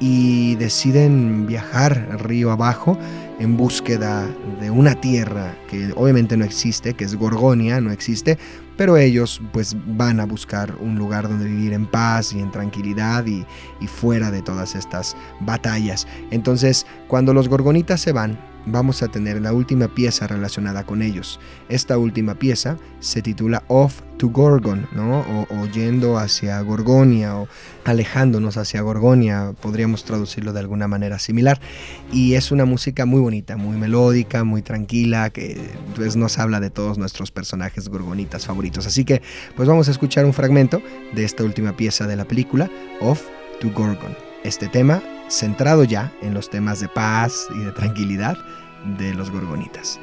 y 0.00 0.54
deciden 0.56 1.46
viajar 1.46 2.20
río 2.22 2.52
abajo 2.52 2.98
en 3.38 3.56
búsqueda 3.56 4.26
de 4.60 4.70
una 4.70 4.94
tierra 4.94 5.54
que 5.68 5.92
obviamente 5.96 6.36
no 6.36 6.44
existe, 6.44 6.94
que 6.94 7.04
es 7.04 7.14
Gorgonia, 7.14 7.80
no 7.80 7.90
existe, 7.90 8.38
pero 8.76 8.96
ellos 8.96 9.40
pues 9.52 9.76
van 9.86 10.20
a 10.20 10.26
buscar 10.26 10.74
un 10.80 10.96
lugar 10.96 11.28
donde 11.28 11.46
vivir 11.46 11.72
en 11.72 11.86
paz 11.86 12.32
y 12.32 12.40
en 12.40 12.50
tranquilidad 12.50 13.26
y, 13.26 13.44
y 13.80 13.86
fuera 13.86 14.30
de 14.30 14.42
todas 14.42 14.74
estas 14.74 15.16
batallas. 15.40 16.06
Entonces, 16.30 16.86
cuando 17.08 17.34
los 17.34 17.48
gorgonitas 17.48 18.00
se 18.00 18.12
van, 18.12 18.38
vamos 18.66 19.02
a 19.02 19.08
tener 19.08 19.40
la 19.40 19.52
última 19.52 19.88
pieza 19.88 20.26
relacionada 20.26 20.84
con 20.84 21.02
ellos. 21.02 21.40
Esta 21.68 21.96
última 21.96 22.34
pieza 22.34 22.76
se 23.00 23.22
titula 23.22 23.62
Off 23.68 24.02
to 24.18 24.28
Gorgon, 24.28 24.86
¿no? 24.92 25.20
O, 25.50 25.66
yendo 25.66 26.18
hacia 26.18 26.60
Gorgonia 26.60 27.36
o 27.36 27.48
alejándonos 27.84 28.56
hacia 28.56 28.80
Gorgonia, 28.82 29.52
podríamos 29.60 30.04
traducirlo 30.04 30.52
de 30.52 30.60
alguna 30.60 30.88
manera 30.88 31.18
similar. 31.18 31.60
Y 32.12 32.34
es 32.34 32.50
una 32.50 32.64
música 32.64 33.06
muy 33.06 33.20
bonita, 33.20 33.56
muy 33.56 33.76
melódica, 33.76 34.44
muy 34.44 34.62
tranquila, 34.62 35.30
que 35.30 35.60
pues, 35.94 36.16
nos 36.16 36.38
habla 36.38 36.60
de 36.60 36.70
todos 36.70 36.98
nuestros 36.98 37.30
personajes 37.30 37.88
gorgonitas 37.88 38.46
favoritos. 38.46 38.86
Así 38.86 39.04
que 39.04 39.22
pues 39.54 39.68
vamos 39.68 39.88
a 39.88 39.90
escuchar 39.90 40.24
un 40.24 40.32
fragmento 40.32 40.82
de 41.14 41.24
esta 41.24 41.44
última 41.44 41.76
pieza 41.76 42.06
de 42.06 42.16
la 42.16 42.24
película, 42.24 42.70
Off 43.00 43.22
to 43.60 43.70
Gorgon. 43.70 44.25
Este 44.46 44.68
tema 44.68 45.02
centrado 45.28 45.82
ya 45.82 46.12
en 46.22 46.32
los 46.32 46.50
temas 46.50 46.78
de 46.78 46.86
paz 46.88 47.48
y 47.52 47.64
de 47.64 47.72
tranquilidad 47.72 48.38
de 48.96 49.12
los 49.12 49.32
gorgonitas. 49.32 49.98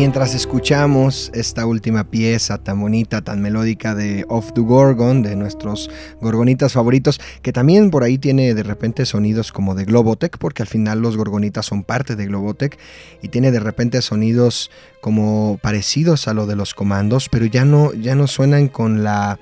Mientras 0.00 0.34
escuchamos 0.34 1.30
esta 1.34 1.66
última 1.66 2.04
pieza 2.04 2.56
tan 2.56 2.80
bonita, 2.80 3.20
tan 3.20 3.42
melódica 3.42 3.94
de 3.94 4.24
Off 4.30 4.50
the 4.54 4.62
Gorgon, 4.62 5.22
de 5.22 5.36
nuestros 5.36 5.90
gorgonitas 6.22 6.72
favoritos, 6.72 7.20
que 7.42 7.52
también 7.52 7.90
por 7.90 8.02
ahí 8.02 8.16
tiene 8.16 8.54
de 8.54 8.62
repente 8.62 9.04
sonidos 9.04 9.52
como 9.52 9.74
de 9.74 9.84
Globotech, 9.84 10.38
porque 10.38 10.62
al 10.62 10.68
final 10.68 11.02
los 11.02 11.18
gorgonitas 11.18 11.66
son 11.66 11.84
parte 11.84 12.16
de 12.16 12.24
Globotech, 12.28 12.78
y 13.20 13.28
tiene 13.28 13.50
de 13.50 13.60
repente 13.60 14.00
sonidos 14.00 14.70
como 15.02 15.58
parecidos 15.60 16.28
a 16.28 16.32
lo 16.32 16.46
de 16.46 16.56
los 16.56 16.72
comandos, 16.72 17.28
pero 17.30 17.44
ya 17.44 17.66
no, 17.66 17.92
ya 17.92 18.14
no 18.14 18.26
suenan 18.26 18.68
con 18.68 19.04
la 19.04 19.38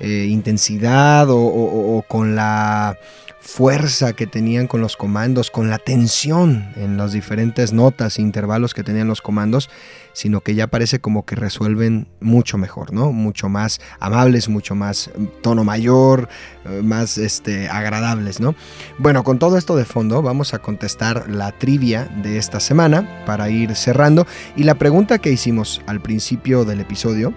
eh, 0.00 0.26
intensidad 0.30 1.28
o, 1.28 1.36
o- 1.38 1.98
o 1.98 2.02
con 2.02 2.34
la 2.34 2.96
fuerza 3.40 4.12
que 4.12 4.26
tenían 4.26 4.66
con 4.66 4.82
los 4.82 4.96
comandos, 4.98 5.50
con 5.50 5.70
la 5.70 5.78
tensión 5.78 6.70
en 6.76 6.98
las 6.98 7.12
diferentes 7.12 7.72
notas 7.72 8.18
e 8.18 8.22
intervalos 8.22 8.74
que 8.74 8.84
tenían 8.84 9.08
los 9.08 9.22
comandos, 9.22 9.70
sino 10.12 10.40
que 10.40 10.54
ya 10.54 10.66
parece 10.66 11.00
como 11.00 11.24
que 11.24 11.36
resuelven 11.36 12.08
mucho 12.20 12.58
mejor, 12.58 12.92
¿no? 12.92 13.12
Mucho 13.12 13.48
más 13.48 13.80
amables, 14.00 14.48
mucho 14.48 14.74
más 14.74 15.10
mm, 15.16 15.24
tono 15.42 15.64
mayor, 15.64 16.28
eh, 16.64 16.82
más 16.82 17.18
este, 17.18 17.68
agradables, 17.68 18.40
¿no? 18.40 18.54
Bueno, 18.98 19.24
con 19.24 19.38
todo 19.38 19.56
esto 19.58 19.76
de 19.76 19.84
fondo, 19.84 20.22
vamos 20.22 20.54
a 20.54 20.58
contestar 20.60 21.28
la 21.28 21.52
trivia 21.52 22.04
de 22.22 22.38
esta 22.38 22.60
semana 22.60 23.24
para 23.26 23.50
ir 23.50 23.74
cerrando. 23.74 24.26
Y 24.56 24.64
la 24.64 24.76
pregunta 24.76 25.18
que 25.18 25.30
hicimos 25.30 25.82
al 25.86 26.00
principio 26.00 26.64
del 26.64 26.80
episodio 26.80 27.32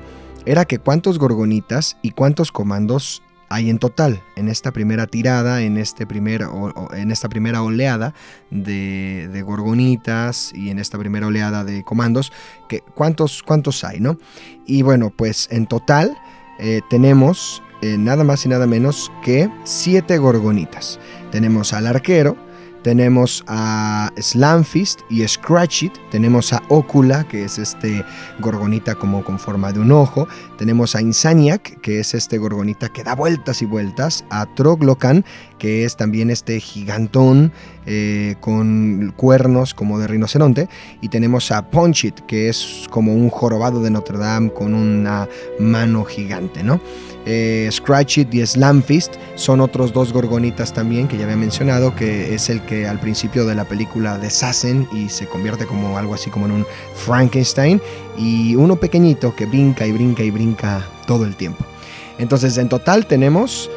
era 0.45 0.65
que 0.65 0.79
cuántos 0.79 1.19
gorgonitas 1.19 1.97
y 2.01 2.11
cuántos 2.11 2.51
comandos 2.51 3.21
hay 3.51 3.69
en 3.69 3.79
total 3.79 4.23
en 4.35 4.47
esta 4.47 4.71
primera 4.71 5.07
tirada, 5.07 5.61
en, 5.61 5.77
este 5.77 6.07
primer, 6.07 6.47
en 6.93 7.11
esta 7.11 7.27
primera 7.27 7.61
oleada 7.61 8.13
de, 8.49 9.43
gorgonitas 9.45 10.53
y 10.55 10.69
en 10.69 10.79
esta 10.79 10.97
primera 10.97 11.27
oleada 11.27 11.63
de 11.63 11.83
comandos, 11.83 12.31
que, 12.69 12.79
¿cuántos, 12.95 13.43
¿cuántos 13.43 13.83
hay? 13.83 13.99
¿no? 13.99 14.17
Y 14.65 14.83
bueno, 14.83 15.09
pues 15.09 15.49
en 15.51 15.67
total 15.67 16.17
eh, 16.59 16.79
tenemos 16.89 17.61
eh, 17.81 17.97
nada 17.97 18.23
más 18.23 18.45
y 18.45 18.49
nada 18.49 18.67
menos 18.67 19.11
que 19.23 19.49
siete 19.65 20.17
gorgonitas. 20.17 20.99
Tenemos 21.31 21.73
al 21.73 21.87
arquero, 21.87 22.37
tenemos 22.83 23.43
a 23.47 24.11
Slamfist 24.17 25.01
y 25.09 25.27
Scratch 25.27 25.83
It, 25.83 25.93
tenemos 26.09 26.51
a 26.53 26.63
Ocula, 26.69 27.27
que 27.27 27.43
es 27.43 27.59
este 27.59 28.03
gorgonita 28.39 28.95
como 28.95 29.23
con 29.23 29.37
forma 29.37 29.71
de 29.71 29.79
un 29.79 29.91
ojo, 29.91 30.27
tenemos 30.61 30.95
a 30.95 31.01
Insaniac, 31.01 31.81
que 31.81 32.01
es 32.01 32.13
este 32.13 32.37
gorgonita 32.37 32.89
que 32.89 33.03
da 33.03 33.15
vueltas 33.15 33.63
y 33.63 33.65
vueltas, 33.65 34.23
a 34.29 34.45
Troglocan, 34.45 35.25
que 35.57 35.85
es 35.85 35.97
también 35.97 36.29
este 36.29 36.59
gigantón 36.59 37.51
eh, 37.87 38.35
con 38.41 39.11
cuernos 39.17 39.73
como 39.73 39.97
de 39.97 40.05
rinoceronte, 40.05 40.69
y 41.01 41.09
tenemos 41.09 41.51
a 41.51 41.71
Ponchit, 41.71 42.19
que 42.27 42.47
es 42.47 42.85
como 42.91 43.15
un 43.15 43.31
jorobado 43.31 43.81
de 43.81 43.89
Notre 43.89 44.19
Dame 44.19 44.53
con 44.53 44.75
una 44.75 45.27
mano 45.59 46.03
gigante, 46.03 46.61
¿no? 46.61 46.79
Eh, 47.25 47.69
Scratch 47.71 48.19
It 48.19 48.33
y 48.33 48.45
Slamfist 48.45 49.15
son 49.35 49.61
otros 49.61 49.93
dos 49.93 50.11
gorgonitas 50.11 50.73
también 50.73 51.07
que 51.07 51.17
ya 51.17 51.25
había 51.25 51.37
mencionado, 51.37 51.95
que 51.95 52.33
es 52.33 52.49
el 52.49 52.61
que 52.61 52.87
al 52.87 52.99
principio 52.99 53.45
de 53.45 53.53
la 53.53 53.65
película 53.65 54.17
deshacen 54.17 54.87
y 54.91 55.09
se 55.09 55.27
convierte 55.27 55.67
como 55.67 55.97
algo 55.99 56.15
así 56.15 56.31
como 56.31 56.47
en 56.47 56.51
un 56.51 56.65
Frankenstein, 56.95 57.79
y 58.21 58.55
uno 58.55 58.75
pequeñito 58.75 59.35
que 59.35 59.47
brinca 59.47 59.85
y 59.87 59.91
brinca 59.91 60.23
y 60.23 60.29
brinca 60.29 60.85
todo 61.07 61.25
el 61.25 61.35
tiempo. 61.35 61.65
Entonces 62.19 62.57
en 62.57 62.69
total 62.69 63.07
tenemos 63.07 63.69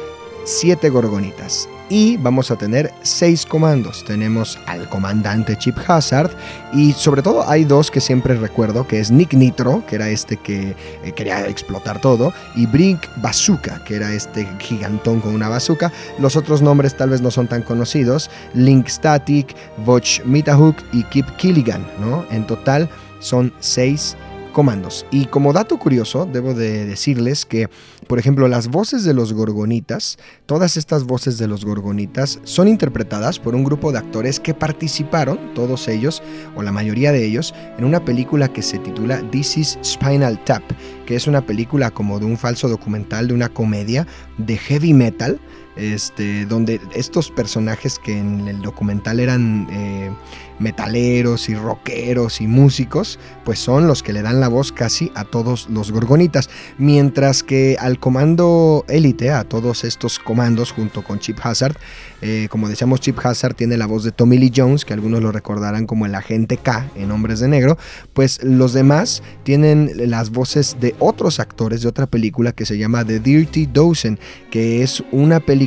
siete 0.45 0.89
gorgonitas 0.89 1.67
y 1.89 2.17
vamos 2.17 2.51
a 2.51 2.55
tener 2.55 2.91
seis 3.01 3.45
comandos. 3.45 4.03
Tenemos 4.05 4.59
al 4.67 4.87
comandante 4.89 5.57
Chip 5.57 5.77
Hazard 5.87 6.31
y 6.73 6.93
sobre 6.93 7.21
todo 7.21 7.47
hay 7.47 7.63
dos 7.63 7.89
que 7.89 8.01
siempre 8.01 8.35
recuerdo, 8.35 8.87
que 8.87 8.99
es 8.99 9.11
Nick 9.11 9.33
Nitro, 9.33 9.83
que 9.87 9.95
era 9.95 10.09
este 10.09 10.37
que 10.37 10.75
eh, 11.03 11.11
quería 11.15 11.47
explotar 11.47 11.99
todo, 12.01 12.33
y 12.55 12.65
Brick 12.65 13.09
Bazooka, 13.17 13.83
que 13.83 13.95
era 13.95 14.13
este 14.13 14.47
gigantón 14.59 15.21
con 15.21 15.33
una 15.33 15.49
bazooka. 15.49 15.91
Los 16.19 16.35
otros 16.35 16.61
nombres 16.61 16.95
tal 16.95 17.09
vez 17.09 17.21
no 17.21 17.31
son 17.31 17.47
tan 17.47 17.61
conocidos, 17.61 18.29
Link 18.53 18.87
Static, 18.87 19.55
Voch 19.85 20.21
Mitahook 20.23 20.75
y 20.91 21.03
Kip 21.03 21.27
Killigan, 21.37 21.85
¿no? 21.99 22.25
En 22.31 22.45
total 22.45 22.89
son 23.19 23.51
seis 23.59 24.15
comandos. 24.55 25.05
Y 25.11 25.25
como 25.25 25.51
dato 25.51 25.77
curioso, 25.77 26.25
debo 26.31 26.53
de 26.53 26.85
decirles 26.85 27.45
que, 27.45 27.69
por 28.07 28.19
ejemplo, 28.19 28.47
las 28.47 28.69
voces 28.69 29.03
de 29.03 29.13
los 29.13 29.33
gorgonitas, 29.33 30.17
todas 30.45 30.77
estas 30.77 31.03
voces 31.03 31.37
de 31.37 31.49
los 31.49 31.65
gorgonitas 31.65 32.39
son 32.45 32.69
interpretadas 32.69 33.37
por 33.37 33.53
un 33.53 33.65
grupo 33.65 33.91
de 33.91 33.97
actores 33.97 34.39
que 34.39 34.53
participaron, 34.53 35.53
todos 35.53 35.89
ellos, 35.89 36.23
o 36.55 36.61
la 36.61 36.71
mayoría 36.71 37.11
de 37.11 37.25
ellos, 37.25 37.53
en 37.77 37.83
una 37.83 38.05
película 38.05 38.47
que 38.47 38.61
se 38.61 38.79
titula 38.79 39.21
This 39.29 39.57
is 39.57 39.77
Spinal 39.83 40.41
Tap, 40.45 40.63
que 41.05 41.17
es 41.17 41.27
una 41.27 41.45
película 41.45 41.91
como 41.91 42.17
de 42.19 42.25
un 42.25 42.37
falso 42.37 42.69
documental, 42.69 43.27
de 43.27 43.33
una 43.33 43.49
comedia 43.49 44.07
de 44.37 44.55
heavy 44.55 44.93
metal, 44.93 45.37
este, 45.75 46.45
donde 46.45 46.79
estos 46.93 47.31
personajes 47.31 47.99
que 47.99 48.17
en 48.17 48.47
el 48.47 48.61
documental 48.61 49.19
eran 49.19 49.67
eh, 49.71 50.11
metaleros 50.59 51.49
y 51.49 51.55
rockeros 51.55 52.39
y 52.39 52.47
músicos, 52.47 53.19
pues 53.43 53.59
son 53.59 53.87
los 53.87 54.03
que 54.03 54.13
le 54.13 54.21
dan 54.21 54.39
la 54.39 54.47
voz 54.47 54.71
casi 54.71 55.11
a 55.15 55.25
todos 55.25 55.67
los 55.69 55.91
gorgonitas, 55.91 56.49
mientras 56.77 57.43
que 57.43 57.75
al 57.79 57.99
comando 57.99 58.85
élite, 58.87 59.31
a 59.31 59.43
todos 59.43 59.83
estos 59.83 60.17
comandos 60.19 60.71
junto 60.71 61.03
con 61.03 61.19
Chip 61.19 61.39
Hazard, 61.43 61.75
eh, 62.21 62.47
como 62.49 62.69
decíamos, 62.69 63.01
Chip 63.01 63.19
Hazard 63.23 63.55
tiene 63.55 63.77
la 63.77 63.85
voz 63.85 64.03
de 64.03 64.11
Tommy 64.11 64.37
Lee 64.37 64.51
Jones, 64.55 64.85
que 64.85 64.93
algunos 64.93 65.21
lo 65.21 65.31
recordarán 65.31 65.85
como 65.85 66.05
el 66.05 66.15
agente 66.15 66.57
K 66.57 66.89
en 66.95 67.11
Hombres 67.11 67.39
de 67.39 67.49
Negro, 67.49 67.77
pues 68.13 68.41
los 68.41 68.71
demás 68.73 69.23
tienen 69.43 69.91
las 70.09 70.31
voces 70.31 70.77
de 70.79 70.95
otros 70.99 71.39
actores 71.39 71.81
de 71.81 71.89
otra 71.89 72.07
película 72.07 72.53
que 72.53 72.65
se 72.65 72.77
llama 72.77 73.03
The 73.03 73.19
Dirty 73.19 73.65
Dozen, 73.65 74.19
que 74.49 74.81
es 74.81 75.03
una 75.11 75.41
película 75.41 75.64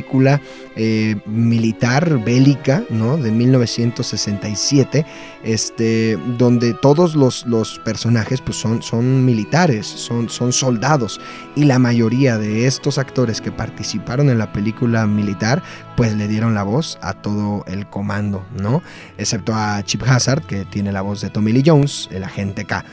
eh, 0.75 1.15
militar 1.25 2.23
bélica, 2.23 2.83
¿no? 2.89 3.17
De 3.17 3.31
1967, 3.31 5.05
este, 5.43 6.17
donde 6.37 6.73
todos 6.73 7.15
los, 7.15 7.45
los 7.45 7.79
personajes 7.79 8.41
pues 8.41 8.57
son, 8.57 8.81
son 8.81 9.25
militares, 9.25 9.87
son, 9.87 10.29
son 10.29 10.53
soldados, 10.53 11.19
y 11.55 11.65
la 11.65 11.79
mayoría 11.79 12.37
de 12.37 12.65
estos 12.65 12.97
actores 12.97 13.41
que 13.41 13.51
participaron 13.51 14.29
en 14.29 14.37
la 14.37 14.51
película 14.51 15.05
militar, 15.05 15.61
pues 15.95 16.15
le 16.15 16.27
dieron 16.27 16.53
la 16.53 16.63
voz 16.63 16.97
a 17.01 17.13
todo 17.13 17.63
el 17.67 17.87
comando, 17.89 18.45
¿no? 18.57 18.81
Excepto 19.17 19.53
a 19.53 19.83
Chip 19.83 20.03
Hazard, 20.03 20.43
que 20.43 20.65
tiene 20.65 20.91
la 20.91 21.01
voz 21.01 21.21
de 21.21 21.29
Tommy 21.29 21.51
Lee 21.51 21.63
Jones, 21.65 22.07
el 22.11 22.23
agente 22.23 22.65
K. 22.65 22.85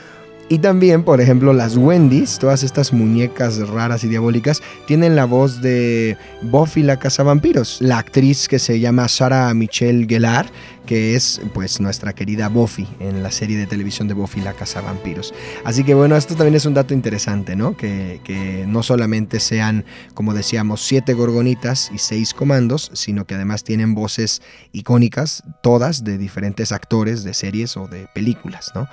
Y 0.49 0.59
también, 0.59 1.03
por 1.03 1.19
ejemplo, 1.19 1.51
las 1.51 1.75
Wendy's, 1.75 2.39
todas 2.39 2.63
estas 2.63 2.93
muñecas 2.93 3.67
raras 3.67 4.05
y 4.05 4.07
diabólicas, 4.07 4.61
tienen 4.85 5.17
la 5.17 5.25
voz 5.25 5.61
de 5.61 6.15
Buffy 6.41 6.83
la 6.83 6.97
Cazavampiros, 6.97 7.79
la 7.81 7.97
actriz 7.97 8.47
que 8.47 8.57
se 8.57 8.79
llama 8.79 9.09
Sarah 9.09 9.53
Michelle 9.53 10.05
Gellar, 10.07 10.45
que 10.85 11.15
es 11.15 11.41
pues 11.53 11.81
nuestra 11.81 12.13
querida 12.13 12.47
Buffy 12.47 12.87
en 13.01 13.23
la 13.23 13.31
serie 13.31 13.57
de 13.57 13.67
televisión 13.67 14.07
de 14.07 14.13
Buffy 14.13 14.39
la 14.39 14.53
Cazavampiros. 14.53 15.33
Así 15.65 15.83
que 15.83 15.93
bueno, 15.93 16.15
esto 16.15 16.33
también 16.35 16.55
es 16.55 16.65
un 16.65 16.73
dato 16.73 16.93
interesante, 16.93 17.57
¿no? 17.57 17.75
Que, 17.75 18.21
que 18.23 18.63
no 18.65 18.83
solamente 18.83 19.41
sean, 19.41 19.83
como 20.13 20.33
decíamos, 20.33 20.81
siete 20.81 21.13
gorgonitas 21.13 21.91
y 21.93 21.97
seis 21.97 22.33
comandos, 22.33 22.89
sino 22.93 23.25
que 23.25 23.35
además 23.35 23.65
tienen 23.65 23.93
voces 23.93 24.41
icónicas, 24.71 25.43
todas 25.61 26.05
de 26.05 26.17
diferentes 26.17 26.71
actores 26.71 27.25
de 27.25 27.33
series 27.33 27.75
o 27.75 27.89
de 27.89 28.07
películas, 28.15 28.71
¿no? 28.73 28.87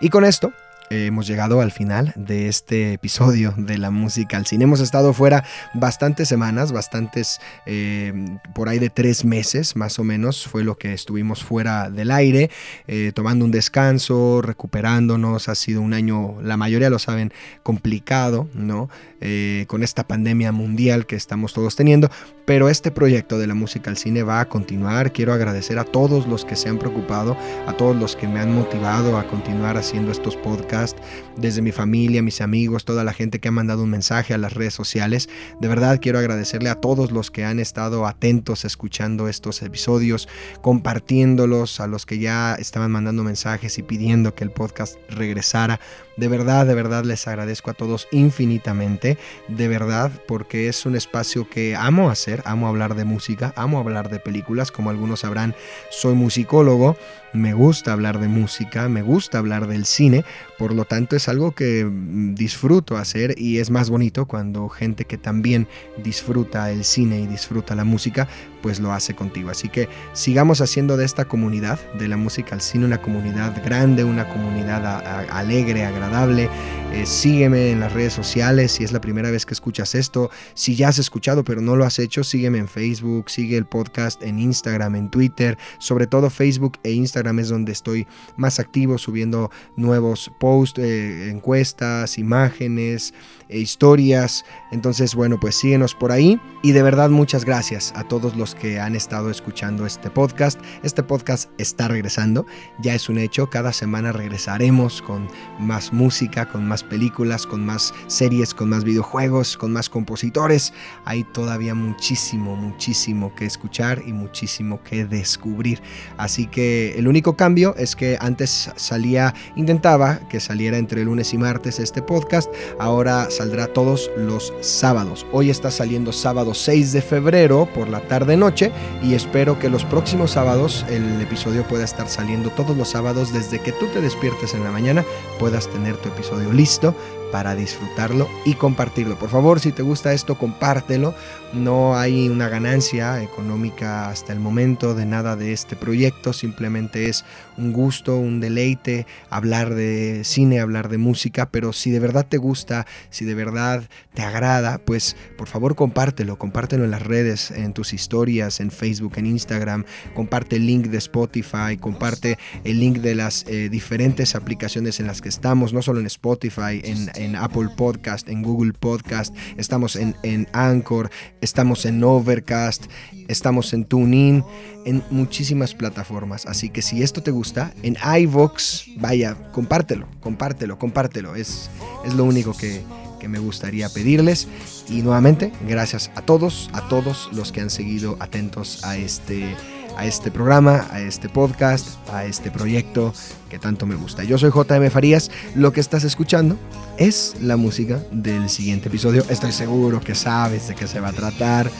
Y 0.00 0.08
con 0.08 0.24
esto 0.24 0.52
hemos 0.90 1.26
llegado 1.26 1.60
al 1.60 1.72
final 1.72 2.12
de 2.16 2.48
este 2.48 2.94
episodio 2.94 3.54
de 3.56 3.78
la 3.78 3.90
música 3.90 4.36
al 4.36 4.46
cine. 4.46 4.64
Hemos 4.64 4.80
estado 4.80 5.12
fuera 5.12 5.44
bastantes 5.74 6.28
semanas, 6.28 6.72
bastantes, 6.72 7.40
eh, 7.66 8.12
por 8.54 8.68
ahí 8.68 8.78
de 8.78 8.90
tres 8.90 9.24
meses 9.24 9.76
más 9.76 9.98
o 9.98 10.04
menos, 10.04 10.46
fue 10.46 10.64
lo 10.64 10.76
que 10.76 10.92
estuvimos 10.92 11.42
fuera 11.44 11.90
del 11.90 12.10
aire, 12.10 12.50
eh, 12.86 13.12
tomando 13.14 13.44
un 13.44 13.50
descanso, 13.50 14.42
recuperándonos. 14.42 15.48
Ha 15.48 15.54
sido 15.54 15.80
un 15.80 15.94
año, 15.94 16.40
la 16.42 16.56
mayoría 16.56 16.90
lo 16.90 16.98
saben, 16.98 17.32
complicado, 17.62 18.48
¿no? 18.54 18.88
Eh, 19.20 19.66
con 19.68 19.82
esta 19.82 20.06
pandemia 20.06 20.52
mundial 20.52 21.06
que 21.06 21.16
estamos 21.16 21.52
todos 21.52 21.76
teniendo, 21.76 22.10
pero 22.44 22.68
este 22.68 22.90
proyecto 22.90 23.38
de 23.38 23.46
la 23.46 23.54
música 23.54 23.90
al 23.90 23.96
cine 23.96 24.22
va 24.22 24.40
a 24.40 24.48
continuar. 24.48 25.12
Quiero 25.12 25.32
agradecer 25.32 25.78
a 25.78 25.84
todos 25.84 26.26
los 26.26 26.44
que 26.44 26.56
se 26.56 26.68
han 26.68 26.78
preocupado, 26.78 27.36
a 27.66 27.72
todos 27.74 27.96
los 27.96 28.16
que 28.16 28.28
me 28.28 28.40
han 28.40 28.54
motivado 28.54 29.18
a 29.18 29.26
continuar 29.26 29.76
haciendo 29.76 30.12
estos 30.12 30.36
podcasts, 30.36 31.00
desde 31.36 31.62
mi 31.62 31.72
familia, 31.72 32.22
mis 32.22 32.40
amigos, 32.40 32.84
toda 32.84 33.04
la 33.04 33.12
gente 33.12 33.40
que 33.40 33.48
ha 33.48 33.52
mandado 33.52 33.82
un 33.82 33.90
mensaje 33.90 34.34
a 34.34 34.38
las 34.38 34.52
redes 34.52 34.74
sociales. 34.74 35.28
De 35.60 35.68
verdad 35.68 35.98
quiero 36.00 36.18
agradecerle 36.18 36.70
a 36.70 36.76
todos 36.76 37.12
los 37.12 37.30
que 37.30 37.44
han 37.44 37.58
estado 37.58 38.06
atentos 38.06 38.64
escuchando 38.64 39.28
estos 39.28 39.62
episodios, 39.62 40.28
compartiéndolos, 40.60 41.80
a 41.80 41.86
los 41.86 42.06
que 42.06 42.18
ya 42.18 42.54
estaban 42.54 42.90
mandando 42.90 43.22
mensajes 43.24 43.78
y 43.78 43.82
pidiendo 43.82 44.34
que 44.34 44.44
el 44.44 44.50
podcast 44.50 44.96
regresara. 45.08 45.80
De 46.16 46.28
verdad, 46.28 46.66
de 46.66 46.74
verdad 46.74 47.04
les 47.04 47.26
agradezco 47.26 47.70
a 47.70 47.74
todos 47.74 48.06
infinitamente, 48.12 49.16
de 49.48 49.68
verdad, 49.68 50.12
porque 50.28 50.68
es 50.68 50.84
un 50.84 50.94
espacio 50.94 51.48
que 51.48 51.74
amo 51.74 52.10
hacer, 52.10 52.42
amo 52.44 52.68
hablar 52.68 52.94
de 52.94 53.04
música, 53.04 53.54
amo 53.56 53.78
hablar 53.78 54.10
de 54.10 54.18
películas, 54.18 54.70
como 54.70 54.90
algunos 54.90 55.20
sabrán, 55.20 55.54
soy 55.90 56.14
musicólogo, 56.14 56.96
me 57.32 57.54
gusta 57.54 57.94
hablar 57.94 58.20
de 58.20 58.28
música, 58.28 58.90
me 58.90 59.00
gusta 59.00 59.38
hablar 59.38 59.66
del 59.66 59.86
cine, 59.86 60.24
por 60.62 60.74
lo 60.74 60.84
tanto 60.84 61.16
es 61.16 61.28
algo 61.28 61.56
que 61.56 61.84
mm, 61.84 62.36
disfruto 62.36 62.96
hacer 62.96 63.34
y 63.36 63.58
es 63.58 63.68
más 63.70 63.90
bonito 63.90 64.26
cuando 64.26 64.68
gente 64.68 65.06
que 65.06 65.18
también 65.18 65.66
disfruta 66.04 66.70
el 66.70 66.84
cine 66.84 67.18
y 67.18 67.26
disfruta 67.26 67.74
la 67.74 67.82
música, 67.82 68.28
pues 68.62 68.80
lo 68.80 68.92
hace 68.92 69.14
contigo. 69.14 69.50
Así 69.50 69.68
que 69.68 69.88
sigamos 70.12 70.60
haciendo 70.60 70.96
de 70.96 71.04
esta 71.04 71.26
comunidad 71.26 71.78
de 71.94 72.08
la 72.08 72.16
música 72.16 72.54
al 72.54 72.60
cine 72.60 72.86
una 72.86 73.02
comunidad 73.02 73.62
grande, 73.64 74.04
una 74.04 74.28
comunidad 74.28 75.28
alegre, 75.30 75.84
agradable. 75.84 76.48
Eh, 76.92 77.06
sígueme 77.06 77.70
en 77.70 77.80
las 77.80 77.92
redes 77.92 78.12
sociales 78.12 78.72
si 78.72 78.84
es 78.84 78.92
la 78.92 79.00
primera 79.00 79.30
vez 79.30 79.44
que 79.44 79.54
escuchas 79.54 79.94
esto. 79.94 80.30
Si 80.54 80.76
ya 80.76 80.88
has 80.88 80.98
escuchado 80.98 81.44
pero 81.44 81.60
no 81.60 81.76
lo 81.76 81.84
has 81.84 81.98
hecho, 81.98 82.24
sígueme 82.24 82.58
en 82.58 82.68
Facebook, 82.68 83.30
sigue 83.30 83.56
el 83.56 83.66
podcast 83.66 84.22
en 84.22 84.38
Instagram, 84.38 84.96
en 84.96 85.10
Twitter. 85.10 85.58
Sobre 85.78 86.06
todo 86.06 86.30
Facebook 86.30 86.78
e 86.82 86.92
Instagram 86.92 87.40
es 87.40 87.48
donde 87.48 87.72
estoy 87.72 88.06
más 88.36 88.60
activo 88.60 88.98
subiendo 88.98 89.50
nuevos 89.76 90.30
posts, 90.38 90.78
eh, 90.78 91.30
encuestas, 91.30 92.18
imágenes, 92.18 93.12
e 93.52 93.58
historias. 93.58 94.44
Entonces, 94.70 95.14
bueno, 95.14 95.38
pues 95.38 95.54
síguenos 95.54 95.94
por 95.94 96.10
ahí. 96.10 96.40
Y 96.62 96.72
de 96.72 96.82
verdad 96.82 97.10
muchas 97.10 97.44
gracias 97.44 97.92
a 97.94 98.04
todos 98.04 98.36
los 98.36 98.51
que 98.54 98.80
han 98.80 98.94
estado 98.94 99.30
escuchando 99.30 99.86
este 99.86 100.10
podcast. 100.10 100.60
Este 100.82 101.02
podcast 101.02 101.50
está 101.58 101.88
regresando, 101.88 102.46
ya 102.80 102.94
es 102.94 103.08
un 103.08 103.18
hecho. 103.18 103.50
Cada 103.50 103.72
semana 103.72 104.12
regresaremos 104.12 105.02
con 105.02 105.28
más 105.58 105.92
música, 105.92 106.48
con 106.48 106.66
más 106.66 106.82
películas, 106.82 107.46
con 107.46 107.64
más 107.64 107.92
series, 108.06 108.54
con 108.54 108.68
más 108.68 108.84
videojuegos, 108.84 109.56
con 109.56 109.72
más 109.72 109.88
compositores. 109.88 110.72
Hay 111.04 111.24
todavía 111.24 111.74
muchísimo, 111.74 112.56
muchísimo 112.56 113.34
que 113.34 113.46
escuchar 113.46 114.02
y 114.06 114.12
muchísimo 114.12 114.82
que 114.82 115.04
descubrir. 115.04 115.82
Así 116.16 116.46
que 116.46 116.94
el 116.98 117.08
único 117.08 117.36
cambio 117.36 117.74
es 117.76 117.96
que 117.96 118.16
antes 118.20 118.70
salía, 118.76 119.34
intentaba 119.56 120.20
que 120.28 120.40
saliera 120.40 120.78
entre 120.78 121.04
lunes 121.04 121.32
y 121.34 121.38
martes 121.38 121.78
este 121.78 122.02
podcast. 122.02 122.52
Ahora 122.78 123.30
saldrá 123.30 123.66
todos 123.66 124.10
los 124.16 124.52
sábados. 124.60 125.26
Hoy 125.32 125.50
está 125.50 125.70
saliendo 125.70 126.12
sábado 126.12 126.54
6 126.54 126.92
de 126.92 127.02
febrero 127.02 127.68
por 127.74 127.88
la 127.88 128.00
tarde 128.08 128.36
noche 128.42 128.72
y 129.04 129.14
espero 129.14 129.60
que 129.60 129.68
los 129.68 129.84
próximos 129.84 130.32
sábados 130.32 130.84
el 130.88 131.20
episodio 131.20 131.62
pueda 131.62 131.84
estar 131.84 132.08
saliendo 132.08 132.50
todos 132.50 132.76
los 132.76 132.88
sábados 132.88 133.32
desde 133.32 133.60
que 133.60 133.70
tú 133.70 133.86
te 133.86 134.00
despiertes 134.00 134.52
en 134.54 134.64
la 134.64 134.72
mañana 134.72 135.04
puedas 135.38 135.68
tener 135.68 135.96
tu 135.98 136.08
episodio 136.08 136.52
listo 136.52 136.92
para 137.30 137.54
disfrutarlo 137.54 138.28
y 138.44 138.54
compartirlo. 138.54 139.16
Por 139.16 139.30
favor, 139.30 139.58
si 139.58 139.72
te 139.72 139.82
gusta 139.82 140.12
esto, 140.12 140.36
compártelo. 140.36 141.14
No 141.52 141.98
hay 141.98 142.30
una 142.30 142.48
ganancia 142.48 143.22
económica 143.22 144.08
hasta 144.08 144.32
el 144.32 144.40
momento 144.40 144.94
de 144.94 145.04
nada 145.04 145.36
de 145.36 145.52
este 145.52 145.76
proyecto, 145.76 146.32
simplemente 146.32 147.10
es 147.10 147.26
un 147.58 147.74
gusto, 147.74 148.16
un 148.16 148.40
deleite 148.40 149.06
hablar 149.28 149.74
de 149.74 150.22
cine, 150.24 150.60
hablar 150.60 150.88
de 150.88 150.96
música, 150.96 151.50
pero 151.50 151.74
si 151.74 151.90
de 151.90 152.00
verdad 152.00 152.26
te 152.26 152.38
gusta, 152.38 152.86
si 153.10 153.26
de 153.26 153.34
verdad 153.34 153.84
te 154.14 154.22
agrada, 154.22 154.78
pues 154.78 155.14
por 155.36 155.46
favor 155.46 155.74
compártelo, 155.74 156.38
compártelo 156.38 156.84
en 156.84 156.90
las 156.90 157.02
redes, 157.02 157.50
en 157.50 157.74
tus 157.74 157.92
historias, 157.92 158.60
en 158.60 158.70
Facebook, 158.70 159.12
en 159.16 159.26
Instagram, 159.26 159.84
comparte 160.14 160.56
el 160.56 160.66
link 160.66 160.86
de 160.86 160.96
Spotify, 160.96 161.76
comparte 161.78 162.38
el 162.64 162.80
link 162.80 162.98
de 162.98 163.14
las 163.14 163.44
eh, 163.46 163.68
diferentes 163.68 164.34
aplicaciones 164.34 165.00
en 165.00 165.06
las 165.06 165.20
que 165.20 165.28
estamos, 165.28 165.74
no 165.74 165.82
solo 165.82 166.00
en 166.00 166.06
Spotify, 166.06 166.80
en, 166.82 167.36
Apple 167.36 167.68
Podcast, 167.76 168.28
en 168.28 168.42
Google 168.42 168.72
Podcast, 168.72 169.34
estamos 169.58 169.96
en 169.96 170.48
Anchor, 170.52 171.10
estamos 171.42 171.84
en 171.84 172.02
Overcast, 172.02 172.86
estamos 173.28 173.74
en 173.74 173.84
TuneIn, 173.84 174.42
en 174.86 175.02
muchísimas 175.10 175.74
plataformas. 175.74 176.46
Así 176.46 176.70
que 176.70 176.80
si 176.80 177.02
esto 177.02 177.22
te 177.22 177.30
gusta, 177.30 177.74
en 177.82 177.98
iVoox, 178.20 178.96
vaya, 178.96 179.36
compártelo, 179.52 180.06
compártelo, 180.20 180.78
compártelo. 180.78 181.34
Es, 181.34 181.68
es 182.06 182.14
lo 182.14 182.24
único 182.24 182.56
que, 182.56 182.82
que 183.20 183.28
me 183.28 183.38
gustaría 183.38 183.88
pedirles. 183.90 184.48
Y 184.88 185.02
nuevamente, 185.02 185.52
gracias 185.68 186.10
a 186.14 186.22
todos, 186.22 186.70
a 186.72 186.88
todos 186.88 187.28
los 187.32 187.52
que 187.52 187.60
han 187.60 187.70
seguido 187.70 188.16
atentos 188.20 188.84
a 188.84 188.96
este, 188.96 189.54
a 189.96 190.06
este 190.06 190.30
programa, 190.30 190.86
a 190.90 191.00
este 191.00 191.28
podcast, 191.28 191.96
a 192.10 192.24
este 192.24 192.50
proyecto 192.50 193.12
que 193.48 193.58
tanto 193.58 193.86
me 193.86 193.94
gusta. 193.94 194.24
Yo 194.24 194.38
soy 194.38 194.50
JM 194.50 194.90
Farías, 194.90 195.30
lo 195.54 195.72
que 195.72 195.80
estás 195.80 196.04
escuchando 196.04 196.56
es 196.98 197.36
la 197.40 197.56
música 197.56 198.00
del 198.10 198.48
siguiente 198.48 198.88
episodio. 198.88 199.24
Estoy 199.28 199.52
seguro 199.52 200.00
que 200.00 200.14
sabes 200.14 200.68
de 200.68 200.74
qué 200.74 200.86
se 200.86 201.00
va 201.00 201.08
a 201.08 201.12
tratar, 201.12 201.70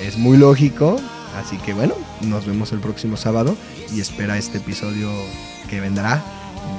es 0.00 0.18
muy 0.18 0.36
lógico, 0.36 1.00
así 1.36 1.56
que 1.58 1.74
bueno, 1.74 1.94
nos 2.22 2.46
vemos 2.46 2.72
el 2.72 2.80
próximo 2.80 3.16
sábado 3.16 3.56
y 3.94 4.00
espera 4.00 4.38
este 4.38 4.58
episodio 4.58 5.10
que 5.70 5.80
vendrá 5.80 6.22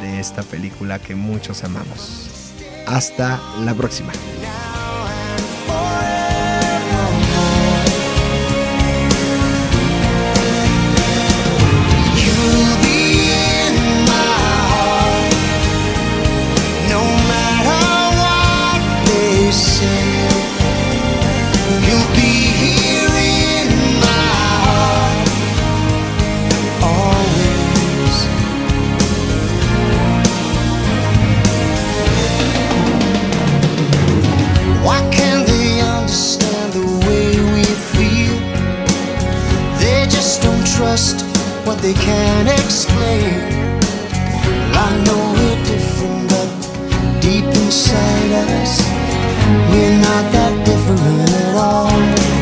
de 0.02 0.20
esta 0.20 0.44
película 0.44 1.00
que 1.00 1.16
muchos 1.16 1.64
amamos. 1.64 2.54
Hasta 2.88 3.40
la 3.64 3.74
próxima. 3.74 4.12
they 41.86 41.94
can't 41.94 42.50
explain. 42.50 43.60
Well, 44.72 44.88
I 44.88 45.04
know 45.06 45.22
we're 45.38 45.64
different, 45.66 46.30
but 46.32 47.22
deep 47.22 47.46
inside 47.46 48.32
us, 48.50 48.82
we're 49.70 49.98
not 50.08 50.26
that 50.34 50.66
different 50.66 51.30
at 51.30 51.56
all. 51.56 52.35